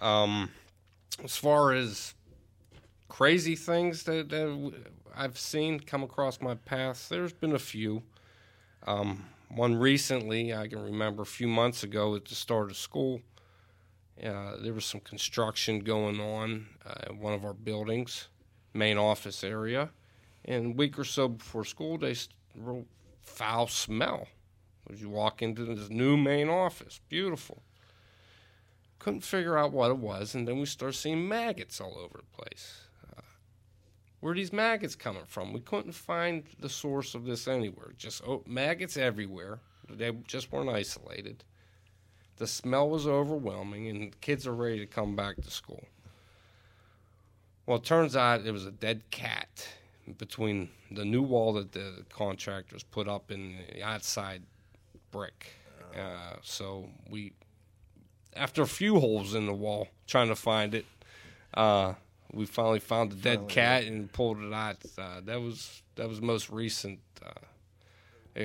Um, 0.00 0.50
as 1.22 1.36
far 1.36 1.72
as 1.72 2.14
crazy 3.08 3.54
things 3.54 4.04
that, 4.04 4.30
that 4.30 4.72
I've 5.14 5.38
seen 5.38 5.78
come 5.80 6.02
across 6.02 6.40
my 6.40 6.54
path, 6.54 7.08
there's 7.08 7.32
been 7.32 7.52
a 7.52 7.58
few. 7.58 8.02
Um, 8.86 9.26
one 9.48 9.74
recently, 9.76 10.54
I 10.54 10.66
can 10.66 10.82
remember 10.82 11.22
a 11.22 11.26
few 11.26 11.46
months 11.46 11.82
ago 11.82 12.14
at 12.16 12.24
the 12.24 12.34
start 12.34 12.70
of 12.70 12.76
school. 12.76 13.20
Uh, 14.22 14.56
there 14.62 14.72
was 14.72 14.86
some 14.86 15.00
construction 15.00 15.80
going 15.80 16.20
on 16.20 16.66
uh, 16.86 17.10
in 17.10 17.18
one 17.18 17.34
of 17.34 17.44
our 17.44 17.52
buildings, 17.52 18.28
main 18.72 18.96
office 18.96 19.44
area, 19.44 19.90
and 20.44 20.66
a 20.66 20.70
week 20.70 20.98
or 20.98 21.04
so 21.04 21.28
before 21.28 21.64
school, 21.64 21.98
st- 22.00 22.28
real 22.56 22.84
foul 23.20 23.66
smell 23.66 24.28
as 24.90 25.00
you 25.00 25.08
walk 25.08 25.42
into 25.42 25.64
this 25.64 25.90
new 25.90 26.16
main 26.16 26.48
office. 26.48 27.00
Beautiful. 27.08 27.62
Couldn't 28.98 29.22
figure 29.22 29.58
out 29.58 29.72
what 29.72 29.90
it 29.90 29.98
was, 29.98 30.34
and 30.34 30.46
then 30.46 30.58
we 30.58 30.66
start 30.66 30.94
seeing 30.94 31.26
maggots 31.26 31.80
all 31.80 31.98
over 31.98 32.18
the 32.18 32.42
place. 32.42 32.82
Uh, 33.08 33.22
where 34.20 34.32
are 34.32 34.36
these 34.36 34.52
maggots 34.52 34.94
coming 34.94 35.24
from? 35.26 35.52
We 35.52 35.60
couldn't 35.60 35.92
find 35.92 36.44
the 36.58 36.68
source 36.68 37.14
of 37.14 37.24
this 37.24 37.48
anywhere. 37.48 37.92
Just 37.96 38.22
oh, 38.26 38.42
maggots 38.46 38.96
everywhere. 38.96 39.60
They 39.88 40.12
just 40.26 40.52
weren't 40.52 40.70
isolated. 40.70 41.44
The 42.36 42.46
smell 42.46 42.88
was 42.88 43.06
overwhelming, 43.06 43.88
and 43.88 44.20
kids 44.20 44.46
are 44.46 44.54
ready 44.54 44.78
to 44.78 44.86
come 44.86 45.16
back 45.16 45.36
to 45.42 45.50
school. 45.50 45.84
Well, 47.66 47.78
it 47.78 47.84
turns 47.84 48.16
out 48.16 48.46
it 48.46 48.52
was 48.52 48.66
a 48.66 48.72
dead 48.72 49.02
cat 49.10 49.68
between 50.18 50.68
the 50.90 51.04
new 51.04 51.22
wall 51.22 51.52
that 51.54 51.72
the 51.72 52.04
contractors 52.08 52.82
put 52.82 53.08
up 53.08 53.30
in 53.30 53.56
the 53.72 53.82
outside 53.82 54.42
brick. 55.10 55.54
Uh, 55.94 56.36
so 56.42 56.88
we, 57.10 57.32
after 58.34 58.62
a 58.62 58.66
few 58.66 58.98
holes 58.98 59.34
in 59.34 59.46
the 59.46 59.52
wall 59.52 59.88
trying 60.06 60.28
to 60.28 60.36
find 60.36 60.74
it, 60.74 60.86
uh, 61.54 61.94
we 62.32 62.46
finally 62.46 62.80
found 62.80 63.12
the 63.12 63.16
dead 63.16 63.38
Finally, 63.40 63.52
cat 63.52 63.84
and 63.84 64.10
pulled 64.12 64.38
it 64.38 64.52
out. 64.52 64.76
Uh, 64.96 65.20
that 65.24 65.40
was 65.40 65.82
that 65.96 66.08
was 66.08 66.20
the 66.20 66.26
most 66.26 66.48
recent, 66.48 66.98
uh, 67.24 68.40
uh, 68.40 68.42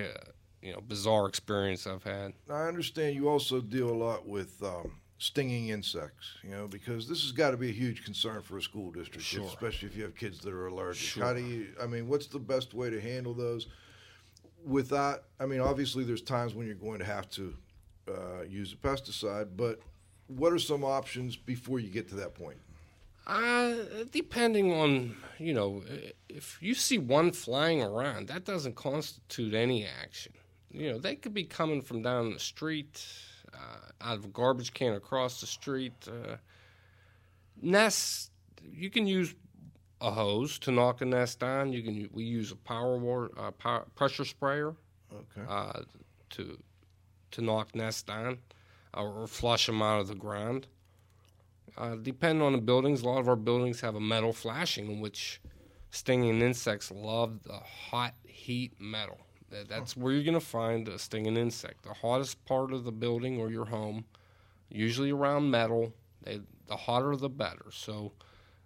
you 0.62 0.74
know, 0.74 0.82
bizarre 0.82 1.28
experience 1.28 1.88
I've 1.88 2.04
had. 2.04 2.34
I 2.50 2.68
understand 2.68 3.16
you 3.16 3.30
also 3.30 3.62
deal 3.62 3.90
a 3.90 3.96
lot 3.96 4.28
with 4.28 4.62
um, 4.62 4.92
stinging 5.20 5.70
insects, 5.70 6.28
you 6.44 6.52
know, 6.52 6.68
because 6.68 7.08
this 7.10 7.24
has 7.24 7.32
got 7.32 7.52
to 7.52 7.58
be 7.58 7.70
a 7.70 7.74
huge 7.74 8.04
concern 8.06 8.42
for 8.42 8.58
a 8.58 8.62
school 8.62 8.92
district, 8.92 9.24
Sure. 9.26 9.44
especially 9.46 9.88
if 9.88 9.96
you 9.96 10.04
have 10.04 10.16
kids 10.16 10.40
that 10.42 10.54
are 10.54 10.68
allergic. 10.68 11.02
Sure. 11.02 11.24
How 11.24 11.34
do 11.34 11.42
you, 11.42 11.70
I 11.82 11.88
mean, 11.88 12.08
what's 12.08 12.28
the 12.28 12.40
best 12.40 12.74
way 12.74 12.90
to 12.90 13.02
handle 13.02 13.34
those 13.34 13.68
without, 14.66 15.24
I 15.40 15.46
mean, 15.46 15.60
obviously 15.60 16.04
there's 16.04 16.22
times 16.22 16.54
when 16.54 16.66
you're 16.68 16.76
going 16.76 17.00
to 17.00 17.06
have 17.06 17.30
to 17.32 17.54
uh, 18.08 18.42
use 18.48 18.74
a 18.74 18.76
pesticide, 18.76 19.50
but 19.56 19.80
what 20.28 20.54
are 20.54 20.60
some 20.60 20.84
options 20.84 21.36
before 21.36 21.80
you 21.80 21.90
get 21.90 22.08
to 22.10 22.16
that 22.16 22.36
point? 22.36 22.58
Uh, 23.26 23.76
depending 24.12 24.72
on, 24.74 25.18
you 25.38 25.54
know, 25.54 25.84
if 26.30 26.58
you 26.62 26.74
see 26.74 26.98
one 26.98 27.32
flying 27.32 27.82
around, 27.82 28.28
that 28.28 28.46
doesn't 28.46 28.76
constitute 28.76 29.54
any 29.54 29.86
action. 29.86 30.32
You 30.72 30.92
know, 30.92 30.98
they 31.00 31.16
could 31.16 31.34
be 31.34 31.44
coming 31.44 31.82
from 31.82 32.02
down 32.02 32.34
the 32.34 32.40
street, 32.40 33.04
uh, 33.54 34.08
out 34.10 34.18
of 34.18 34.26
a 34.26 34.30
garbage 34.30 34.74
can 34.74 34.94
across 34.94 35.42
the 35.42 35.48
street. 35.48 35.94
Uh, 36.08 36.36
nests, 37.62 38.30
you 38.64 38.90
can 38.90 39.08
use 39.08 39.36
a 40.02 40.12
hose 40.12 40.60
to 40.60 40.72
knock 40.72 41.02
a 41.02 41.06
nest 41.06 41.40
down. 41.40 41.74
You 41.74 41.82
can 41.84 42.10
we 42.14 42.24
use 42.24 42.52
a 42.52 42.56
power 42.56 42.98
water, 42.98 43.32
uh, 43.38 43.52
power, 43.52 43.86
pressure 43.96 44.26
sprayer 44.26 44.76
Okay. 45.12 45.48
uh, 45.48 45.82
to 46.32 46.58
to 47.32 47.42
knock 47.42 47.74
nests 47.76 48.04
down 48.04 48.40
or, 48.94 49.28
flush 49.28 49.66
them 49.68 49.82
out 49.82 50.00
of 50.00 50.08
the 50.08 50.16
ground. 50.16 50.68
Uh, 51.78 51.96
depending 51.96 52.42
on 52.42 52.54
the 52.54 52.58
buildings, 52.58 53.02
a 53.02 53.06
lot 53.06 53.20
of 53.20 53.28
our 53.28 53.36
buildings 53.36 53.82
have 53.82 53.96
a 53.96 54.00
metal 54.00 54.34
flashing, 54.34 54.90
in 54.90 55.00
which 55.00 55.40
stinging 55.92 56.42
insects 56.42 56.90
love 56.90 57.44
the 57.44 57.60
hot 57.60 58.16
heat 58.26 58.74
metal. 58.80 59.20
That, 59.50 59.70
that's 59.70 59.96
where 59.96 60.14
you're 60.14 60.24
going 60.24 60.34
to 60.34 60.40
find 60.46 60.88
a 60.88 61.00
stinging 61.00 61.38
insect. 61.38 61.84
The 61.84 61.94
hottest 61.94 62.44
part 62.46 62.74
of 62.74 62.84
the 62.84 62.92
building 62.92 63.40
or 63.40 63.50
your 63.50 63.66
home, 63.66 64.06
usually 64.70 65.12
around 65.12 65.50
metal. 65.50 65.94
They, 66.24 66.42
the 66.68 66.76
hotter 66.76 67.16
the 67.16 67.30
better. 67.30 67.66
So, 67.72 68.12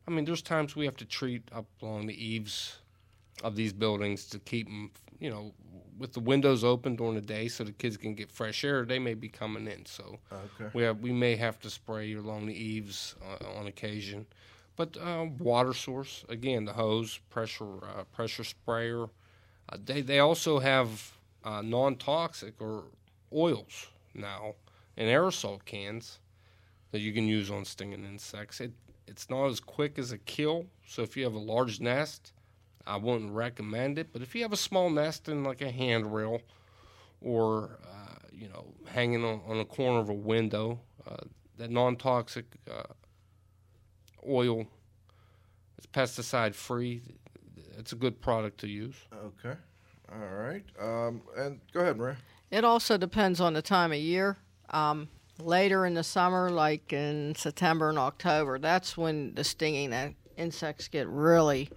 I 0.07 0.11
mean, 0.11 0.25
there's 0.25 0.41
times 0.41 0.75
we 0.75 0.85
have 0.85 0.97
to 0.97 1.05
treat 1.05 1.43
up 1.53 1.65
along 1.81 2.07
the 2.07 2.25
eaves 2.25 2.79
of 3.43 3.55
these 3.55 3.73
buildings 3.73 4.25
to 4.27 4.39
keep 4.39 4.67
them, 4.67 4.91
you 5.19 5.29
know, 5.29 5.53
with 5.99 6.13
the 6.13 6.19
windows 6.19 6.63
open 6.63 6.95
during 6.95 7.13
the 7.15 7.21
day 7.21 7.47
so 7.47 7.63
the 7.63 7.71
kids 7.71 7.97
can 7.97 8.15
get 8.15 8.31
fresh 8.31 8.63
air. 8.63 8.83
They 8.85 8.97
may 8.97 9.13
be 9.13 9.29
coming 9.29 9.67
in, 9.67 9.85
so 9.85 10.19
Okay. 10.31 10.71
we 10.73 10.83
have, 10.83 10.99
we 10.99 11.11
may 11.11 11.35
have 11.35 11.59
to 11.59 11.69
spray 11.69 12.13
along 12.13 12.47
the 12.47 12.55
eaves 12.55 13.15
uh, 13.23 13.59
on 13.59 13.67
occasion. 13.67 14.25
But 14.75 14.97
uh, 14.97 15.27
water 15.37 15.73
source 15.73 16.25
again, 16.27 16.65
the 16.65 16.73
hose, 16.73 17.19
pressure 17.29 17.83
uh, 17.85 18.03
pressure 18.11 18.43
sprayer. 18.43 19.07
Uh, 19.71 19.77
they 19.83 20.01
they 20.01 20.19
also 20.19 20.59
have 20.59 21.13
uh, 21.43 21.61
non 21.61 21.95
toxic 21.95 22.55
or 22.59 22.85
oils 23.33 23.87
now 24.13 24.55
in 24.97 25.07
aerosol 25.07 25.63
cans 25.65 26.19
that 26.91 26.99
you 26.99 27.13
can 27.13 27.27
use 27.27 27.49
on 27.49 27.65
stinging 27.65 28.03
insects. 28.05 28.59
It 28.59 28.71
it's 29.07 29.29
not 29.29 29.47
as 29.47 29.59
quick 29.59 29.97
as 29.97 30.11
a 30.11 30.17
kill, 30.17 30.65
so 30.85 31.01
if 31.01 31.17
you 31.17 31.23
have 31.23 31.33
a 31.33 31.39
large 31.39 31.81
nest, 31.81 32.33
I 32.85 32.97
wouldn't 32.97 33.31
recommend 33.31 33.97
it. 33.99 34.13
But 34.13 34.21
if 34.21 34.35
you 34.35 34.41
have 34.43 34.53
a 34.53 34.57
small 34.57 34.89
nest 34.89 35.27
in 35.27 35.43
like 35.43 35.61
a 35.61 35.71
handrail 35.71 36.41
or 37.21 37.79
uh, 37.85 38.15
you 38.31 38.47
know 38.47 38.73
hanging 38.85 39.23
on, 39.23 39.41
on 39.47 39.59
a 39.59 39.65
corner 39.65 39.99
of 39.99 40.09
a 40.09 40.13
window, 40.13 40.79
uh, 41.07 41.17
that 41.57 41.71
non-toxic 41.71 42.45
uh, 42.69 42.93
oil, 44.27 44.65
it's 45.77 45.87
pesticide 45.87 46.55
free. 46.55 47.01
It's 47.81 47.93
a 47.93 47.95
good 47.95 48.21
product 48.21 48.59
to 48.59 48.67
use. 48.67 48.95
Okay. 49.11 49.57
All 50.11 50.19
right. 50.19 50.63
Um, 50.79 51.23
and 51.35 51.59
go 51.73 51.79
ahead, 51.79 51.97
Maria. 51.97 52.15
It 52.51 52.63
also 52.63 52.95
depends 52.95 53.41
on 53.41 53.53
the 53.53 53.61
time 53.63 53.91
of 53.91 53.97
year. 53.97 54.37
Um, 54.69 55.09
later 55.39 55.87
in 55.87 55.95
the 55.95 56.03
summer, 56.03 56.51
like 56.51 56.93
in 56.93 57.33
September 57.33 57.89
and 57.89 57.97
October, 57.97 58.59
that's 58.59 58.95
when 58.95 59.33
the 59.33 59.43
stinging 59.43 59.93
uh, 59.93 60.11
insects 60.37 60.89
get 60.89 61.07
really 61.07 61.69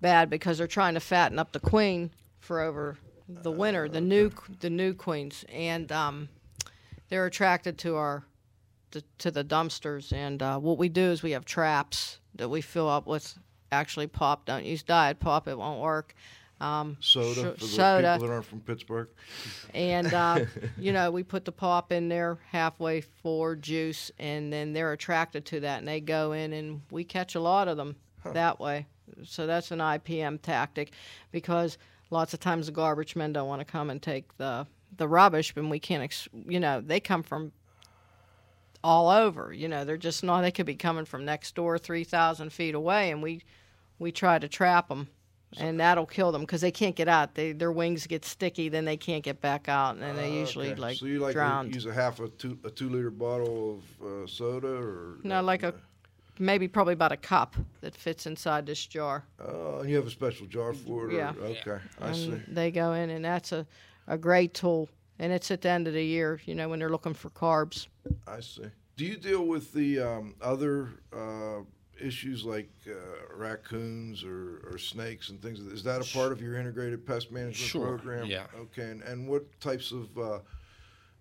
bad 0.00 0.30
because 0.30 0.56
they're 0.56 0.66
trying 0.66 0.94
to 0.94 1.00
fatten 1.00 1.38
up 1.38 1.52
the 1.52 1.60
queen 1.60 2.10
for 2.38 2.60
over 2.62 2.96
the 3.28 3.52
winter, 3.52 3.90
the 3.90 4.00
new 4.00 4.30
the 4.60 4.70
new 4.70 4.94
queens, 4.94 5.44
and 5.52 5.92
um, 5.92 6.30
they're 7.10 7.26
attracted 7.26 7.76
to 7.76 7.96
our 7.96 8.24
to, 8.92 9.04
to 9.18 9.30
the 9.30 9.44
dumpsters. 9.44 10.14
And 10.14 10.42
uh, 10.42 10.58
what 10.58 10.78
we 10.78 10.88
do 10.88 11.10
is 11.10 11.22
we 11.22 11.32
have 11.32 11.44
traps 11.44 12.20
that 12.36 12.48
we 12.48 12.62
fill 12.62 12.88
up 12.88 13.06
with 13.06 13.38
actually 13.72 14.06
pop. 14.06 14.44
Don't 14.46 14.64
use 14.64 14.82
diet 14.82 15.20
pop; 15.20 15.48
it 15.48 15.56
won't 15.58 15.80
work. 15.80 16.14
Um, 16.60 16.98
Soda 17.00 17.34
sh- 17.34 17.42
for 17.58 17.64
the 17.64 17.66
soda 17.66 18.12
people 18.14 18.26
that 18.28 18.32
aren't 18.34 18.44
from 18.44 18.60
Pittsburgh. 18.60 19.08
and 19.72 20.12
uh, 20.12 20.44
you 20.78 20.92
know 20.92 21.10
we 21.10 21.22
put 21.22 21.46
the 21.46 21.52
pop 21.52 21.90
in 21.90 22.10
there 22.10 22.38
halfway 22.50 23.00
for 23.00 23.56
juice 23.56 24.10
and 24.18 24.52
then 24.52 24.74
they're 24.74 24.92
attracted 24.92 25.46
to 25.46 25.60
that 25.60 25.78
and 25.78 25.88
they 25.88 26.00
go 26.00 26.32
in 26.32 26.52
and 26.52 26.82
we 26.90 27.02
catch 27.02 27.34
a 27.34 27.40
lot 27.40 27.66
of 27.66 27.78
them 27.78 27.96
that 28.34 28.60
way 28.60 28.86
so 29.24 29.46
that's 29.46 29.70
an 29.70 29.78
ipm 29.78 30.38
tactic 30.42 30.92
because 31.32 31.78
lots 32.10 32.34
of 32.34 32.40
times 32.40 32.66
the 32.66 32.72
garbage 32.72 33.16
men 33.16 33.32
don't 33.32 33.48
want 33.48 33.60
to 33.60 33.64
come 33.64 33.88
and 33.88 34.02
take 34.02 34.36
the 34.36 34.66
the 34.96 35.06
rubbish, 35.08 35.54
but 35.54 35.64
we 35.64 35.78
can't. 35.78 36.02
Ex- 36.02 36.28
you 36.32 36.58
know, 36.58 36.80
they 36.80 36.98
come 36.98 37.22
from 37.22 37.52
all 38.82 39.08
over. 39.08 39.52
You 39.52 39.68
know, 39.68 39.84
they're 39.84 39.96
just 39.96 40.22
not. 40.24 40.42
They 40.42 40.50
could 40.50 40.66
be 40.66 40.74
coming 40.76 41.04
from 41.04 41.24
next 41.24 41.54
door, 41.54 41.78
three 41.78 42.04
thousand 42.04 42.52
feet 42.52 42.74
away, 42.74 43.10
and 43.10 43.22
we 43.22 43.42
we 43.98 44.10
try 44.12 44.38
to 44.38 44.48
trap 44.48 44.88
them, 44.88 45.08
and 45.58 45.78
that'll 45.80 46.06
kill 46.06 46.32
them 46.32 46.40
because 46.42 46.60
they 46.62 46.70
can't 46.70 46.96
get 46.96 47.08
out. 47.08 47.34
They 47.34 47.52
their 47.52 47.72
wings 47.72 48.06
get 48.06 48.24
sticky, 48.24 48.68
then 48.68 48.84
they 48.84 48.96
can't 48.96 49.22
get 49.22 49.40
back 49.40 49.68
out, 49.68 49.96
and 49.96 50.18
they 50.18 50.32
usually 50.32 50.70
Okay. 50.72 50.80
like 50.80 50.96
so 50.96 51.06
you 51.06 51.18
like 51.18 51.34
drowned. 51.34 51.74
use 51.74 51.86
a 51.86 51.92
half 51.92 52.20
a 52.20 52.28
two 52.28 52.58
a 52.64 52.70
two 52.70 52.88
liter 52.88 53.10
bottle 53.10 53.80
of 54.00 54.06
uh, 54.06 54.26
soda 54.26 54.68
or 54.68 55.16
no, 55.22 55.42
like 55.42 55.62
a 55.62 55.74
maybe 56.38 56.66
probably 56.66 56.94
about 56.94 57.12
a 57.12 57.16
cup 57.18 57.54
that 57.82 57.94
fits 57.94 58.24
inside 58.26 58.64
this 58.64 58.86
jar. 58.86 59.24
Oh, 59.46 59.82
you 59.82 59.94
have 59.96 60.06
a 60.06 60.10
special 60.10 60.46
jar 60.46 60.72
for 60.72 61.10
it. 61.10 61.14
or- 61.14 61.16
Yeah. 61.18 61.32
Okay, 61.38 61.78
I 62.00 62.06
and 62.06 62.16
see. 62.16 62.40
They 62.48 62.70
go 62.70 62.94
in, 62.94 63.10
and 63.10 63.22
that's 63.22 63.52
a, 63.52 63.66
a 64.06 64.16
great 64.16 64.54
tool. 64.54 64.88
And 65.20 65.32
it's 65.32 65.50
at 65.50 65.60
the 65.60 65.68
end 65.68 65.86
of 65.86 65.92
the 65.92 66.02
year, 66.04 66.40
you 66.46 66.54
know, 66.54 66.68
when 66.70 66.78
they're 66.78 66.88
looking 66.88 67.12
for 67.14 67.28
carbs. 67.30 67.86
I 68.26 68.40
see. 68.40 68.64
Do 68.96 69.04
you 69.04 69.16
deal 69.16 69.44
with 69.46 69.70
the 69.72 70.00
um, 70.00 70.34
other 70.40 70.88
uh, 71.14 71.60
issues 72.00 72.42
like 72.44 72.70
uh, 72.88 72.92
raccoons 73.36 74.24
or, 74.24 74.62
or 74.72 74.78
snakes 74.78 75.28
and 75.28 75.40
things? 75.42 75.60
Is 75.60 75.82
that 75.84 76.00
a 76.00 76.14
part 76.16 76.32
of 76.32 76.40
your 76.40 76.56
integrated 76.56 77.06
pest 77.06 77.30
management 77.30 77.56
Sure, 77.56 77.98
program? 77.98 78.26
yeah. 78.28 78.44
Okay. 78.58 78.90
And, 78.90 79.02
and 79.02 79.28
what 79.28 79.44
types 79.60 79.92
of 79.92 80.16
uh, 80.16 80.22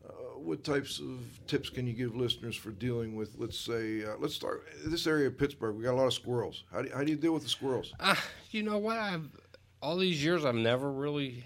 uh, 0.07 0.11
what 0.37 0.63
types 0.63 0.99
of 0.99 1.19
tips 1.45 1.69
can 1.69 1.85
you 1.85 1.91
give 1.93 2.15
listeners 2.15 2.55
for 2.55 2.71
dealing 2.71 3.15
with, 3.17 3.35
let's 3.37 3.59
say, 3.59 4.05
uh, 4.05 4.13
let's 4.17 4.33
start 4.33 4.65
this 4.85 5.05
area 5.07 5.27
of 5.27 5.37
Pittsburgh. 5.37 5.75
We 5.75 5.83
got 5.83 5.93
a 5.93 5.97
lot 5.97 6.07
of 6.07 6.13
squirrels. 6.13 6.63
How 6.71 6.81
do 6.81 6.87
you, 6.87 6.95
how 6.95 7.03
do 7.03 7.11
you 7.11 7.17
deal 7.17 7.33
with 7.33 7.43
the 7.43 7.49
squirrels? 7.49 7.93
Uh, 7.99 8.15
you 8.51 8.63
know 8.63 8.77
what? 8.77 8.97
I've 8.97 9.27
all 9.81 9.97
these 9.97 10.23
years 10.23 10.45
I've 10.45 10.55
never 10.55 10.89
really 10.89 11.45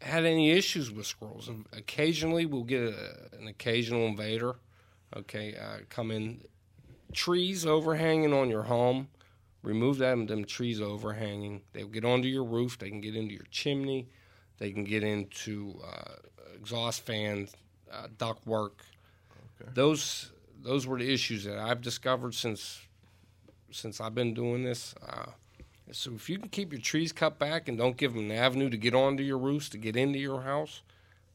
had 0.00 0.24
any 0.24 0.50
issues 0.50 0.90
with 0.90 1.06
squirrels. 1.06 1.50
Occasionally 1.72 2.46
we'll 2.46 2.64
get 2.64 2.82
a, 2.82 3.28
an 3.38 3.48
occasional 3.48 4.06
invader. 4.06 4.56
Okay, 5.16 5.56
uh, 5.56 5.78
come 5.88 6.10
in 6.10 6.42
trees 7.12 7.64
overhanging 7.64 8.32
on 8.32 8.50
your 8.50 8.64
home. 8.64 9.08
Remove 9.62 9.98
them 9.98 10.26
them 10.26 10.44
trees 10.44 10.80
overhanging. 10.80 11.62
They'll 11.72 11.88
get 11.88 12.04
onto 12.04 12.28
your 12.28 12.44
roof. 12.44 12.78
They 12.78 12.90
can 12.90 13.00
get 13.00 13.16
into 13.16 13.34
your 13.34 13.46
chimney. 13.50 14.08
They 14.58 14.70
can 14.70 14.84
get 14.84 15.02
into 15.02 15.80
uh, 15.84 16.14
exhaust 16.54 17.02
fans, 17.02 17.54
uh, 17.92 18.08
duct 18.16 18.46
work. 18.46 18.82
Those 19.74 20.32
those 20.62 20.86
were 20.86 20.98
the 20.98 21.12
issues 21.12 21.44
that 21.44 21.58
I've 21.58 21.80
discovered 21.80 22.34
since 22.34 22.80
since 23.70 24.00
I've 24.00 24.14
been 24.14 24.34
doing 24.34 24.64
this. 24.64 24.94
Uh, 25.06 25.26
so 25.92 26.12
if 26.14 26.28
you 26.28 26.38
can 26.38 26.48
keep 26.48 26.72
your 26.72 26.80
trees 26.80 27.12
cut 27.12 27.38
back 27.38 27.68
and 27.68 27.78
don't 27.78 27.96
give 27.96 28.14
them 28.14 28.30
an 28.30 28.36
avenue 28.36 28.70
to 28.70 28.76
get 28.76 28.94
onto 28.94 29.22
your 29.22 29.38
roofs 29.38 29.68
to 29.70 29.78
get 29.78 29.96
into 29.96 30.18
your 30.18 30.42
house, 30.42 30.82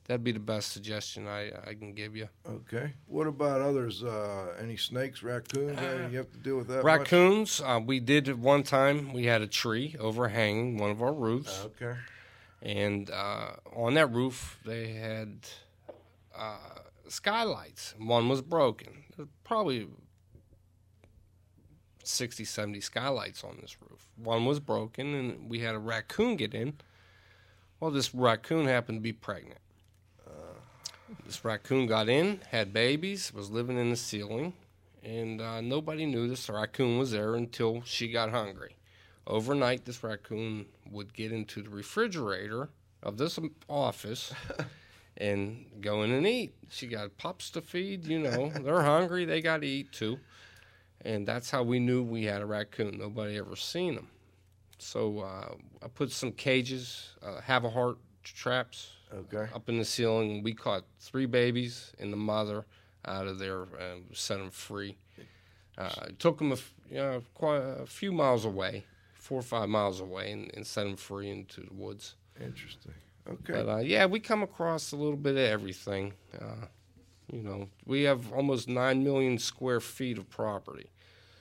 that'd 0.05 0.23
be 0.23 0.31
the 0.31 0.39
best 0.39 0.71
suggestion 0.71 1.27
I, 1.27 1.51
I 1.65 1.73
can 1.73 1.93
give 1.93 2.15
you. 2.15 2.27
Okay. 2.47 2.93
What 3.07 3.27
about 3.27 3.61
others? 3.61 4.03
Uh, 4.03 4.53
any 4.59 4.77
snakes, 4.77 5.23
raccoons? 5.23 5.77
Anything 5.77 6.11
you 6.11 6.17
have 6.17 6.31
to 6.31 6.37
deal 6.37 6.57
with 6.57 6.67
that? 6.67 6.83
Raccoons, 6.83 7.61
uh, 7.61 7.79
we 7.83 7.99
did 7.99 8.27
at 8.27 8.37
one 8.37 8.63
time. 8.63 9.13
We 9.13 9.25
had 9.25 9.41
a 9.41 9.47
tree 9.47 9.95
overhanging 9.99 10.77
one 10.77 10.91
of 10.91 11.01
our 11.01 11.13
roofs. 11.13 11.65
Okay. 11.65 11.97
And 12.61 13.09
uh, 13.09 13.53
on 13.75 13.95
that 13.95 14.11
roof, 14.11 14.59
they 14.65 14.89
had 14.89 15.47
uh, 16.37 16.57
skylights. 17.07 17.95
One 17.97 18.29
was 18.29 18.41
broken. 18.41 19.03
Probably 19.43 19.87
60, 22.03 22.43
70 22.45 22.81
skylights 22.81 23.43
on 23.43 23.57
this 23.61 23.77
roof. 23.81 24.07
One 24.15 24.45
was 24.45 24.59
broken, 24.59 25.13
and 25.13 25.49
we 25.49 25.59
had 25.59 25.75
a 25.75 25.79
raccoon 25.79 26.35
get 26.35 26.53
in. 26.53 26.73
Well, 27.79 27.91
this 27.91 28.13
raccoon 28.13 28.65
happened 28.67 28.97
to 28.97 29.01
be 29.01 29.13
pregnant. 29.13 29.59
This 31.25 31.43
raccoon 31.43 31.87
got 31.87 32.09
in, 32.09 32.39
had 32.51 32.73
babies, 32.73 33.33
was 33.33 33.49
living 33.49 33.77
in 33.77 33.89
the 33.89 33.95
ceiling, 33.95 34.53
and 35.03 35.41
uh, 35.41 35.61
nobody 35.61 36.05
knew 36.05 36.27
this 36.27 36.49
raccoon 36.49 36.97
was 36.97 37.11
there 37.11 37.35
until 37.35 37.81
she 37.85 38.11
got 38.11 38.31
hungry. 38.31 38.75
Overnight, 39.27 39.85
this 39.85 40.03
raccoon 40.03 40.65
would 40.89 41.13
get 41.13 41.31
into 41.31 41.61
the 41.61 41.69
refrigerator 41.69 42.69
of 43.03 43.17
this 43.17 43.39
office 43.69 44.33
and 45.17 45.65
go 45.81 46.03
in 46.03 46.11
and 46.11 46.25
eat. 46.25 46.53
She 46.69 46.87
got 46.87 47.17
pups 47.17 47.49
to 47.51 47.61
feed, 47.61 48.05
you 48.05 48.19
know. 48.19 48.49
They're 48.49 48.81
hungry, 48.81 49.25
they 49.25 49.41
got 49.41 49.61
to 49.61 49.67
eat 49.67 49.91
too. 49.91 50.19
And 51.03 51.27
that's 51.27 51.49
how 51.49 51.63
we 51.63 51.79
knew 51.79 52.03
we 52.03 52.25
had 52.25 52.41
a 52.41 52.45
raccoon. 52.45 52.97
Nobody 52.99 53.37
ever 53.37 53.55
seen 53.55 53.95
them. 53.95 54.07
So 54.77 55.19
uh, 55.19 55.55
I 55.83 55.87
put 55.87 56.11
some 56.11 56.31
cages, 56.31 57.15
uh, 57.23 57.39
Havahart 57.47 57.97
traps 58.23 58.93
okay. 59.13 59.47
up 59.53 59.69
in 59.69 59.77
the 59.77 59.85
ceiling. 59.85 60.43
We 60.43 60.53
caught 60.53 60.83
three 60.99 61.25
babies 61.25 61.91
and 61.99 62.11
the 62.11 62.17
mother 62.17 62.65
out 63.05 63.27
of 63.27 63.39
there 63.39 63.63
and 63.79 64.05
set 64.13 64.37
them 64.37 64.51
free. 64.51 64.97
Uh, 65.77 66.07
took 66.19 66.37
them 66.37 66.51
a, 66.51 66.55
f- 66.55 66.73
you 66.89 66.97
know, 66.97 67.23
quite 67.33 67.57
a 67.57 67.85
few 67.85 68.11
miles 68.11 68.45
away, 68.45 68.83
four 69.13 69.39
or 69.39 69.43
five 69.43 69.69
miles 69.69 69.99
away, 69.99 70.31
and, 70.31 70.51
and 70.53 70.67
set 70.67 70.83
them 70.83 70.95
free 70.95 71.29
into 71.29 71.61
the 71.61 71.73
woods. 71.73 72.15
Interesting. 72.39 72.93
Okay. 73.27 73.53
But 73.53 73.69
uh, 73.69 73.77
yeah, 73.77 74.05
we 74.05 74.19
come 74.19 74.43
across 74.43 74.91
a 74.91 74.95
little 74.95 75.15
bit 75.15 75.33
of 75.33 75.37
everything. 75.37 76.13
Uh, 76.39 76.65
you 77.31 77.41
know, 77.41 77.69
we 77.85 78.03
have 78.03 78.31
almost 78.33 78.67
nine 78.67 79.03
million 79.03 79.37
square 79.39 79.79
feet 79.79 80.17
of 80.17 80.29
property, 80.29 80.89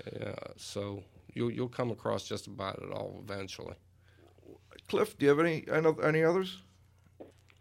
uh, 0.07 0.33
so 0.57 1.03
you'll 1.35 1.51
you'll 1.51 1.69
come 1.69 1.91
across 1.91 2.29
just 2.29 2.47
about 2.47 2.79
it 2.79 2.93
all 2.93 3.23
eventually. 3.23 3.75
Cliff, 4.89 5.19
do 5.19 5.27
you 5.27 5.31
have 5.31 5.41
any 5.41 5.65
any 6.03 6.23
others? 6.23 6.59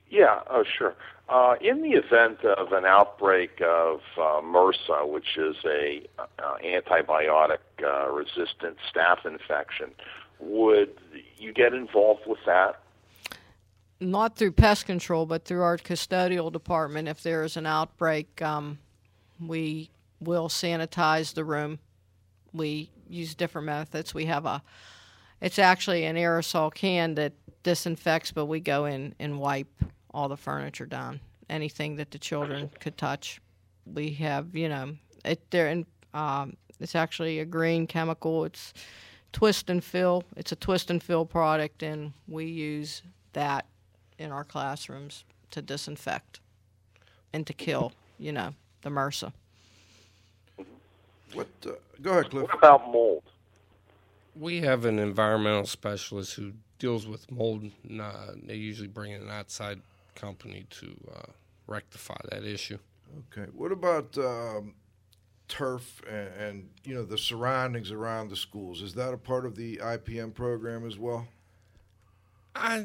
Yeah, 0.09 0.41
oh, 0.49 0.63
sure. 0.63 0.95
Uh, 1.27 1.55
in 1.61 1.83
the 1.83 1.91
event 1.91 2.43
of 2.43 2.71
an 2.71 2.85
outbreak 2.85 3.61
of 3.61 4.01
uh, 4.17 4.41
MRSA, 4.41 5.07
which 5.07 5.37
is 5.37 5.55
a 5.63 6.01
uh, 6.17 6.57
antibiotic 6.65 7.59
uh, 7.83 8.09
resistant 8.09 8.77
staph 8.91 9.23
infection, 9.25 9.91
would 10.39 10.89
you 11.37 11.53
get 11.53 11.73
involved 11.73 12.21
with 12.25 12.39
that? 12.47 12.81
Not 14.01 14.37
through 14.37 14.53
pest 14.53 14.85
control, 14.85 15.25
but 15.25 15.43
through 15.43 15.61
our 15.61 15.77
custodial 15.77 16.51
department. 16.51 17.07
If 17.09 17.21
there 17.21 17.43
is 17.43 17.57
an 17.57 17.65
outbreak, 17.65 18.41
um, 18.41 18.79
we 19.39 19.89
will 20.21 20.47
sanitize 20.47 21.33
the 21.33 21.43
room. 21.43 21.79
We 22.53 22.91
use 23.09 23.35
different 23.35 23.65
methods. 23.65 24.13
We 24.13 24.25
have 24.25 24.45
a, 24.45 24.61
it's 25.41 25.59
actually 25.59 26.05
an 26.05 26.15
aerosol 26.15 26.73
can 26.73 27.15
that 27.15 27.33
disinfects, 27.63 28.31
but 28.31 28.45
we 28.45 28.61
go 28.61 28.85
in 28.85 29.15
and 29.19 29.39
wipe 29.39 29.83
all 30.13 30.29
the 30.29 30.37
furniture 30.37 30.85
down. 30.85 31.19
Anything 31.49 31.97
that 31.97 32.11
the 32.11 32.19
children 32.19 32.69
could 32.79 32.97
touch, 32.97 33.41
we 33.85 34.11
have. 34.11 34.55
You 34.55 34.69
know, 34.69 34.95
it 35.25 35.49
there 35.51 35.67
and 35.67 35.85
um, 36.13 36.55
it's 36.79 36.95
actually 36.95 37.39
a 37.39 37.45
green 37.45 37.85
chemical. 37.85 38.45
It's 38.45 38.73
twist 39.33 39.69
and 39.69 39.83
fill. 39.83 40.23
It's 40.37 40.51
a 40.51 40.55
twist 40.55 40.89
and 40.89 41.01
fill 41.01 41.25
product, 41.25 41.83
and 41.83 42.13
we 42.27 42.45
use 42.45 43.03
that 43.33 43.65
in 44.19 44.31
our 44.31 44.43
classrooms 44.43 45.23
to 45.49 45.61
disinfect 45.63 46.39
and 47.33 47.47
to 47.47 47.53
kill. 47.53 47.93
You 48.19 48.33
know, 48.33 48.53
the 48.81 48.89
MRSA. 48.89 49.31
What? 51.33 51.47
Uh, 51.65 51.71
go 52.01 52.11
ahead, 52.11 52.29
Cliff. 52.29 52.43
What 52.43 52.53
about 52.55 52.91
mold? 52.91 53.23
We 54.35 54.61
have 54.61 54.85
an 54.85 54.99
environmental 54.99 55.65
specialist 55.65 56.33
who 56.33 56.53
deals 56.77 57.07
with 57.07 57.31
mold. 57.31 57.71
And, 57.87 58.01
uh, 58.01 58.33
they 58.43 58.55
usually 58.55 58.87
bring 58.87 59.11
in 59.11 59.21
an 59.21 59.29
outside 59.29 59.81
company 60.15 60.65
to 60.69 60.97
uh, 61.15 61.31
rectify 61.67 62.17
that 62.31 62.43
issue. 62.43 62.77
Okay. 63.31 63.49
What 63.53 63.71
about 63.71 64.17
um, 64.17 64.73
turf 65.47 66.01
and, 66.07 66.27
and 66.35 66.69
you 66.83 66.93
know 66.93 67.03
the 67.03 67.17
surroundings 67.17 67.91
around 67.91 68.29
the 68.29 68.35
schools? 68.35 68.81
Is 68.81 68.93
that 68.95 69.13
a 69.13 69.17
part 69.17 69.45
of 69.45 69.55
the 69.55 69.77
IPM 69.77 70.33
program 70.33 70.85
as 70.85 70.97
well? 70.97 71.27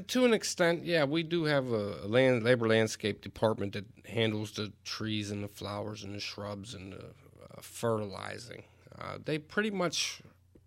To 0.08 0.24
an 0.24 0.32
extent, 0.32 0.84
yeah, 0.84 1.04
we 1.04 1.22
do 1.22 1.44
have 1.44 1.72
a, 1.72 2.04
a 2.04 2.06
land 2.06 2.44
labor 2.44 2.68
landscape 2.68 3.20
department 3.20 3.72
that 3.72 3.84
handles 4.06 4.52
the 4.52 4.72
trees 4.84 5.30
and 5.30 5.42
the 5.42 5.48
flowers 5.48 6.04
and 6.04 6.14
the 6.14 6.20
shrubs 6.20 6.74
and 6.74 6.92
the 6.92 7.04
uh, 7.04 7.60
fertilizing. 7.60 8.62
Uh, 8.98 9.18
they 9.24 9.38
pretty 9.38 9.70
much 9.70 10.22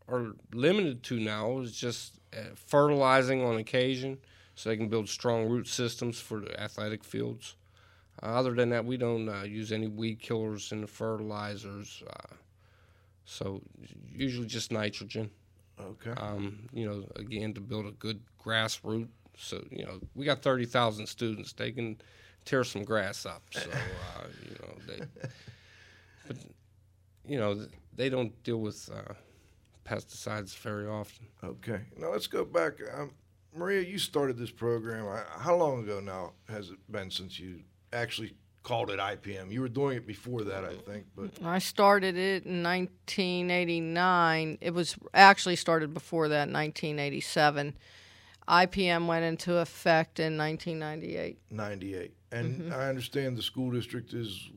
are 0.10 0.34
limited 0.54 1.04
to 1.04 1.20
now 1.20 1.60
is 1.60 1.72
just 1.72 2.20
uh, 2.34 2.54
fertilizing 2.56 3.44
on 3.44 3.58
occasion, 3.58 4.18
so 4.56 4.70
they 4.70 4.78
can 4.78 4.90
build 4.90 5.08
strong 5.08 5.48
root 5.48 5.68
systems 5.68 6.20
for 6.20 6.42
the 6.42 6.60
athletic 6.60 7.04
fields. 7.04 7.56
Uh, 8.22 8.28
other 8.28 8.54
than 8.54 8.70
that, 8.70 8.84
we 8.84 8.98
don't 8.98 9.30
uh, 9.30 9.44
use 9.44 9.72
any 9.72 9.88
weed 9.88 10.20
killers 10.20 10.72
in 10.72 10.82
the 10.82 10.88
fertilizers. 10.88 12.04
Uh, 12.10 12.36
so 13.26 13.62
usually 14.12 14.48
just 14.48 14.72
nitrogen. 14.72 15.30
Okay. 15.80 16.20
Um, 16.20 16.68
you 16.72 16.88
know, 16.88 17.06
again 17.16 17.54
to 17.54 17.62
build 17.62 17.86
a 17.86 17.92
good 17.92 18.22
grass 18.38 18.80
root. 18.84 19.10
So 19.38 19.64
you 19.72 19.86
know, 19.86 20.00
we 20.16 20.26
got 20.26 20.42
thirty 20.42 20.66
thousand 20.66 21.08
students. 21.08 21.54
They 21.54 21.72
can 21.72 21.98
tear 22.46 22.64
some 22.64 22.84
grass 22.84 23.26
up. 23.26 23.44
So 23.52 23.70
uh, 23.70 24.24
you 24.44 24.56
know, 24.62 24.74
they, 24.88 25.30
but 26.28 26.38
you 27.28 27.38
know, 27.38 27.68
they 27.96 28.10
don't 28.10 28.42
deal 28.44 28.62
with 28.62 28.90
uh, 28.94 29.14
pesticides 29.86 30.56
very 30.58 30.88
often. 30.88 31.28
Okay. 31.44 31.82
Now 31.98 32.12
let's 32.12 32.28
go 32.28 32.44
back. 32.46 32.74
Um, 32.94 33.12
Maria, 33.56 33.82
you 33.82 33.98
started 33.98 34.38
this 34.38 34.52
program. 34.52 35.06
How 35.38 35.56
long 35.56 35.84
ago 35.84 36.00
now 36.00 36.34
has 36.50 36.70
it 36.70 36.78
been 36.92 37.10
since 37.10 37.40
you 37.40 37.62
actually 37.94 38.34
called 38.68 38.90
it 38.90 39.00
IPM? 39.00 39.50
You 39.50 39.62
were 39.62 39.70
doing 39.70 39.96
it 39.96 40.06
before 40.06 40.44
that, 40.44 40.66
I 40.66 40.74
think, 40.76 41.06
but 41.16 41.30
I 41.42 41.60
started 41.60 42.18
it 42.18 42.46
in 42.46 42.62
1989. 42.64 44.58
It 44.60 44.74
was 44.74 44.98
actually 45.14 45.56
started 45.56 45.94
before 45.94 46.28
that, 46.28 46.50
1987. 46.50 47.74
IPM 48.48 49.08
went 49.08 49.24
into 49.24 49.56
effect 49.58 50.20
in 50.20 50.38
1998. 50.38 51.40
98. 51.50 52.12
And 52.34 52.62
Mhm. 52.62 52.74
I 52.74 52.90
understand 52.90 53.38
the 53.38 53.42
school 53.42 53.72
district 53.72 54.14
is 54.14 54.50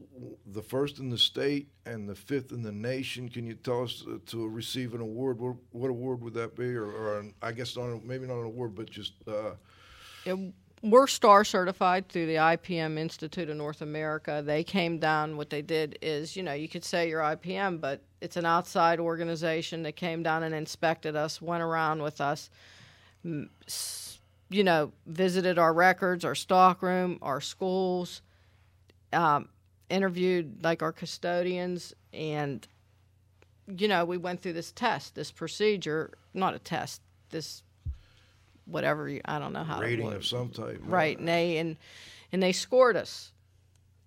the 0.44 0.62
first 0.62 0.98
in 0.98 1.10
the 1.10 1.18
state 1.18 1.68
and 1.86 2.08
the 2.08 2.16
fifth 2.16 2.50
in 2.50 2.62
the 2.62 2.72
nation. 2.72 3.28
Can 3.28 3.46
you 3.46 3.54
tell 3.54 3.84
us 3.84 4.04
uh, 4.08 4.18
to 4.26 4.48
receive 4.48 4.92
an 4.92 5.00
award? 5.00 5.38
What, 5.38 5.56
what 5.70 5.88
award 5.88 6.20
would 6.22 6.34
that 6.34 6.56
be? 6.56 6.74
Or, 6.74 6.90
or 6.90 7.18
an, 7.20 7.34
I 7.42 7.52
guess 7.52 7.76
not, 7.76 8.04
maybe 8.04 8.26
not 8.26 8.38
an 8.40 8.46
award, 8.46 8.74
but 8.74 8.90
just 8.90 9.12
uh, 9.28 9.54
It, 10.24 10.52
we're 10.82 11.06
star 11.06 11.44
certified 11.44 12.08
through 12.08 12.26
the 12.26 12.36
IPM 12.36 12.98
Institute 12.98 13.50
of 13.50 13.56
North 13.56 13.82
America. 13.82 14.42
They 14.44 14.64
came 14.64 14.98
down. 14.98 15.36
What 15.36 15.50
they 15.50 15.62
did 15.62 15.98
is, 16.00 16.36
you 16.36 16.42
know, 16.42 16.54
you 16.54 16.68
could 16.68 16.84
say 16.84 17.08
you're 17.08 17.20
IPM, 17.20 17.80
but 17.80 18.00
it's 18.20 18.36
an 18.36 18.46
outside 18.46 18.98
organization 18.98 19.82
that 19.82 19.96
came 19.96 20.22
down 20.22 20.42
and 20.42 20.54
inspected 20.54 21.16
us, 21.16 21.42
went 21.42 21.62
around 21.62 22.02
with 22.02 22.20
us, 22.20 22.50
you 23.22 24.64
know, 24.64 24.92
visited 25.06 25.58
our 25.58 25.72
records, 25.74 26.24
our 26.24 26.34
stockroom, 26.34 27.18
our 27.20 27.40
schools, 27.40 28.22
um, 29.12 29.48
interviewed 29.90 30.62
like 30.62 30.82
our 30.82 30.92
custodians, 30.92 31.94
and 32.12 32.66
you 33.76 33.86
know, 33.86 34.04
we 34.04 34.16
went 34.16 34.40
through 34.42 34.54
this 34.54 34.72
test, 34.72 35.14
this 35.14 35.30
procedure, 35.30 36.10
not 36.34 36.54
a 36.54 36.58
test, 36.58 37.02
this 37.30 37.62
whatever 38.70 39.08
you, 39.08 39.20
I 39.24 39.38
don't 39.38 39.52
know 39.52 39.64
how 39.64 39.76
to 39.76 39.82
rating 39.82 40.12
of 40.12 40.24
some 40.26 40.50
type. 40.50 40.80
right 40.84 41.18
and 41.18 41.28
they 41.28 41.58
and 41.58 41.76
and 42.32 42.42
they 42.42 42.52
scored 42.52 42.96
us. 42.96 43.32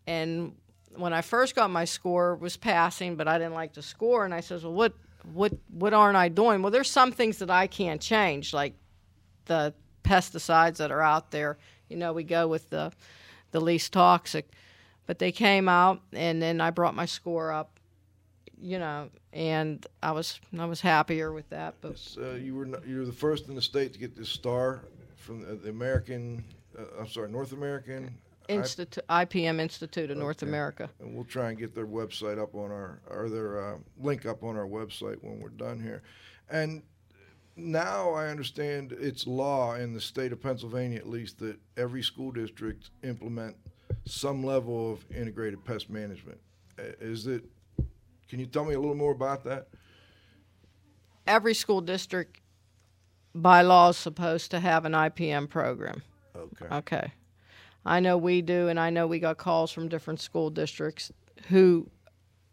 And 0.07 0.53
when 0.95 1.11
i 1.13 1.21
first 1.21 1.55
got 1.55 1.69
my 1.71 1.85
score 1.85 2.33
it 2.33 2.39
was 2.39 2.55
passing 2.55 3.15
but 3.15 3.27
i 3.27 3.39
didn't 3.39 3.55
like 3.55 3.73
the 3.73 3.81
score 3.81 4.25
and 4.25 4.33
i 4.33 4.39
says 4.41 4.63
well 4.63 4.73
what 4.73 4.93
what 5.33 5.51
what 5.69 5.93
aren't 5.93 6.17
i 6.17 6.27
doing? 6.29 6.61
Well 6.61 6.71
there's 6.71 6.89
some 6.89 7.11
things 7.11 7.37
that 7.39 7.49
i 7.49 7.65
can't 7.67 8.01
change 8.01 8.53
like 8.53 8.73
the 9.45 9.73
pesticides 10.03 10.77
that 10.77 10.91
are 10.91 11.01
out 11.01 11.31
there. 11.31 11.57
You 11.89 11.97
know 11.97 12.13
we 12.13 12.23
go 12.23 12.47
with 12.47 12.69
the 12.69 12.91
the 13.51 13.61
least 13.61 13.93
toxic. 13.93 14.49
But 15.05 15.19
they 15.19 15.31
came 15.31 15.67
out 15.69 16.01
and 16.13 16.41
then 16.41 16.61
i 16.61 16.69
brought 16.69 16.95
my 16.95 17.05
score 17.05 17.51
up 17.51 17.79
you 18.63 18.79
know 18.79 19.09
and 19.33 19.85
i 20.01 20.11
was 20.11 20.39
i 20.57 20.65
was 20.65 20.79
happier 20.79 21.31
with 21.33 21.47
that 21.49 21.75
but 21.81 21.99
Uh, 22.17 22.31
you 22.35 22.55
were 22.55 22.65
not, 22.65 22.87
you 22.87 22.99
were 22.99 23.05
the 23.05 23.11
first 23.11 23.49
in 23.49 23.55
the 23.55 23.61
state 23.61 23.91
to 23.93 23.99
get 23.99 24.15
this 24.15 24.29
star 24.29 24.85
from 25.17 25.41
the, 25.41 25.55
the 25.55 25.69
American. 25.69 26.43
Uh, 26.77 26.83
I'm 26.99 27.07
sorry, 27.07 27.29
North 27.29 27.51
American. 27.53 28.13
I- 28.49 28.53
Institute, 28.53 29.05
IPM 29.09 29.59
Institute 29.61 30.11
of 30.11 30.17
North 30.17 30.41
America. 30.43 30.89
And 30.99 31.15
we'll 31.15 31.23
try 31.23 31.49
and 31.49 31.57
get 31.57 31.73
their 31.73 31.87
website 31.87 32.37
up 32.41 32.55
on 32.55 32.71
our, 32.71 32.99
or 33.09 33.29
their 33.29 33.73
uh, 33.73 33.77
link 33.97 34.25
up 34.25 34.43
on 34.43 34.57
our 34.57 34.65
website 34.67 35.23
when 35.23 35.39
we're 35.39 35.47
done 35.49 35.79
here. 35.79 36.03
And 36.49 36.83
now 37.55 38.09
I 38.11 38.27
understand 38.27 38.91
it's 38.91 39.25
law 39.25 39.75
in 39.75 39.93
the 39.93 40.01
state 40.01 40.33
of 40.33 40.41
Pennsylvania, 40.41 40.97
at 40.99 41.07
least, 41.07 41.39
that 41.39 41.57
every 41.77 42.03
school 42.03 42.31
district 42.31 42.89
implement 43.03 43.55
some 44.05 44.43
level 44.43 44.91
of 44.91 45.05
integrated 45.09 45.63
pest 45.63 45.89
management. 45.89 46.39
Is 46.77 47.27
it? 47.27 47.45
Can 48.33 48.39
you 48.39 48.47
tell 48.47 48.65
me 48.65 48.73
a 48.73 48.79
little 48.79 48.95
more 48.95 49.11
about 49.11 49.43
that? 49.43 49.67
every 51.27 51.53
school 51.53 51.81
district 51.81 52.41
by 53.35 53.61
law 53.61 53.89
is 53.89 53.97
supposed 53.97 54.49
to 54.49 54.59
have 54.59 54.85
an 54.85 54.93
IPM 54.93 55.47
program. 55.47 56.01
Okay. 56.35 56.75
Okay. 56.75 57.11
I 57.85 57.99
know 57.99 58.17
we 58.17 58.41
do, 58.41 58.69
and 58.69 58.79
I 58.79 58.89
know 58.89 59.05
we 59.05 59.19
got 59.19 59.37
calls 59.37 59.71
from 59.71 59.87
different 59.87 60.19
school 60.19 60.49
districts 60.49 61.11
who 61.49 61.91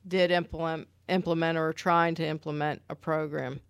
did 0.07 0.31
implement 0.31 0.87
implement 1.09 1.57
or 1.57 1.69
are 1.69 1.73
trying 1.73 2.15
to 2.17 2.27
implement 2.27 2.83
a 2.91 2.95
program. 2.95 3.61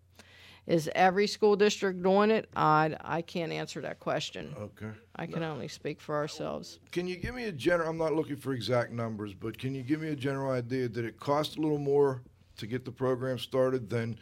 Is 0.67 0.89
every 0.95 1.27
school 1.27 1.57
district 1.57 2.03
doing 2.03 2.31
it? 2.31 2.49
I, 2.55 2.97
I 3.01 3.23
can't 3.23 3.51
answer 3.51 3.81
that 3.81 3.99
question. 3.99 4.55
Okay. 4.59 4.91
I 5.17 5.27
can 5.27 5.43
only 5.43 5.69
speak 5.69 6.01
for 6.01 6.15
ourselves. 6.15 6.79
Can 6.93 7.07
you 7.07 7.17
give 7.17 7.35
me 7.35 7.45
a 7.45 7.53
general? 7.53 7.91
I'm 7.91 7.99
not 7.99 8.15
looking 8.15 8.37
for 8.37 8.53
exact 8.53 8.93
numbers, 8.93 9.35
but 9.35 9.59
can 9.59 9.75
you 9.75 9.83
give 9.83 10.01
me 10.01 10.09
a 10.09 10.17
general 10.17 10.53
idea? 10.53 10.89
Did 10.89 11.05
it 11.05 11.19
cost 11.19 11.57
a 11.57 11.61
little 11.61 11.79
more 11.79 12.23
to 12.59 12.67
get 12.67 12.85
the 12.85 12.93
program 12.93 13.39
started 13.39 13.91
than 13.91 14.19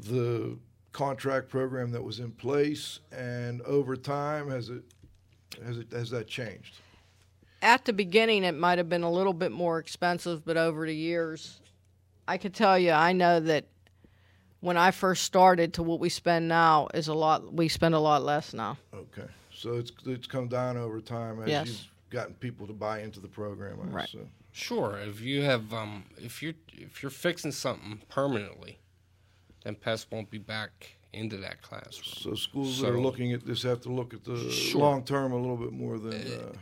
the 0.00 0.58
contract 0.92 1.48
program 1.48 1.90
that 1.90 2.02
was 2.02 2.20
in 2.20 2.30
place? 2.32 3.00
And 3.12 3.60
over 3.62 3.96
time, 3.96 4.50
has 4.50 4.70
it 4.70 4.82
has 5.64 5.78
it 5.78 5.92
has 5.92 6.10
that 6.10 6.28
changed? 6.28 6.76
At 7.60 7.84
the 7.84 7.92
beginning, 7.92 8.44
it 8.44 8.54
might 8.54 8.78
have 8.78 8.88
been 8.88 9.02
a 9.02 9.10
little 9.10 9.32
bit 9.32 9.50
more 9.52 9.78
expensive, 9.78 10.44
but 10.44 10.56
over 10.56 10.86
the 10.86 10.94
years, 10.94 11.60
I 12.28 12.38
could 12.38 12.54
tell 12.54 12.78
you, 12.78 12.92
I 12.92 13.12
know 13.12 13.40
that 13.40 13.66
when 14.60 14.76
I 14.76 14.90
first 14.90 15.24
started 15.24 15.74
to 15.74 15.82
what 15.82 16.00
we 16.00 16.08
spend 16.08 16.48
now 16.48 16.88
is 16.94 17.08
a 17.08 17.14
lot. 17.14 17.52
We 17.52 17.68
spend 17.68 17.94
a 17.94 17.98
lot 18.00 18.22
less 18.22 18.52
now. 18.52 18.76
Okay, 18.94 19.28
so 19.54 19.74
it's 19.74 19.92
it's 20.06 20.26
come 20.26 20.48
down 20.48 20.76
over 20.76 21.00
time 21.00 21.42
as 21.42 21.48
Yes. 21.48 21.66
you've 21.68 21.86
gotten 22.10 22.34
people 22.34 22.66
to 22.66 22.72
buy 22.72 23.00
into 23.00 23.20
the 23.20 23.28
program. 23.28 23.78
I 23.82 23.84
Right. 23.86 24.04
assume. 24.06 24.30
Sure. 24.52 24.98
If 24.98 25.20
you 25.20 25.42
have, 25.42 25.72
um, 25.72 26.04
if 26.16 26.42
you're 26.42 26.54
if 26.72 27.02
you're 27.02 27.10
fixing 27.10 27.52
something 27.52 28.02
permanently, 28.08 28.78
then 29.62 29.74
pests 29.76 30.06
won't 30.10 30.30
be 30.30 30.38
back 30.38 30.94
into 31.12 31.36
that 31.38 31.62
classroom. 31.62 32.04
So 32.04 32.34
schools 32.34 32.80
that 32.80 32.90
are 32.90 33.00
looking 33.00 33.32
at 33.32 33.46
this 33.46 33.62
have 33.62 33.80
to 33.82 33.88
look 33.92 34.12
at 34.12 34.24
the 34.24 34.50
Sure. 34.50 34.80
long 34.80 35.04
term 35.04 35.32
a 35.32 35.36
little 35.36 35.56
bit 35.56 35.72
more 35.72 35.98
than. 35.98 36.14
Uh, 36.14 36.52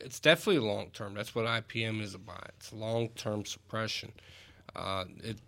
It's 0.00 0.20
definitely 0.20 0.60
long 0.60 0.90
term. 0.92 1.14
That's 1.14 1.34
what 1.34 1.44
IPM 1.44 2.00
is 2.00 2.14
about. 2.14 2.52
It's 2.56 2.72
long 2.72 3.08
term 3.10 3.44
suppression. 3.44 4.12
Uh, 4.76 5.06
it 5.24 5.38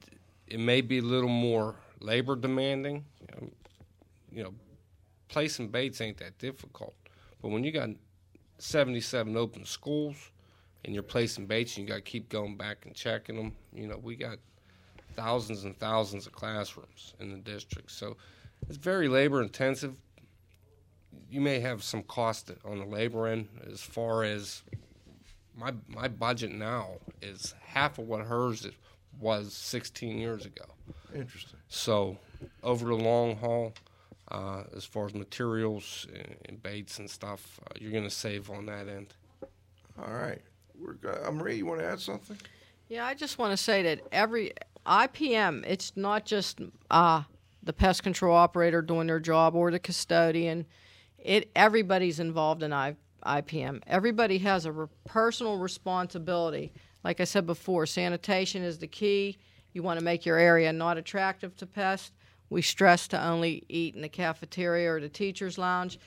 it 0.51 0.59
may 0.59 0.81
be 0.81 0.99
a 0.99 1.03
little 1.03 1.31
more 1.31 1.77
labor 2.01 2.37
demanding. 2.37 3.05
You 4.31 4.45
know, 4.45 4.55
placing 5.29 5.69
baits 5.69 6.01
ain't 6.01 6.19
that 6.19 6.39
difficult. 6.39 6.95
But 7.41 7.51
when 7.51 7.65
you 7.65 7.73
got 7.73 7.89
77 8.59 9.37
open 9.37 9.65
schools 9.65 10.17
and 10.85 10.93
you're 10.93 11.03
placing 11.03 11.47
baits 11.47 11.77
and 11.77 11.87
you 11.87 11.89
got 11.89 12.05
to 12.05 12.11
keep 12.11 12.29
going 12.29 12.57
back 12.57 12.85
and 12.85 12.95
checking 12.95 13.37
them, 13.37 13.53
you 13.73 13.87
know, 13.87 13.97
we 13.97 14.17
got 14.17 14.39
thousands 15.17 15.65
and 15.65 15.79
thousands 15.79 16.27
of 16.27 16.33
classrooms 16.33 17.15
in 17.21 17.31
the 17.31 17.39
district. 17.39 17.91
So 17.91 18.17
it's 18.69 18.77
very 18.77 19.09
labor 19.09 19.43
intensive. 19.43 19.97
You 21.29 21.41
may 21.41 21.61
have 21.61 21.83
some 21.83 22.03
cost 22.03 22.51
on 22.65 22.79
the 22.79 22.85
labor 22.85 23.27
end 23.27 23.49
as 23.71 23.81
far 23.81 24.25
as 24.25 24.63
my 25.57 25.73
my 25.89 26.09
budget 26.09 26.53
now 26.53 26.93
is 27.21 27.55
half 27.61 27.99
of 27.99 28.07
what 28.07 28.27
hers 28.27 28.65
is- 28.65 28.75
was 29.19 29.53
16 29.55 30.19
years 30.19 30.47
ago. 30.47 30.65
Interesting. 31.15 31.59
So 31.69 32.19
over 32.63 32.87
the 32.87 32.95
long 32.95 33.37
haul, 33.37 33.73
uh, 34.31 34.63
as 34.77 34.85
far 34.85 35.07
as 35.07 35.15
materials 35.15 36.07
and, 36.15 36.37
and 36.49 36.63
baits 36.63 36.99
and 36.99 37.11
stuff, 37.11 37.61
uh, 37.67 37.73
you're 37.81 37.91
going 37.93 38.05
to 38.05 38.11
save 38.11 38.51
on 38.51 38.67
that 38.67 38.89
end. 38.89 39.15
all 39.99 40.13
right, 40.13 40.41
we're 40.79 40.95
go- 40.95 41.21
uh, 41.27 41.31
Marie. 41.31 41.57
You 41.57 41.67
want 41.67 41.81
to 41.81 41.87
add 41.87 42.01
something? 42.01 42.37
Yeah, 42.89 43.07
I 43.07 43.15
just 43.15 43.39
want 43.39 43.53
to 43.53 43.57
say 43.57 43.83
that 43.83 44.01
every 44.13 44.53
IPM, 44.87 45.65
it's 45.67 45.93
not 45.97 46.25
just 46.25 46.61
uh, 46.91 47.23
the 47.63 47.73
pest 47.73 48.03
control 48.03 48.35
operator 48.37 48.83
doing 48.83 49.07
their 49.07 49.21
job 49.21 49.55
or 49.55 49.71
the 49.71 49.79
custodian. 49.79 50.67
It 51.19 51.51
everybody's 51.55 52.19
involved 52.21 52.63
in 52.63 52.73
I, 52.73 52.97
IPM. 53.25 53.83
Everybody 53.87 54.39
has 54.39 54.65
a 54.65 54.73
re- 54.73 54.87
personal 55.05 55.59
responsibility. 55.59 56.73
Like 57.05 57.21
I 57.21 57.25
said 57.25 57.47
before, 57.47 57.87
sanitation 57.87 58.63
is 58.63 58.79
the 58.79 58.87
key. 58.87 59.39
You 59.73 59.83
want 59.83 59.99
to 59.99 60.05
make 60.05 60.27
your 60.27 60.37
area 60.37 60.73
not 60.73 60.99
attractive 60.99 61.57
to 61.57 61.67
pests. 61.67 62.13
We 62.51 62.63
stress 62.63 63.07
to 63.09 63.25
only 63.25 63.65
eat 63.69 63.95
in 63.95 64.03
the 64.03 64.09
cafeteria 64.09 64.93
or 64.93 65.01
the 65.01 65.09
teacher's 65.09 65.57
lounge. 65.57 65.99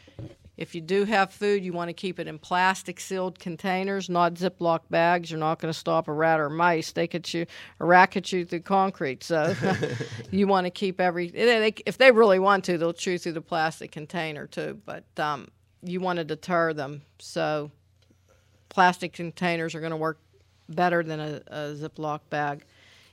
If 0.55 0.75
you 0.75 0.81
do 0.81 1.05
have 1.05 1.31
food, 1.31 1.63
you 1.63 1.73
want 1.73 1.89
to 1.89 1.93
keep 1.93 2.19
it 2.19 2.27
in 2.27 2.37
plastic 2.37 2.99
sealed 2.99 3.39
containers, 3.39 4.07
not 4.07 4.35
Ziploc 4.35 4.81
bags. 4.89 5.31
You're 5.31 5.39
not 5.39 5.59
going 5.59 5.73
to 5.73 5.77
stop 5.77 6.07
a 6.07 6.13
rat 6.13 6.39
or 6.39 6.49
mice. 6.49 6.91
They 6.91 7.07
could 7.07 7.23
chew, 7.23 7.45
a 7.79 7.85
rat 7.85 8.11
could 8.11 8.23
chew 8.23 8.45
through 8.45 8.59
concrete. 8.61 9.23
So 9.23 9.55
you 10.31 10.45
want 10.45 10.65
to 10.65 10.71
keep 10.71 11.01
every. 11.01 11.31
If 11.33 11.97
they 11.97 12.11
really 12.11 12.39
want 12.39 12.65
to, 12.65 12.77
they'll 12.77 12.93
chew 12.93 13.17
through 13.17 13.31
the 13.31 13.41
plastic 13.41 13.91
container 13.91 14.45
too. 14.45 14.79
But 14.85 15.05
um, 15.17 15.47
you 15.81 15.99
want 15.99 16.17
to 16.17 16.23
deter 16.23 16.73
them. 16.73 17.01
So 17.17 17.71
plastic 18.69 19.13
containers 19.13 19.73
are 19.73 19.79
going 19.79 19.91
to 19.91 19.97
work 19.97 20.19
better 20.69 21.03
than 21.03 21.19
a, 21.19 21.41
a 21.47 21.57
Ziploc 21.75 22.21
bag. 22.29 22.65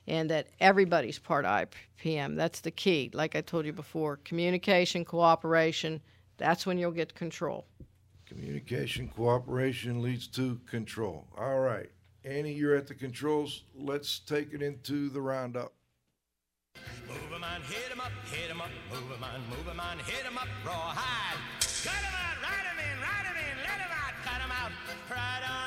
And 0.07 0.29
that 0.31 0.49
everybody's 0.61 1.19
part 1.19 1.45
of 1.45 1.69
IPM. 2.03 2.35
That's 2.35 2.61
the 2.61 2.71
key. 2.71 3.11
Like 3.13 3.37
I 3.37 3.43
told 3.43 3.65
you 3.67 3.73
before, 3.73 4.17
communication, 4.25 5.05
cooperation. 5.05 6.01
That's 6.37 6.67
when 6.67 6.79
you'll 6.79 6.91
get 6.91 7.15
control. 7.15 7.67
Communication, 8.27 9.09
cooperation 9.09 10.03
leads 10.03 10.27
to 10.29 10.59
control. 10.67 11.27
All 11.39 11.61
right. 11.61 11.91
Annie, 12.25 12.53
you're 12.53 12.75
at 12.77 12.87
the 12.87 12.95
controls. 12.95 13.65
Let's 13.75 14.19
take 14.19 14.53
it 14.53 14.63
into 14.63 15.11
the 15.11 15.21
roundup. 15.21 15.73
Move 17.07 17.33
'em 17.35 17.45
on, 17.45 17.61
hit 17.63 17.91
'em 17.91 18.01
up, 18.01 18.13
hit 18.33 18.51
'em 18.51 18.61
up, 18.61 18.71
move 18.91 19.11
'em 19.13 19.25
on, 19.25 19.41
move 19.51 19.69
'em 19.69 19.81
on, 19.81 19.99
hit 19.99 20.25
'em 20.27 20.39
up, 20.39 20.49
rawhide. 20.65 21.39
Cut 21.61 21.93
'em 21.95 22.15
out, 22.15 22.37
ride 22.43 22.67
'em 22.71 22.79
in, 22.79 23.01
ride 23.01 23.27
'em 23.27 23.37
in, 23.37 23.57
let 23.67 23.81
'em 23.81 23.93
out, 23.93 24.15
cut 24.25 24.41
'em 24.43 24.53
out, 24.53 24.73
ride 25.11 25.43
'em 25.45 25.60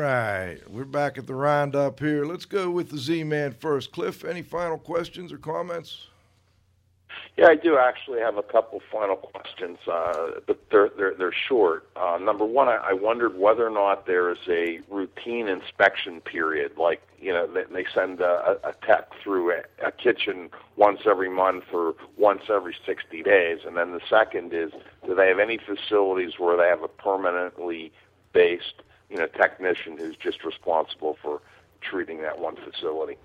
right, 0.00 0.58
we're 0.68 0.84
back 0.84 1.18
at 1.18 1.26
the 1.26 1.34
roundup 1.34 2.00
here. 2.00 2.24
Let's 2.24 2.46
go 2.46 2.70
with 2.70 2.90
the 2.90 2.98
Z-Man 2.98 3.52
first. 3.60 3.92
Cliff, 3.92 4.24
any 4.24 4.42
final 4.42 4.78
questions 4.78 5.32
or 5.32 5.38
comments? 5.38 6.06
Yeah, 7.36 7.48
I 7.48 7.54
do 7.54 7.76
actually 7.78 8.20
have 8.20 8.36
a 8.36 8.42
couple 8.42 8.80
final 8.90 9.16
questions, 9.16 9.78
uh, 9.90 10.40
but 10.46 10.58
they're 10.70 10.90
they're 10.96 11.14
they're 11.14 11.34
short. 11.48 11.88
Uh, 11.96 12.18
number 12.20 12.44
one, 12.44 12.68
I, 12.68 12.76
I 12.76 12.92
wondered 12.92 13.36
whether 13.38 13.66
or 13.66 13.70
not 13.70 14.06
there 14.06 14.30
is 14.30 14.38
a 14.48 14.80
routine 14.90 15.48
inspection 15.48 16.20
period, 16.20 16.72
like 16.76 17.02
you 17.18 17.32
know 17.32 17.46
they, 17.46 17.64
they 17.72 17.86
send 17.94 18.20
a, 18.20 18.58
a 18.64 18.74
tech 18.86 19.10
through 19.22 19.52
a, 19.52 19.62
a 19.86 19.92
kitchen 19.92 20.50
once 20.76 21.00
every 21.06 21.30
month 21.30 21.64
or 21.72 21.94
once 22.16 22.42
every 22.48 22.76
60 22.86 23.22
days, 23.22 23.60
and 23.66 23.76
then 23.76 23.92
the 23.92 24.00
second 24.08 24.52
is, 24.52 24.72
do 25.06 25.14
they 25.14 25.28
have 25.28 25.38
any 25.38 25.58
facilities 25.58 26.38
where 26.38 26.56
they 26.56 26.68
have 26.68 26.82
a 26.82 26.88
permanently 26.88 27.92
based 28.32 28.82
you 29.10 29.16
know 29.16 29.26
technician 29.26 29.98
who's 29.98 30.16
just 30.16 30.44
responsible 30.44 31.16
for 31.20 31.40
treating 31.80 32.22
that 32.22 32.38
one 32.38 32.56
facility? 32.56 33.16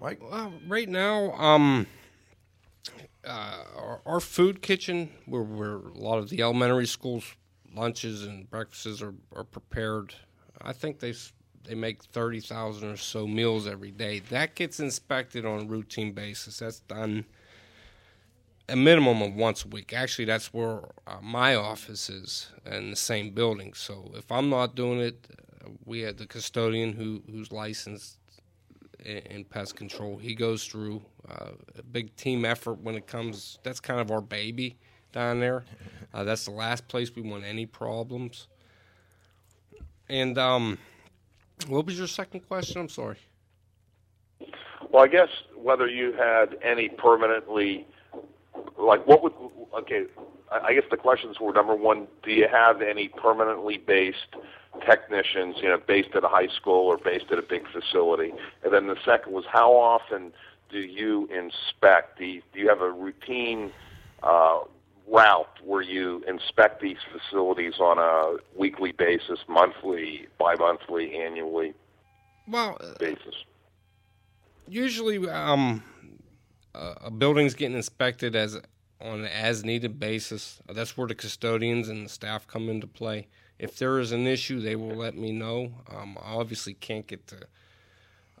Mike, 0.00 0.20
well, 0.22 0.52
right 0.66 0.88
now, 0.88 1.32
um 1.32 1.86
uh, 3.24 3.64
our, 3.76 4.00
our 4.04 4.20
food 4.20 4.62
kitchen, 4.62 5.10
where, 5.26 5.42
where 5.42 5.76
a 5.76 5.98
lot 5.98 6.18
of 6.18 6.28
the 6.28 6.42
elementary 6.42 6.86
schools 6.86 7.36
lunches 7.74 8.24
and 8.24 8.50
breakfasts 8.50 9.00
are, 9.00 9.14
are 9.34 9.44
prepared, 9.44 10.14
I 10.60 10.72
think 10.72 11.00
they 11.00 11.14
they 11.64 11.74
make 11.74 12.02
thirty 12.02 12.40
thousand 12.40 12.90
or 12.90 12.96
so 12.96 13.26
meals 13.26 13.66
every 13.66 13.92
day. 13.92 14.18
That 14.18 14.54
gets 14.54 14.80
inspected 14.80 15.46
on 15.46 15.60
a 15.60 15.64
routine 15.64 16.12
basis. 16.12 16.58
That's 16.58 16.80
done 16.80 17.24
a 18.72 18.76
minimum 18.76 19.20
of 19.20 19.34
once 19.34 19.64
a 19.66 19.68
week. 19.68 19.92
Actually, 19.92 20.24
that's 20.24 20.52
where 20.52 20.80
uh, 21.06 21.18
my 21.20 21.54
office 21.54 22.08
is 22.08 22.50
in 22.64 22.90
the 22.90 22.96
same 22.96 23.30
building. 23.30 23.74
So 23.74 24.10
if 24.14 24.32
I'm 24.32 24.48
not 24.48 24.74
doing 24.74 24.98
it, 24.98 25.26
uh, 25.62 25.68
we 25.84 26.00
had 26.00 26.16
the 26.16 26.26
custodian 26.26 26.94
who 26.94 27.22
who's 27.30 27.52
licensed 27.52 28.16
in, 29.04 29.18
in 29.18 29.44
pest 29.44 29.76
control. 29.76 30.16
He 30.16 30.34
goes 30.34 30.64
through 30.64 31.02
uh, 31.28 31.50
a 31.78 31.82
big 31.82 32.16
team 32.16 32.46
effort 32.46 32.80
when 32.80 32.94
it 32.94 33.06
comes. 33.06 33.58
That's 33.62 33.78
kind 33.78 34.00
of 34.00 34.10
our 34.10 34.22
baby 34.22 34.78
down 35.12 35.38
there. 35.38 35.64
Uh, 36.14 36.24
that's 36.24 36.46
the 36.46 36.50
last 36.50 36.88
place 36.88 37.14
we 37.14 37.22
want 37.22 37.44
any 37.44 37.66
problems. 37.66 38.48
And 40.08 40.38
um, 40.38 40.78
what 41.68 41.84
was 41.84 41.98
your 41.98 42.06
second 42.06 42.40
question? 42.48 42.80
I'm 42.80 42.88
sorry. 42.88 43.18
Well, 44.90 45.04
I 45.04 45.08
guess 45.08 45.28
whether 45.54 45.86
you 45.86 46.12
had 46.12 46.56
any 46.62 46.88
permanently, 46.88 47.86
like 48.78 49.06
what 49.06 49.22
would, 49.22 49.32
okay, 49.78 50.04
I 50.50 50.74
guess 50.74 50.84
the 50.90 50.96
questions 50.96 51.40
were 51.40 51.52
number 51.52 51.74
one, 51.74 52.06
do 52.22 52.30
you 52.30 52.46
have 52.50 52.82
any 52.82 53.08
permanently 53.08 53.78
based 53.78 54.36
technicians, 54.86 55.56
you 55.62 55.68
know, 55.68 55.78
based 55.86 56.10
at 56.14 56.24
a 56.24 56.28
high 56.28 56.48
school 56.48 56.86
or 56.86 56.98
based 56.98 57.26
at 57.30 57.38
a 57.38 57.42
big 57.42 57.62
facility? 57.70 58.32
And 58.62 58.72
then 58.72 58.86
the 58.86 58.96
second 59.04 59.32
was 59.32 59.44
how 59.50 59.72
often 59.72 60.32
do 60.70 60.78
you 60.78 61.26
inspect? 61.26 62.18
Do 62.18 62.24
you, 62.24 62.42
do 62.52 62.60
you 62.60 62.68
have 62.68 62.80
a 62.80 62.90
routine 62.90 63.70
uh, 64.22 64.60
route 65.10 65.58
where 65.64 65.82
you 65.82 66.22
inspect 66.26 66.80
these 66.80 66.98
facilities 67.12 67.74
on 67.78 67.98
a 67.98 68.38
weekly 68.58 68.92
basis, 68.92 69.40
monthly, 69.48 70.26
bi-monthly, 70.38 71.14
annually 71.16 71.74
Well, 72.48 72.76
uh, 72.80 72.94
basis? 72.98 73.34
usually 74.68 75.28
um, 75.28 75.82
a, 76.74 76.94
a 77.04 77.10
building's 77.10 77.54
getting 77.54 77.76
inspected 77.76 78.36
as 78.36 78.60
on 79.00 79.20
an 79.20 79.26
as 79.26 79.64
needed 79.64 79.98
basis. 79.98 80.60
That's 80.68 80.96
where 80.96 81.08
the 81.08 81.14
custodians 81.14 81.88
and 81.88 82.06
the 82.06 82.10
staff 82.10 82.46
come 82.46 82.68
into 82.68 82.86
play. 82.86 83.28
If 83.58 83.76
there 83.76 83.98
is 83.98 84.12
an 84.12 84.26
issue, 84.26 84.60
they 84.60 84.76
will 84.76 84.96
let 84.96 85.16
me 85.16 85.32
know. 85.32 85.72
Um, 85.90 86.18
I 86.22 86.34
obviously 86.34 86.74
can't 86.74 87.06
get 87.06 87.26
to 87.28 87.46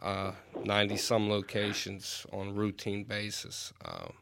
uh, 0.00 0.32
90 0.64 0.96
some 0.96 1.28
locations 1.28 2.26
on 2.32 2.48
a 2.48 2.52
routine 2.52 3.04
basis. 3.04 3.72
Um, 3.84 4.14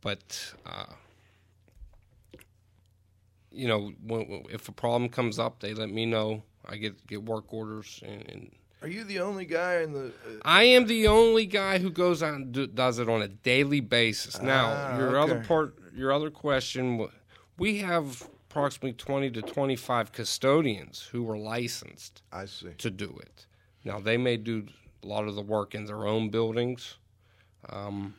but, 0.00 0.54
uh, 0.64 0.86
you 3.50 3.66
know, 3.66 3.92
when, 4.04 4.44
if 4.50 4.68
a 4.68 4.72
problem 4.72 5.08
comes 5.08 5.38
up, 5.38 5.60
they 5.60 5.74
let 5.74 5.90
me 5.90 6.06
know. 6.06 6.42
I 6.64 6.76
get, 6.76 7.06
get 7.06 7.24
work 7.24 7.52
orders 7.52 8.00
and, 8.06 8.28
and 8.28 8.50
Are 8.82 8.88
you 8.88 9.04
the 9.04 9.20
only 9.20 9.44
guy 9.44 9.80
in 9.82 9.92
the? 9.92 10.06
Uh, 10.06 10.40
I 10.44 10.62
am 10.64 10.86
the 10.86 11.06
only 11.06 11.44
guy 11.46 11.78
who 11.78 11.90
goes 11.90 12.22
out 12.22 12.34
and 12.34 12.50
do, 12.52 12.66
does 12.66 12.98
it 12.98 13.08
on 13.08 13.20
a 13.22 13.28
daily 13.28 13.80
basis. 13.80 14.40
Now, 14.40 14.72
Ah, 14.74 14.98
your 14.98 15.18
other 15.18 15.44
part, 15.44 15.74
your 15.94 16.12
other 16.12 16.30
question, 16.30 17.06
we 17.58 17.78
have 17.78 18.22
approximately 18.48 18.94
twenty 18.94 19.30
to 19.32 19.42
twenty-five 19.42 20.12
custodians 20.12 21.08
who 21.12 21.28
are 21.30 21.36
licensed. 21.36 22.22
I 22.32 22.46
see. 22.46 22.70
to 22.78 22.90
do 22.90 23.18
it. 23.22 23.46
Now 23.84 24.00
they 24.00 24.16
may 24.16 24.36
do 24.38 24.66
a 25.02 25.06
lot 25.06 25.28
of 25.28 25.34
the 25.34 25.42
work 25.42 25.74
in 25.74 25.84
their 25.84 26.06
own 26.06 26.30
buildings, 26.30 26.96
um, 27.68 28.14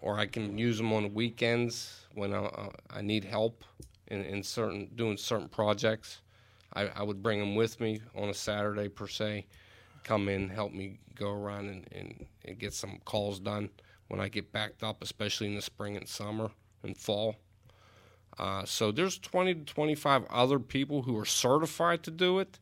or 0.00 0.18
I 0.18 0.26
can 0.26 0.58
use 0.58 0.78
them 0.78 0.92
on 0.92 1.02
the 1.04 1.08
weekends 1.08 2.06
when 2.14 2.32
I, 2.32 2.44
uh, 2.44 2.68
I 2.90 3.02
need 3.02 3.24
help 3.24 3.64
in, 4.08 4.22
in 4.24 4.42
certain 4.42 4.90
doing 4.96 5.16
certain 5.16 5.48
projects. 5.48 6.22
I, 6.74 6.88
I 6.88 7.02
would 7.04 7.22
bring 7.22 7.38
them 7.40 7.54
with 7.54 7.80
me 7.80 8.00
on 8.16 8.28
a 8.28 8.34
Saturday 8.34 8.88
per 8.88 9.08
se, 9.08 9.46
come 10.06 10.28
in, 10.28 10.48
help 10.48 10.72
me 10.72 10.98
go 11.16 11.30
around 11.30 11.68
and, 11.68 11.88
and, 11.92 12.26
and 12.44 12.58
get 12.58 12.72
some 12.72 13.00
calls 13.04 13.40
done 13.40 13.70
when 14.08 14.20
I 14.20 14.28
get 14.28 14.52
backed 14.52 14.84
up, 14.84 15.02
especially 15.02 15.48
in 15.48 15.56
the 15.56 15.62
spring 15.62 15.96
and 15.96 16.08
summer 16.08 16.50
and 16.84 16.96
fall. 16.96 17.34
Uh, 18.38 18.64
so 18.64 18.92
there's 18.92 19.18
20 19.18 19.54
to 19.54 19.64
25 19.64 20.24
other 20.30 20.58
people 20.58 21.02
who 21.02 21.18
are 21.18 21.24
certified 21.24 22.02
to 22.04 22.10
do 22.10 22.38
it. 22.38 22.58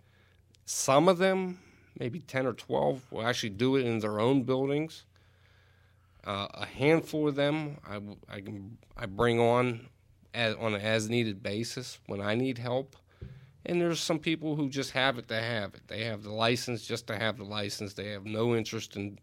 Some 0.64 1.06
of 1.08 1.18
them, 1.18 1.60
maybe 1.98 2.20
10 2.20 2.46
or 2.46 2.54
12, 2.54 3.12
will 3.12 3.26
actually 3.26 3.50
do 3.50 3.76
it 3.76 3.84
in 3.84 3.98
their 3.98 4.20
own 4.20 4.44
buildings. 4.44 5.04
Uh, 6.26 6.48
a 6.54 6.64
handful 6.64 7.28
of 7.28 7.34
them 7.34 7.76
I, 7.86 8.00
I 8.34 8.40
can 8.40 8.78
I 8.96 9.04
bring 9.04 9.38
on 9.38 9.88
as, 10.32 10.54
on 10.54 10.74
an 10.74 10.80
as 10.80 11.10
needed 11.10 11.42
basis 11.42 11.98
when 12.06 12.22
I 12.22 12.34
need 12.34 12.56
help. 12.56 12.96
And 13.66 13.80
there's 13.80 14.00
some 14.00 14.18
people 14.18 14.56
who 14.56 14.68
just 14.68 14.90
have 14.90 15.18
it 15.18 15.28
to 15.28 15.40
have 15.40 15.74
it. 15.74 15.88
They 15.88 16.04
have 16.04 16.22
the 16.22 16.32
license 16.32 16.86
just 16.86 17.06
to 17.06 17.18
have 17.18 17.38
the 17.38 17.44
license. 17.44 17.94
They 17.94 18.08
have 18.10 18.24
no 18.24 18.54
interest 18.54 18.96
in 18.96 19.18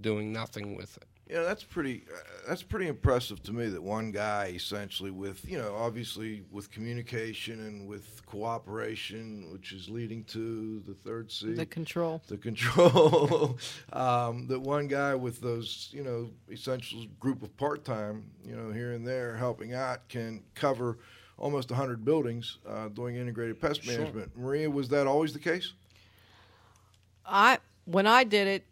doing 0.00 0.32
nothing 0.32 0.76
with 0.76 0.96
it. 0.96 1.04
Yeah, 1.28 1.42
that's 1.42 1.62
pretty. 1.62 2.06
Uh, 2.12 2.18
that's 2.48 2.64
pretty 2.64 2.88
impressive 2.88 3.40
to 3.44 3.52
me. 3.52 3.68
That 3.68 3.80
one 3.82 4.10
guy, 4.10 4.50
essentially, 4.52 5.12
with 5.12 5.48
you 5.48 5.58
know, 5.58 5.76
obviously 5.76 6.42
with 6.50 6.72
communication 6.72 7.60
and 7.60 7.86
with 7.86 8.26
cooperation, 8.26 9.48
which 9.52 9.72
is 9.72 9.88
leading 9.88 10.24
to 10.24 10.80
the 10.88 10.94
third 10.94 11.30
C, 11.30 11.52
The 11.52 11.66
control. 11.66 12.20
the 12.26 12.36
control. 12.36 13.58
um, 13.92 14.48
that 14.48 14.58
one 14.60 14.88
guy 14.88 15.14
with 15.14 15.40
those, 15.40 15.88
you 15.92 16.02
know, 16.02 16.30
essential 16.50 17.06
group 17.20 17.44
of 17.44 17.56
part 17.56 17.84
time, 17.84 18.24
you 18.44 18.56
know, 18.56 18.72
here 18.72 18.92
and 18.92 19.06
there 19.06 19.36
helping 19.36 19.72
out 19.72 20.08
can 20.08 20.42
cover 20.56 20.98
almost 21.40 21.70
100 21.70 22.04
buildings 22.04 22.58
uh, 22.68 22.88
doing 22.88 23.16
integrated 23.16 23.60
pest 23.60 23.82
Sure. 23.82 23.98
management. 23.98 24.36
Maria, 24.36 24.70
was 24.70 24.88
that 24.90 25.06
always 25.08 25.32
the 25.32 25.38
case? 25.40 25.72
I 27.26 27.58
when 27.86 28.06
I 28.06 28.24
did 28.24 28.46
it, 28.46 28.64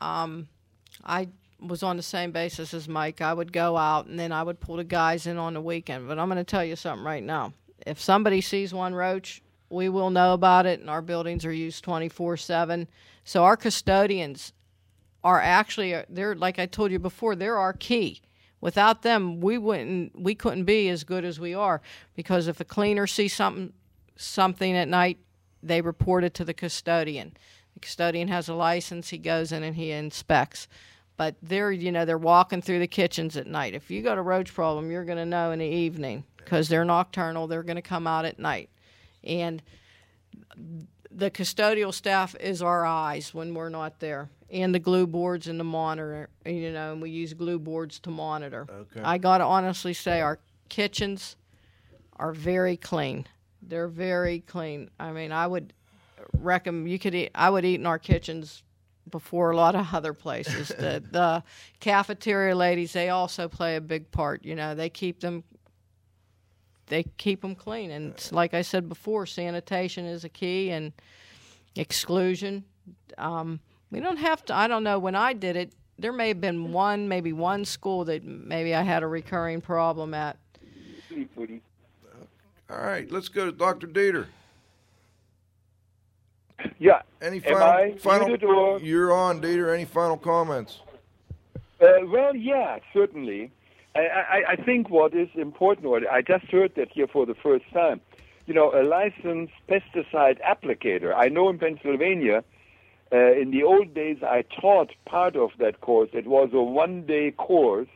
um, 0.00 0.48
I 1.04 1.28
was 1.60 1.82
on 1.82 1.96
the 1.96 2.02
same 2.02 2.32
basis 2.32 2.74
as 2.74 2.88
Mike. 2.88 3.20
I 3.20 3.32
would 3.32 3.52
go 3.52 3.76
out 3.76 4.06
and 4.06 4.18
then 4.18 4.32
I 4.32 4.42
would 4.42 4.58
pull 4.60 4.76
the 4.76 4.84
guys 4.84 5.26
in 5.26 5.36
on 5.36 5.54
the 5.54 5.60
weekend. 5.60 6.08
But 6.08 6.18
I'm 6.18 6.28
going 6.28 6.36
to 6.36 6.44
tell 6.44 6.64
you 6.64 6.76
something 6.76 7.04
right 7.04 7.22
now. 7.22 7.52
If 7.86 8.00
somebody 8.00 8.40
sees 8.40 8.72
one 8.74 8.94
roach, 8.94 9.42
we 9.70 9.88
will 9.88 10.10
know 10.10 10.32
about 10.34 10.66
it, 10.66 10.80
and 10.80 10.88
our 10.88 11.02
buildings 11.02 11.44
are 11.44 11.52
used 11.52 11.84
24 11.84 12.36
seven. 12.36 12.88
So 13.24 13.44
our 13.44 13.56
custodians 13.56 14.52
are 15.22 15.40
actually 15.40 15.94
they're 16.08 16.34
like 16.34 16.58
I 16.58 16.66
told 16.66 16.90
you 16.90 16.98
before, 16.98 17.34
they're 17.36 17.58
our 17.58 17.72
key. 17.72 18.20
Without 18.64 19.02
them, 19.02 19.42
we 19.42 19.58
wouldn't 19.58 20.18
we 20.18 20.34
couldn't 20.34 20.64
be 20.64 20.88
as 20.88 21.04
good 21.04 21.22
as 21.22 21.38
we 21.38 21.52
are 21.52 21.82
because 22.16 22.48
if 22.48 22.60
a 22.60 22.64
cleaner 22.64 23.06
sees 23.06 23.34
something 23.34 23.74
something 24.16 24.74
at 24.74 24.88
night, 24.88 25.18
they 25.62 25.82
report 25.82 26.24
it 26.24 26.32
to 26.32 26.46
the 26.46 26.54
custodian. 26.54 27.36
The 27.74 27.80
custodian 27.80 28.28
has 28.28 28.48
a 28.48 28.54
license, 28.54 29.10
he 29.10 29.18
goes 29.18 29.52
in 29.52 29.62
and 29.62 29.76
he 29.76 29.90
inspects. 29.90 30.66
But 31.18 31.34
they're, 31.42 31.72
you 31.72 31.92
know, 31.92 32.06
they're 32.06 32.16
walking 32.16 32.62
through 32.62 32.78
the 32.78 32.86
kitchens 32.86 33.36
at 33.36 33.46
night. 33.46 33.74
If 33.74 33.90
you 33.90 34.00
got 34.00 34.16
a 34.16 34.22
roach 34.22 34.54
problem, 34.54 34.90
you're 34.90 35.04
going 35.04 35.18
to 35.18 35.26
know 35.26 35.50
in 35.50 35.58
the 35.58 35.66
evening 35.66 36.24
because 36.38 36.68
they're 36.68 36.86
nocturnal. 36.86 37.46
They're 37.46 37.62
going 37.62 37.76
to 37.76 37.82
come 37.82 38.06
out 38.06 38.24
at 38.24 38.38
night. 38.38 38.70
And 39.22 39.62
the 41.10 41.30
custodial 41.30 41.92
staff 41.92 42.34
is 42.40 42.62
our 42.62 42.86
eyes 42.86 43.34
when 43.34 43.52
we're 43.52 43.68
not 43.68 44.00
there, 44.00 44.30
and 44.50 44.74
the 44.74 44.78
glue 44.78 45.06
boards 45.06 45.48
and 45.48 45.58
the 45.58 45.64
monitor. 45.64 46.28
You 46.44 46.72
know, 46.72 46.92
and 46.92 47.02
we 47.02 47.10
use 47.10 47.32
glue 47.34 47.58
boards 47.58 47.98
to 48.00 48.10
monitor. 48.10 48.66
Okay. 48.70 49.00
I 49.02 49.18
got 49.18 49.38
to 49.38 49.44
honestly 49.44 49.94
say, 49.94 50.20
our 50.20 50.38
kitchens 50.68 51.36
are 52.16 52.32
very 52.32 52.76
clean. 52.76 53.26
They're 53.62 53.88
very 53.88 54.40
clean. 54.40 54.90
I 55.00 55.12
mean, 55.12 55.32
I 55.32 55.46
would 55.46 55.72
recommend 56.32 56.90
you 56.90 56.98
could 56.98 57.14
eat. 57.14 57.30
I 57.34 57.50
would 57.50 57.64
eat 57.64 57.80
in 57.80 57.86
our 57.86 57.98
kitchens 57.98 58.62
before 59.10 59.50
a 59.50 59.56
lot 59.56 59.74
of 59.74 59.92
other 59.92 60.12
places. 60.12 60.68
the, 60.68 61.02
the 61.10 61.42
cafeteria 61.80 62.54
ladies, 62.54 62.92
they 62.92 63.10
also 63.10 63.48
play 63.48 63.76
a 63.76 63.80
big 63.80 64.10
part. 64.10 64.44
You 64.44 64.54
know, 64.54 64.74
they 64.74 64.90
keep 64.90 65.20
them. 65.20 65.44
They 66.86 67.04
keep 67.16 67.40
them 67.40 67.54
clean, 67.54 67.90
and 67.90 68.14
like 68.30 68.52
I 68.52 68.60
said 68.60 68.90
before, 68.90 69.24
sanitation 69.24 70.04
is 70.04 70.24
a 70.24 70.28
key, 70.28 70.70
and 70.70 70.92
exclusion. 71.76 72.64
Um, 73.16 73.60
we 73.94 74.00
don't 74.00 74.16
have 74.16 74.44
to. 74.46 74.54
I 74.54 74.66
don't 74.66 74.82
know. 74.82 74.98
When 74.98 75.14
I 75.14 75.34
did 75.34 75.54
it, 75.54 75.72
there 76.00 76.12
may 76.12 76.26
have 76.26 76.40
been 76.40 76.72
one, 76.72 77.06
maybe 77.06 77.32
one 77.32 77.64
school 77.64 78.04
that 78.06 78.24
maybe 78.24 78.74
I 78.74 78.82
had 78.82 79.04
a 79.04 79.06
recurring 79.06 79.60
problem 79.60 80.14
at. 80.14 80.36
All 82.68 82.78
right, 82.78 83.08
let's 83.12 83.28
go 83.28 83.44
to 83.44 83.52
Dr. 83.52 83.86
Dieter. 83.86 84.26
Yeah. 86.80 87.02
Any 87.22 87.36
Am 87.36 87.42
final, 87.42 87.62
I 87.62 87.94
final 87.98 88.26
muted 88.26 88.48
or- 88.48 88.80
You're 88.80 89.12
on, 89.12 89.40
Dieter. 89.40 89.72
Any 89.72 89.84
final 89.84 90.16
comments? 90.16 90.80
Uh, 91.80 91.86
well, 92.06 92.34
yeah, 92.34 92.80
certainly. 92.92 93.52
I, 93.94 94.00
I, 94.00 94.42
I 94.48 94.56
think 94.56 94.90
what 94.90 95.14
is 95.14 95.28
important, 95.34 95.86
or 95.86 96.00
I 96.10 96.20
just 96.20 96.46
heard 96.46 96.74
that 96.74 96.88
here 96.90 97.06
for 97.06 97.26
the 97.26 97.34
first 97.36 97.64
time. 97.72 98.00
You 98.46 98.54
know, 98.54 98.72
a 98.74 98.82
licensed 98.82 99.52
pesticide 99.68 100.40
applicator. 100.42 101.14
I 101.16 101.28
know 101.28 101.48
in 101.48 101.58
Pennsylvania, 101.60 102.42
uh, 103.14 103.32
in 103.32 103.52
the 103.52 103.62
old 103.62 103.94
days, 103.94 104.18
I 104.24 104.42
taught 104.42 104.90
part 105.06 105.36
of 105.36 105.50
that 105.58 105.80
course. 105.80 106.10
It 106.12 106.26
was 106.26 106.50
a 106.52 106.60
one-day 106.60 107.30
course. 107.32 107.86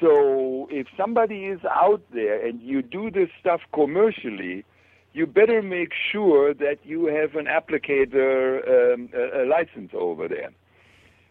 So 0.00 0.66
if 0.70 0.86
somebody 0.96 1.44
is 1.44 1.60
out 1.70 2.02
there 2.10 2.44
and 2.44 2.62
you 2.62 2.80
do 2.80 3.10
this 3.10 3.28
stuff 3.38 3.60
commercially, 3.74 4.64
you 5.12 5.26
better 5.26 5.60
make 5.60 5.92
sure 6.10 6.54
that 6.54 6.78
you 6.84 7.06
have 7.06 7.34
an 7.36 7.46
applicator 7.46 8.94
um, 8.94 9.10
a, 9.14 9.42
a 9.42 9.44
license 9.44 9.92
over 9.92 10.26
there. 10.26 10.50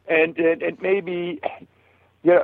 And, 0.08 0.38
and 0.38 0.62
and 0.62 0.80
maybe 0.82 1.42
you 2.24 2.32
know, 2.32 2.44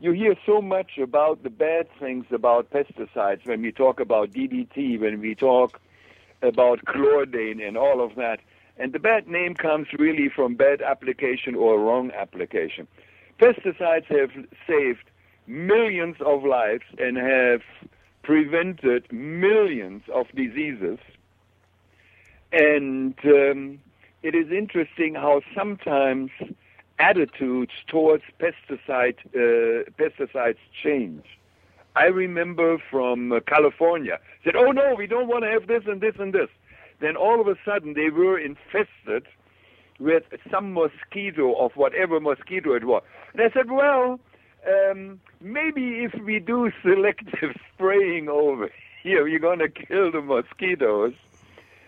you 0.00 0.12
hear 0.12 0.34
so 0.44 0.60
much 0.60 0.98
about 0.98 1.42
the 1.42 1.50
bad 1.50 1.88
things 1.98 2.26
about 2.30 2.70
pesticides 2.70 3.46
when 3.46 3.62
we 3.62 3.72
talk 3.72 4.00
about 4.00 4.32
DDT, 4.32 5.00
when 5.00 5.20
we 5.20 5.34
talk 5.34 5.80
about 6.42 6.84
chlordane 6.84 7.66
and 7.66 7.76
all 7.76 8.04
of 8.04 8.14
that. 8.16 8.40
And 8.78 8.92
the 8.92 8.98
bad 8.98 9.26
name 9.26 9.54
comes 9.54 9.88
really 9.98 10.28
from 10.28 10.54
bad 10.54 10.82
application 10.82 11.54
or 11.54 11.78
wrong 11.80 12.12
application. 12.12 12.86
Pesticides 13.40 14.06
have 14.06 14.30
saved 14.66 15.04
millions 15.46 16.16
of 16.20 16.44
lives 16.44 16.84
and 16.98 17.16
have 17.16 17.62
prevented 18.22 19.10
millions 19.12 20.02
of 20.14 20.26
diseases. 20.34 20.98
And 22.52 23.14
um, 23.24 23.80
it 24.22 24.34
is 24.34 24.50
interesting 24.52 25.14
how 25.14 25.40
sometimes 25.56 26.30
attitudes 26.98 27.72
towards 27.86 28.24
pesticide 28.40 29.16
uh, 29.34 29.88
pesticides 29.98 30.58
change. 30.82 31.24
I 31.96 32.06
remember 32.06 32.78
from 32.90 33.32
uh, 33.32 33.40
California 33.40 34.20
said, 34.44 34.56
"Oh 34.56 34.70
no, 34.70 34.94
we 34.96 35.06
don't 35.06 35.28
want 35.28 35.44
to 35.44 35.50
have 35.50 35.66
this 35.66 35.82
and 35.86 36.00
this 36.00 36.14
and 36.18 36.32
this." 36.32 36.48
Then 37.00 37.16
all 37.16 37.40
of 37.40 37.48
a 37.48 37.56
sudden 37.64 37.94
they 37.94 38.10
were 38.10 38.38
infested 38.38 39.26
with 39.98 40.24
some 40.50 40.72
mosquito 40.72 41.54
of 41.54 41.72
whatever 41.74 42.20
mosquito 42.20 42.74
it 42.74 42.84
was. 42.84 43.02
And 43.32 43.42
I 43.42 43.50
said, 43.50 43.70
"Well, 43.70 44.20
um, 44.66 45.20
maybe 45.40 46.04
if 46.04 46.14
we 46.22 46.38
do 46.38 46.70
selective 46.82 47.56
spraying 47.74 48.28
over 48.28 48.70
here, 49.02 49.26
you're 49.26 49.40
going 49.40 49.60
to 49.60 49.68
kill 49.68 50.12
the 50.12 50.20
mosquitoes." 50.20 51.14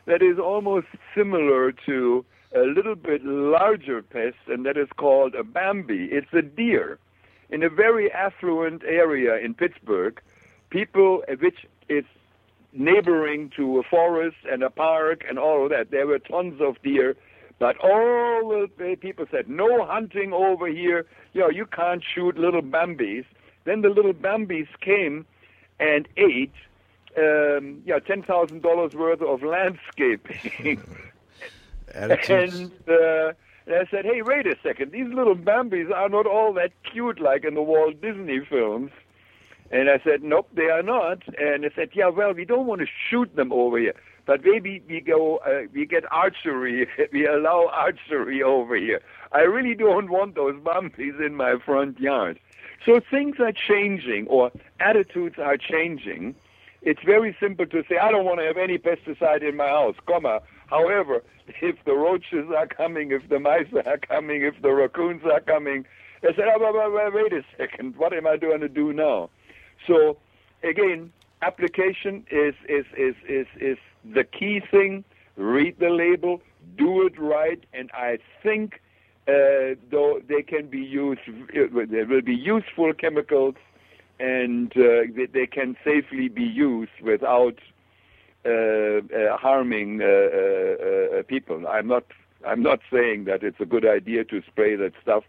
That 0.06 0.22
is 0.22 0.38
almost 0.38 0.86
similar 1.14 1.72
to 1.86 2.24
a 2.54 2.60
little 2.62 2.96
bit 2.96 3.24
larger 3.24 4.02
pest, 4.02 4.38
and 4.48 4.66
that 4.66 4.76
is 4.76 4.88
called 4.96 5.34
a 5.34 5.44
Bambi. 5.44 6.08
It's 6.10 6.32
a 6.32 6.42
deer. 6.42 6.98
In 7.48 7.62
a 7.62 7.68
very 7.68 8.10
affluent 8.12 8.82
area 8.84 9.36
in 9.36 9.54
Pittsburgh, 9.54 10.20
people, 10.70 11.22
which 11.40 11.66
is 11.88 12.04
neighboring 12.72 13.50
to 13.56 13.78
a 13.78 13.82
forest 13.82 14.36
and 14.50 14.62
a 14.62 14.70
park 14.70 15.24
and 15.28 15.38
all 15.38 15.64
of 15.64 15.70
that, 15.70 15.90
there 15.90 16.06
were 16.06 16.18
tons 16.18 16.60
of 16.60 16.80
deer. 16.82 17.16
But 17.58 17.76
all 17.78 18.66
the 18.78 18.96
people 18.96 19.26
said, 19.30 19.48
no 19.48 19.84
hunting 19.84 20.32
over 20.32 20.66
here. 20.66 21.06
You 21.34 21.42
know, 21.42 21.50
you 21.50 21.66
can't 21.66 22.02
shoot 22.02 22.38
little 22.38 22.62
Bambis. 22.62 23.26
Then 23.64 23.82
the 23.82 23.90
little 23.90 24.14
Bambis 24.14 24.68
came 24.80 25.26
and 25.78 26.08
ate, 26.16 26.54
um, 27.18 27.82
yeah, 27.84 27.98
ten 27.98 28.22
thousand 28.22 28.62
dollars 28.62 28.94
worth 28.94 29.20
of 29.20 29.42
landscaping. 29.42 30.80
And, 32.62 32.72
uh, 32.88 33.32
and 33.66 33.74
I 33.74 33.90
said, 33.90 34.04
hey, 34.04 34.22
wait 34.22 34.46
a 34.46 34.56
second. 34.62 34.92
These 34.92 35.12
little 35.12 35.34
Bambis 35.34 35.90
are 35.92 36.08
not 36.08 36.26
all 36.26 36.52
that 36.54 36.72
cute 36.82 37.20
like 37.20 37.44
in 37.44 37.54
the 37.54 37.62
Walt 37.62 38.00
Disney 38.00 38.40
films. 38.44 38.90
And 39.70 39.88
I 39.88 40.00
said, 40.02 40.22
nope, 40.22 40.48
they 40.52 40.68
are 40.68 40.82
not. 40.82 41.22
And 41.38 41.64
I 41.64 41.70
said, 41.74 41.90
yeah, 41.94 42.08
well, 42.08 42.32
we 42.32 42.44
don't 42.44 42.66
want 42.66 42.80
to 42.80 42.86
shoot 43.08 43.34
them 43.36 43.52
over 43.52 43.78
here. 43.78 43.94
But 44.26 44.44
maybe 44.44 44.82
we 44.88 45.00
go, 45.00 45.38
uh, 45.38 45.68
we 45.72 45.86
get 45.86 46.04
archery. 46.12 46.88
we 47.12 47.26
allow 47.26 47.68
archery 47.72 48.42
over 48.42 48.76
here. 48.76 49.00
I 49.32 49.40
really 49.42 49.74
don't 49.74 50.10
want 50.10 50.34
those 50.34 50.56
Bambis 50.56 51.24
in 51.24 51.36
my 51.36 51.56
front 51.64 52.00
yard. 52.00 52.40
So 52.84 53.00
things 53.10 53.36
are 53.38 53.52
changing 53.52 54.26
or 54.26 54.50
attitudes 54.80 55.36
are 55.38 55.56
changing. 55.56 56.34
It's 56.82 57.02
very 57.04 57.36
simple 57.38 57.66
to 57.66 57.84
say, 57.88 57.98
I 57.98 58.10
don't 58.10 58.24
want 58.24 58.40
to 58.40 58.46
have 58.46 58.56
any 58.56 58.78
pesticide 58.78 59.46
in 59.46 59.56
my 59.56 59.68
house, 59.68 59.96
comma. 60.06 60.40
However, 60.66 61.22
if 61.60 61.76
the 61.84 61.94
roaches 61.94 62.46
are 62.56 62.66
coming, 62.66 63.12
if 63.12 63.28
the 63.28 63.38
mice 63.38 63.66
are 63.84 63.98
coming, 63.98 64.42
if 64.42 64.60
the 64.62 64.72
raccoons 64.72 65.22
are 65.24 65.40
coming, 65.40 65.84
I 66.22 66.34
said, 66.34 66.46
oh, 66.48 67.12
wait 67.14 67.32
a 67.32 67.44
second, 67.56 67.96
what 67.96 68.12
am 68.12 68.26
I 68.26 68.36
going 68.36 68.60
to 68.60 68.68
do 68.68 68.92
now? 68.92 69.30
So, 69.86 70.16
again, 70.62 71.12
application 71.42 72.24
is, 72.30 72.54
is, 72.68 72.84
is, 72.96 73.14
is, 73.28 73.46
is 73.60 73.78
the 74.04 74.24
key 74.24 74.60
thing. 74.70 75.04
Read 75.36 75.78
the 75.78 75.90
label, 75.90 76.42
do 76.76 77.06
it 77.06 77.18
right, 77.18 77.62
and 77.72 77.90
I 77.92 78.18
think 78.42 78.80
uh, 79.28 79.74
though 79.90 80.20
they 80.28 80.42
can 80.42 80.66
be 80.66 80.80
used, 80.80 81.20
there 81.54 82.06
will 82.06 82.22
be 82.22 82.34
useful 82.34 82.92
chemicals, 82.92 83.54
and 84.18 84.72
uh, 84.76 85.02
they, 85.32 85.46
can 85.46 85.76
safely 85.84 86.28
be 86.28 86.42
used 86.42 86.92
without 87.02 87.58
uh, 88.44 88.50
uh, 88.50 89.36
harming 89.36 90.02
uh, 90.02 90.06
uh, 90.06 91.22
people. 91.24 91.66
I'm 91.66 91.86
not. 91.86 92.04
I'm 92.46 92.62
not 92.62 92.80
saying 92.90 93.24
that 93.24 93.42
it's 93.42 93.60
a 93.60 93.66
good 93.66 93.84
idea 93.84 94.24
to 94.24 94.42
spray 94.46 94.74
that 94.74 94.94
stuff 95.02 95.24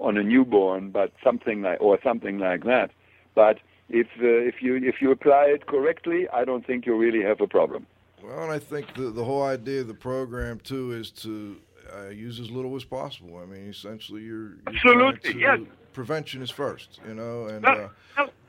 on 0.00 0.16
a 0.16 0.24
newborn, 0.24 0.90
but 0.90 1.12
something 1.22 1.62
like 1.62 1.80
or 1.80 2.00
something 2.02 2.38
like 2.40 2.64
that. 2.64 2.90
But 3.36 3.60
if 3.88 4.06
uh, 4.20 4.26
if 4.26 4.62
you 4.62 4.76
if 4.76 5.00
you 5.00 5.10
apply 5.10 5.44
it 5.46 5.66
correctly, 5.66 6.28
I 6.32 6.44
don't 6.44 6.66
think 6.66 6.86
you 6.86 6.96
really 6.96 7.22
have 7.22 7.40
a 7.40 7.46
problem. 7.46 7.86
Well, 8.22 8.42
and 8.42 8.52
I 8.52 8.58
think 8.58 8.94
the 8.94 9.10
the 9.10 9.24
whole 9.24 9.42
idea 9.44 9.80
of 9.82 9.88
the 9.88 9.94
program 9.94 10.60
too 10.60 10.92
is 10.92 11.10
to 11.22 11.56
uh, 11.96 12.08
use 12.08 12.40
as 12.40 12.50
little 12.50 12.74
as 12.76 12.84
possible. 12.84 13.38
I 13.38 13.46
mean, 13.46 13.68
essentially, 13.68 14.22
you're, 14.22 14.48
you're 14.50 14.58
Absolutely, 14.66 15.32
trying 15.32 15.34
to- 15.34 15.40
yes. 15.40 15.60
Prevention 15.94 16.42
is 16.42 16.50
first, 16.50 17.00
you 17.08 17.14
know. 17.14 17.46
And 17.46 17.64
uh, 17.66 17.88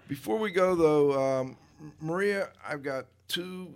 before 0.07 0.37
we 0.37 0.51
go, 0.51 0.75
though, 0.75 1.19
um, 1.39 1.57
Maria, 1.99 2.49
I've 2.67 2.83
got 2.83 3.05
two. 3.27 3.73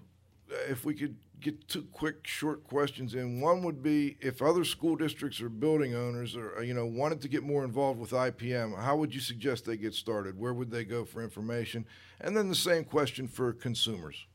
uh, 0.52 0.56
If 0.70 0.86
we 0.86 0.94
could 0.94 1.16
get 1.44 1.68
two 1.68 1.84
quick, 1.92 2.26
short 2.26 2.64
questions 2.64 3.14
in. 3.14 3.42
One 3.42 3.64
would 3.64 3.84
be 3.84 4.18
if 4.22 4.42
other 4.42 4.64
school 4.64 4.96
districts 4.96 5.42
or 5.42 5.50
building 5.50 5.94
owners 5.94 6.36
or 6.36 6.58
uh, 6.58 6.62
you 6.62 6.74
know 6.74 6.86
wanted 6.86 7.22
to 7.22 7.28
get 7.28 7.44
more 7.44 7.64
involved 7.64 8.00
with 8.00 8.12
IPM, 8.12 8.78
how 8.82 8.96
would 8.96 9.14
you 9.14 9.22
suggest 9.22 9.66
they 9.66 9.78
get 9.78 9.94
started? 9.94 10.40
Where 10.40 10.54
would 10.54 10.72
they 10.72 10.86
go 10.86 11.06
for 11.06 11.22
information? 11.22 11.86
And 12.22 12.36
then 12.36 12.50
the 12.50 12.56
same 12.56 12.86
question 12.86 13.28
for 13.28 13.52
consumers. 13.54 14.26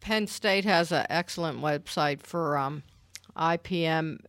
Penn 0.00 0.26
State 0.26 0.64
has 0.64 0.92
an 0.92 1.06
excellent 1.10 1.60
website 1.60 2.20
for 2.20 2.56
um, 2.56 2.82
IPM, 3.36 4.20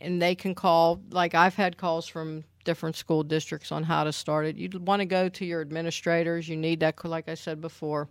and 0.00 0.22
they 0.22 0.34
can 0.34 0.54
call. 0.54 1.00
Like 1.10 1.34
I've 1.34 1.56
had 1.56 1.76
calls 1.76 2.06
from 2.06 2.44
different 2.64 2.94
school 2.94 3.22
districts 3.22 3.72
on 3.72 3.82
how 3.82 4.04
to 4.04 4.12
start 4.12 4.46
it. 4.46 4.56
You 4.56 4.68
want 4.80 5.00
to 5.00 5.06
go 5.06 5.28
to 5.28 5.44
your 5.44 5.60
administrators. 5.60 6.48
You 6.48 6.56
need 6.56 6.80
that, 6.80 7.02
like 7.04 7.28
I 7.28 7.34
said 7.34 7.60
before. 7.60 8.08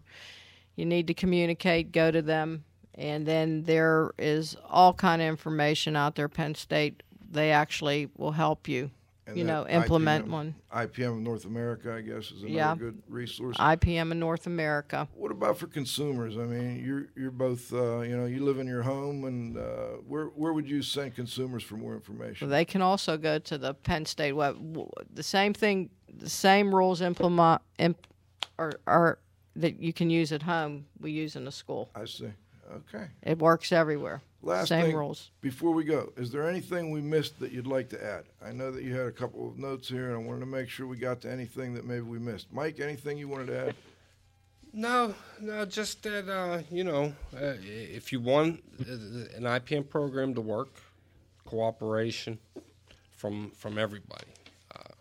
You 0.80 0.86
need 0.86 1.08
to 1.08 1.14
communicate. 1.14 1.92
Go 1.92 2.10
to 2.10 2.22
them, 2.22 2.64
and 2.96 3.26
then 3.26 3.64
there 3.64 4.12
is 4.18 4.56
all 4.66 4.94
kind 4.94 5.22
of 5.22 5.28
information 5.28 5.98
out 5.98 6.16
there. 6.16 6.30
Penn 6.30 6.56
State, 6.56 7.04
they 7.30 7.52
actually 7.52 8.08
will 8.16 8.32
help 8.32 8.70
you. 8.70 8.90
And 9.28 9.36
you 9.36 9.44
know, 9.44 9.68
implement 9.68 10.28
IPM 10.28 10.32
one. 10.32 10.56
IPM 10.74 11.12
of 11.12 11.20
North 11.20 11.44
America, 11.44 11.94
I 11.94 12.00
guess, 12.00 12.32
is 12.32 12.44
another 12.44 12.54
Yeah. 12.54 12.76
good 12.78 13.04
resource. 13.10 13.58
IPM 13.60 14.14
in 14.14 14.20
North 14.20 14.48
America. 14.48 15.10
What 15.16 15.32
about 15.34 15.58
for 15.58 15.68
consumers? 15.68 16.38
I 16.38 16.46
mean, 16.46 16.82
you're 16.84 17.08
you're 17.14 17.30
both, 17.30 17.74
uh, 17.74 18.00
you 18.00 18.16
know, 18.16 18.26
you 18.26 18.46
live 18.46 18.58
in 18.58 18.66
your 18.66 18.84
home, 18.84 19.26
and 19.26 19.58
uh, 19.58 19.98
where 20.08 20.28
where 20.28 20.54
would 20.54 20.70
you 20.70 20.82
send 20.82 21.14
consumers 21.14 21.62
for 21.62 21.76
more 21.76 21.94
information? 21.94 22.48
Well, 22.48 22.58
they 22.58 22.64
can 22.64 22.82
also 22.82 23.18
go 23.18 23.38
to 23.38 23.58
the 23.58 23.74
Penn 23.74 24.06
State 24.06 24.32
web. 24.32 24.56
The 25.14 25.24
same 25.24 25.54
thing, 25.54 25.90
the 26.08 26.30
same 26.30 26.74
rules 26.74 27.02
implement 27.02 27.62
imp, 27.78 28.08
are, 28.58 28.80
are 28.88 29.20
that 29.60 29.80
you 29.80 29.94
can 29.94 30.10
use 30.10 30.32
at 30.32 30.44
home. 30.44 30.86
We 31.00 31.12
use 31.12 31.36
in 31.36 31.46
the 31.46 31.52
school. 31.52 31.90
I 31.96 32.06
see. 32.06 32.32
Okay. 32.72 33.08
It 33.24 33.40
works 33.40 33.72
everywhere. 33.72 34.22
Last 34.42 34.70
same 34.70 34.86
thing, 34.86 34.96
rules. 34.96 35.32
Before 35.42 35.74
we 35.74 35.84
go, 35.84 36.14
is 36.16 36.32
there 36.32 36.48
anything 36.48 36.92
we 36.92 37.02
missed 37.02 37.40
that 37.40 37.52
you'd 37.52 37.68
like 37.68 37.90
to 37.90 38.04
add? 38.04 38.24
I 38.44 38.54
know 38.54 38.72
that 38.72 38.84
you 38.84 38.96
had 38.96 39.08
a 39.08 39.12
couple 39.12 39.50
of 39.50 39.58
notes 39.58 39.90
here, 39.90 40.08
and 40.08 40.16
I 40.16 40.26
wanted 40.26 40.42
to 40.42 40.46
make 40.46 40.70
sure 40.70 40.88
we 40.88 40.98
got 40.98 41.22
to 41.22 41.32
anything 41.32 41.74
that 41.74 41.86
maybe 41.86 42.02
we 42.02 42.20
missed. 42.20 42.54
Mike, 42.54 42.80
anything 42.80 43.18
you 43.18 43.28
wanted 43.28 43.48
to 43.48 43.68
add? 43.68 43.76
No, 44.72 45.16
no, 45.42 45.66
just 45.66 46.04
that 46.04 46.30
uh, 46.30 46.62
you 46.72 46.84
know, 46.84 47.14
uh, 47.36 47.56
if 47.62 48.14
you 48.14 48.22
want 48.22 48.64
uh, 48.80 48.94
an 49.36 49.44
IPM 49.44 49.90
program 49.90 50.34
to 50.36 50.42
work, 50.42 50.70
cooperation 51.46 52.38
from 53.18 53.50
from 53.52 53.78
everybody. 53.78 54.28
Uh, 54.74 54.94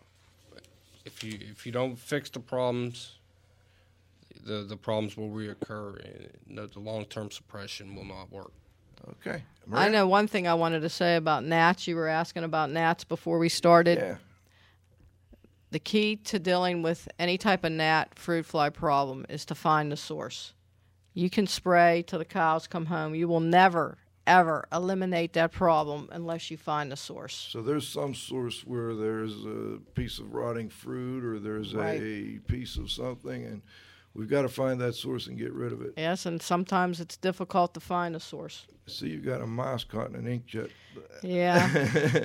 if 1.05 1.23
you 1.23 1.37
if 1.39 1.65
you 1.67 1.71
don't 1.71 1.97
fix 1.97 2.31
the 2.31 2.39
problems, 2.39 3.18
the 4.49 4.63
the 4.63 4.77
problems 4.77 5.15
will 5.15 5.29
reoccur, 5.29 6.03
and 6.47 6.57
the, 6.57 6.67
the 6.67 6.79
long 6.79 7.05
term 7.05 7.31
suppression 7.31 7.95
will 7.95 8.05
not 8.05 8.31
work. 8.31 8.51
Okay. 9.25 9.43
I 9.71 9.87
know 9.87 10.07
one 10.07 10.27
thing 10.27 10.47
I 10.47 10.55
wanted 10.55 10.81
to 10.81 10.89
say 10.89 11.15
about 11.15 11.45
gnats. 11.45 11.87
You 11.87 11.95
were 11.95 12.07
asking 12.07 12.43
about 12.43 12.69
gnats 12.71 13.03
before 13.03 13.37
we 13.39 13.47
started. 13.47 13.97
Yeah. 13.97 14.15
The 15.71 15.79
key 15.79 16.15
to 16.17 16.39
dealing 16.39 16.81
with 16.81 17.07
any 17.19 17.37
type 17.37 17.63
of 17.63 17.71
gnat 17.71 18.17
fruit 18.17 18.45
fly 18.45 18.69
problem 18.69 19.25
is 19.29 19.45
to 19.45 19.55
find 19.55 19.91
the 19.91 19.97
source. 19.97 20.53
You 21.13 21.29
can 21.29 21.47
spray 21.47 22.03
till 22.07 22.19
the 22.19 22.25
cows 22.25 22.67
come 22.67 22.87
home. 22.87 23.13
You 23.13 23.27
will 23.27 23.39
never, 23.39 23.97
ever 24.25 24.67
eliminate 24.73 25.33
that 25.33 25.51
problem 25.51 26.09
unless 26.11 26.49
you 26.49 26.57
find 26.57 26.91
the 26.91 26.95
source. 26.97 27.35
So 27.51 27.61
there's 27.61 27.87
some 27.87 28.15
source 28.15 28.65
where 28.65 28.95
there's 28.95 29.45
a 29.45 29.79
piece 29.93 30.17
of 30.19 30.33
rotting 30.33 30.69
fruit 30.69 31.23
or 31.23 31.39
there's 31.39 31.75
Right. 31.75 32.01
a 32.01 32.39
piece 32.47 32.75
of 32.77 32.89
something, 32.91 33.45
and 33.45 33.61
we've 34.13 34.29
got 34.29 34.43
to 34.43 34.49
find 34.49 34.79
that 34.81 34.95
source 34.95 35.27
and 35.27 35.37
get 35.37 35.53
rid 35.53 35.71
of 35.71 35.81
it. 35.81 35.93
Yes, 35.97 36.25
and 36.25 36.41
sometimes 36.41 36.99
it's 36.99 37.17
difficult 37.17 37.73
to 37.73 37.79
find 37.79 38.15
a 38.15 38.19
source. 38.19 38.65
See, 38.87 39.09
you've 39.09 39.25
got 39.25 39.41
a 39.41 39.47
mouse 39.47 39.83
caught 39.83 40.09
in 40.09 40.15
an 40.15 40.25
inkjet. 40.25 40.71
Yeah. 41.21 41.69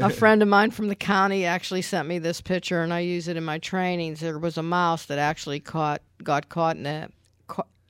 a 0.05 0.11
friend 0.11 0.43
of 0.43 0.49
mine 0.49 0.71
from 0.71 0.89
the 0.89 0.95
county 0.95 1.45
actually 1.45 1.83
sent 1.83 2.09
me 2.09 2.19
this 2.19 2.41
picture, 2.41 2.83
and 2.83 2.93
I 2.93 3.01
use 3.01 3.29
it 3.29 3.37
in 3.37 3.45
my 3.45 3.59
trainings. 3.59 4.21
There 4.21 4.39
was 4.39 4.57
a 4.57 4.63
mouse 4.63 5.07
that 5.07 5.19
actually 5.19 5.61
caught 5.61 6.01
got 6.23 6.49
caught 6.49 6.77
in 6.77 6.87
a 6.87 7.09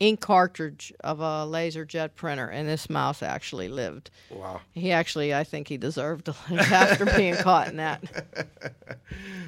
ink 0.01 0.21
cartridge 0.21 0.93
of 1.01 1.21
a 1.21 1.47
laser 1.47 1.85
jet 1.85 2.17
printer, 2.17 2.49
and 2.49 2.69
this 2.69 2.91
mouse 2.91 3.23
actually 3.23 3.69
lived. 3.69 4.11
Wow. 4.31 4.61
He 4.73 4.93
actually, 4.93 5.35
I 5.35 5.45
think 5.45 5.69
he 5.69 5.77
deserved 5.77 6.27
to 6.27 6.35
live 6.51 6.61
after 6.73 7.07
being 7.07 7.37
caught 7.37 7.69
in 7.69 7.77
that. 7.77 8.03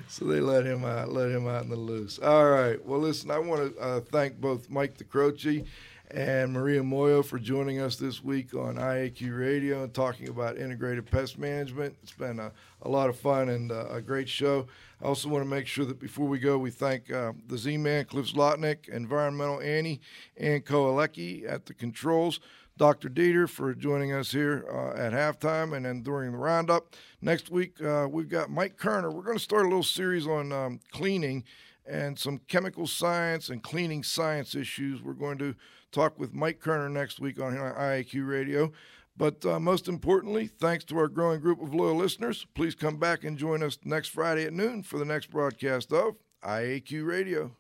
So 0.09 0.25
they 0.25 0.39
let 0.39 0.65
him 0.65 0.85
out, 0.85 1.13
let 1.13 1.31
him 1.31 1.49
out 1.49 1.65
in 1.65 1.69
the 1.69 1.77
loose. 1.77 2.21
All 2.21 2.49
right. 2.49 2.83
Well, 2.87 3.01
listen, 3.01 3.31
I 3.31 3.41
want 3.41 3.75
to 3.75 3.81
uh, 3.81 4.01
thank 4.01 4.41
both 4.41 4.71
Mike 4.71 4.97
Dicroce 4.97 5.67
and 6.11 6.53
Maria 6.53 6.83
Moio 6.83 7.25
for 7.25 7.39
joining 7.39 7.81
us 7.81 7.97
this 7.97 8.23
week 8.23 8.55
on 8.55 8.77
IAQ 8.77 9.37
Radio 9.37 9.83
and 9.83 9.93
talking 9.93 10.29
about 10.29 10.59
integrated 10.59 11.11
pest 11.11 11.39
management. 11.39 11.97
It's 12.03 12.13
been 12.13 12.39
a, 12.39 12.53
a 12.83 12.89
lot 12.89 13.09
of 13.09 13.19
fun 13.19 13.49
and 13.49 13.73
uh, 13.73 13.87
a 13.91 14.01
great 14.01 14.29
show. 14.29 14.69
I 15.03 15.07
also 15.07 15.29
want 15.29 15.45
to 15.45 15.49
make 15.49 15.67
sure 15.67 15.85
that 15.85 15.99
before 15.99 16.27
we 16.27 16.39
go, 16.39 16.57
we 16.57 16.71
thank 16.71 17.13
uh, 17.13 17.33
the 17.47 17.59
Z-Man, 17.59 18.07
Cliff 18.07 18.33
Zlotnik, 18.33 18.89
Environmental 18.89 19.61
Annie, 19.61 20.01
and 20.37 20.65
Koalecki 20.65 21.51
at 21.51 21.67
the 21.67 21.75
controls. 21.75 22.41
Dr. 22.79 23.09
Dieter 23.09 23.49
for 23.49 23.75
joining 23.75 24.13
us 24.13 24.31
here 24.31 24.67
uh, 24.71 24.99
at 24.99 25.13
halftime 25.13 25.75
and 25.75 25.87
then 25.87 26.03
during 26.03 26.33
the 26.33 26.39
roundup. 26.39 26.95
Next 27.23 27.51
week, 27.51 27.83
uh, 27.83 28.07
we've 28.11 28.29
got 28.29 28.51
Mike 28.51 28.77
Kerner. 28.77 29.11
We're 29.11 29.23
going 29.23 29.39
to 29.39 29.43
start 29.43 29.65
a 29.65 29.69
little 29.69 29.83
series 29.83 30.27
on 30.27 30.53
um, 30.53 30.81
cleaning 30.93 31.45
and 31.87 32.19
some 32.19 32.39
chemical 32.49 32.87
science 32.87 33.49
and 33.49 33.63
cleaning 33.63 34.03
science 34.03 34.55
issues. 34.55 35.03
We're 35.03 35.15
going 35.15 35.39
to 35.39 35.55
talk 35.91 36.19
with 36.19 36.35
Mike 36.35 36.61
Kerner 36.61 36.91
next 36.91 37.21
week 37.21 37.41
on 37.41 37.55
IAQ 37.55 38.29
Radio. 38.29 38.73
But 39.19 39.47
uh, 39.47 39.59
most 39.59 39.89
importantly, 39.89 40.47
thanks 40.47 40.85
to 40.87 40.99
our 40.99 41.09
growing 41.09 41.41
group 41.41 41.63
of 41.63 41.75
loyal 41.75 41.97
listeners, 41.97 42.47
please 42.55 42.75
come 42.75 42.99
back 42.99 43.25
and 43.25 43.39
join 43.39 43.63
us 43.63 43.79
next 43.85 44.09
Friday 44.09 44.45
at 44.45 44.53
noon 44.53 44.83
for 44.83 44.99
the 44.99 45.05
next 45.07 45.31
broadcast 45.31 45.93
of 45.93 46.17
IAQ 46.45 47.07
Radio. 47.07 47.51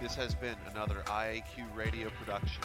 This 0.00 0.16
has 0.16 0.34
been 0.34 0.56
another 0.72 0.96
IAQ 1.06 1.76
radio 1.76 2.10
production. 2.10 2.64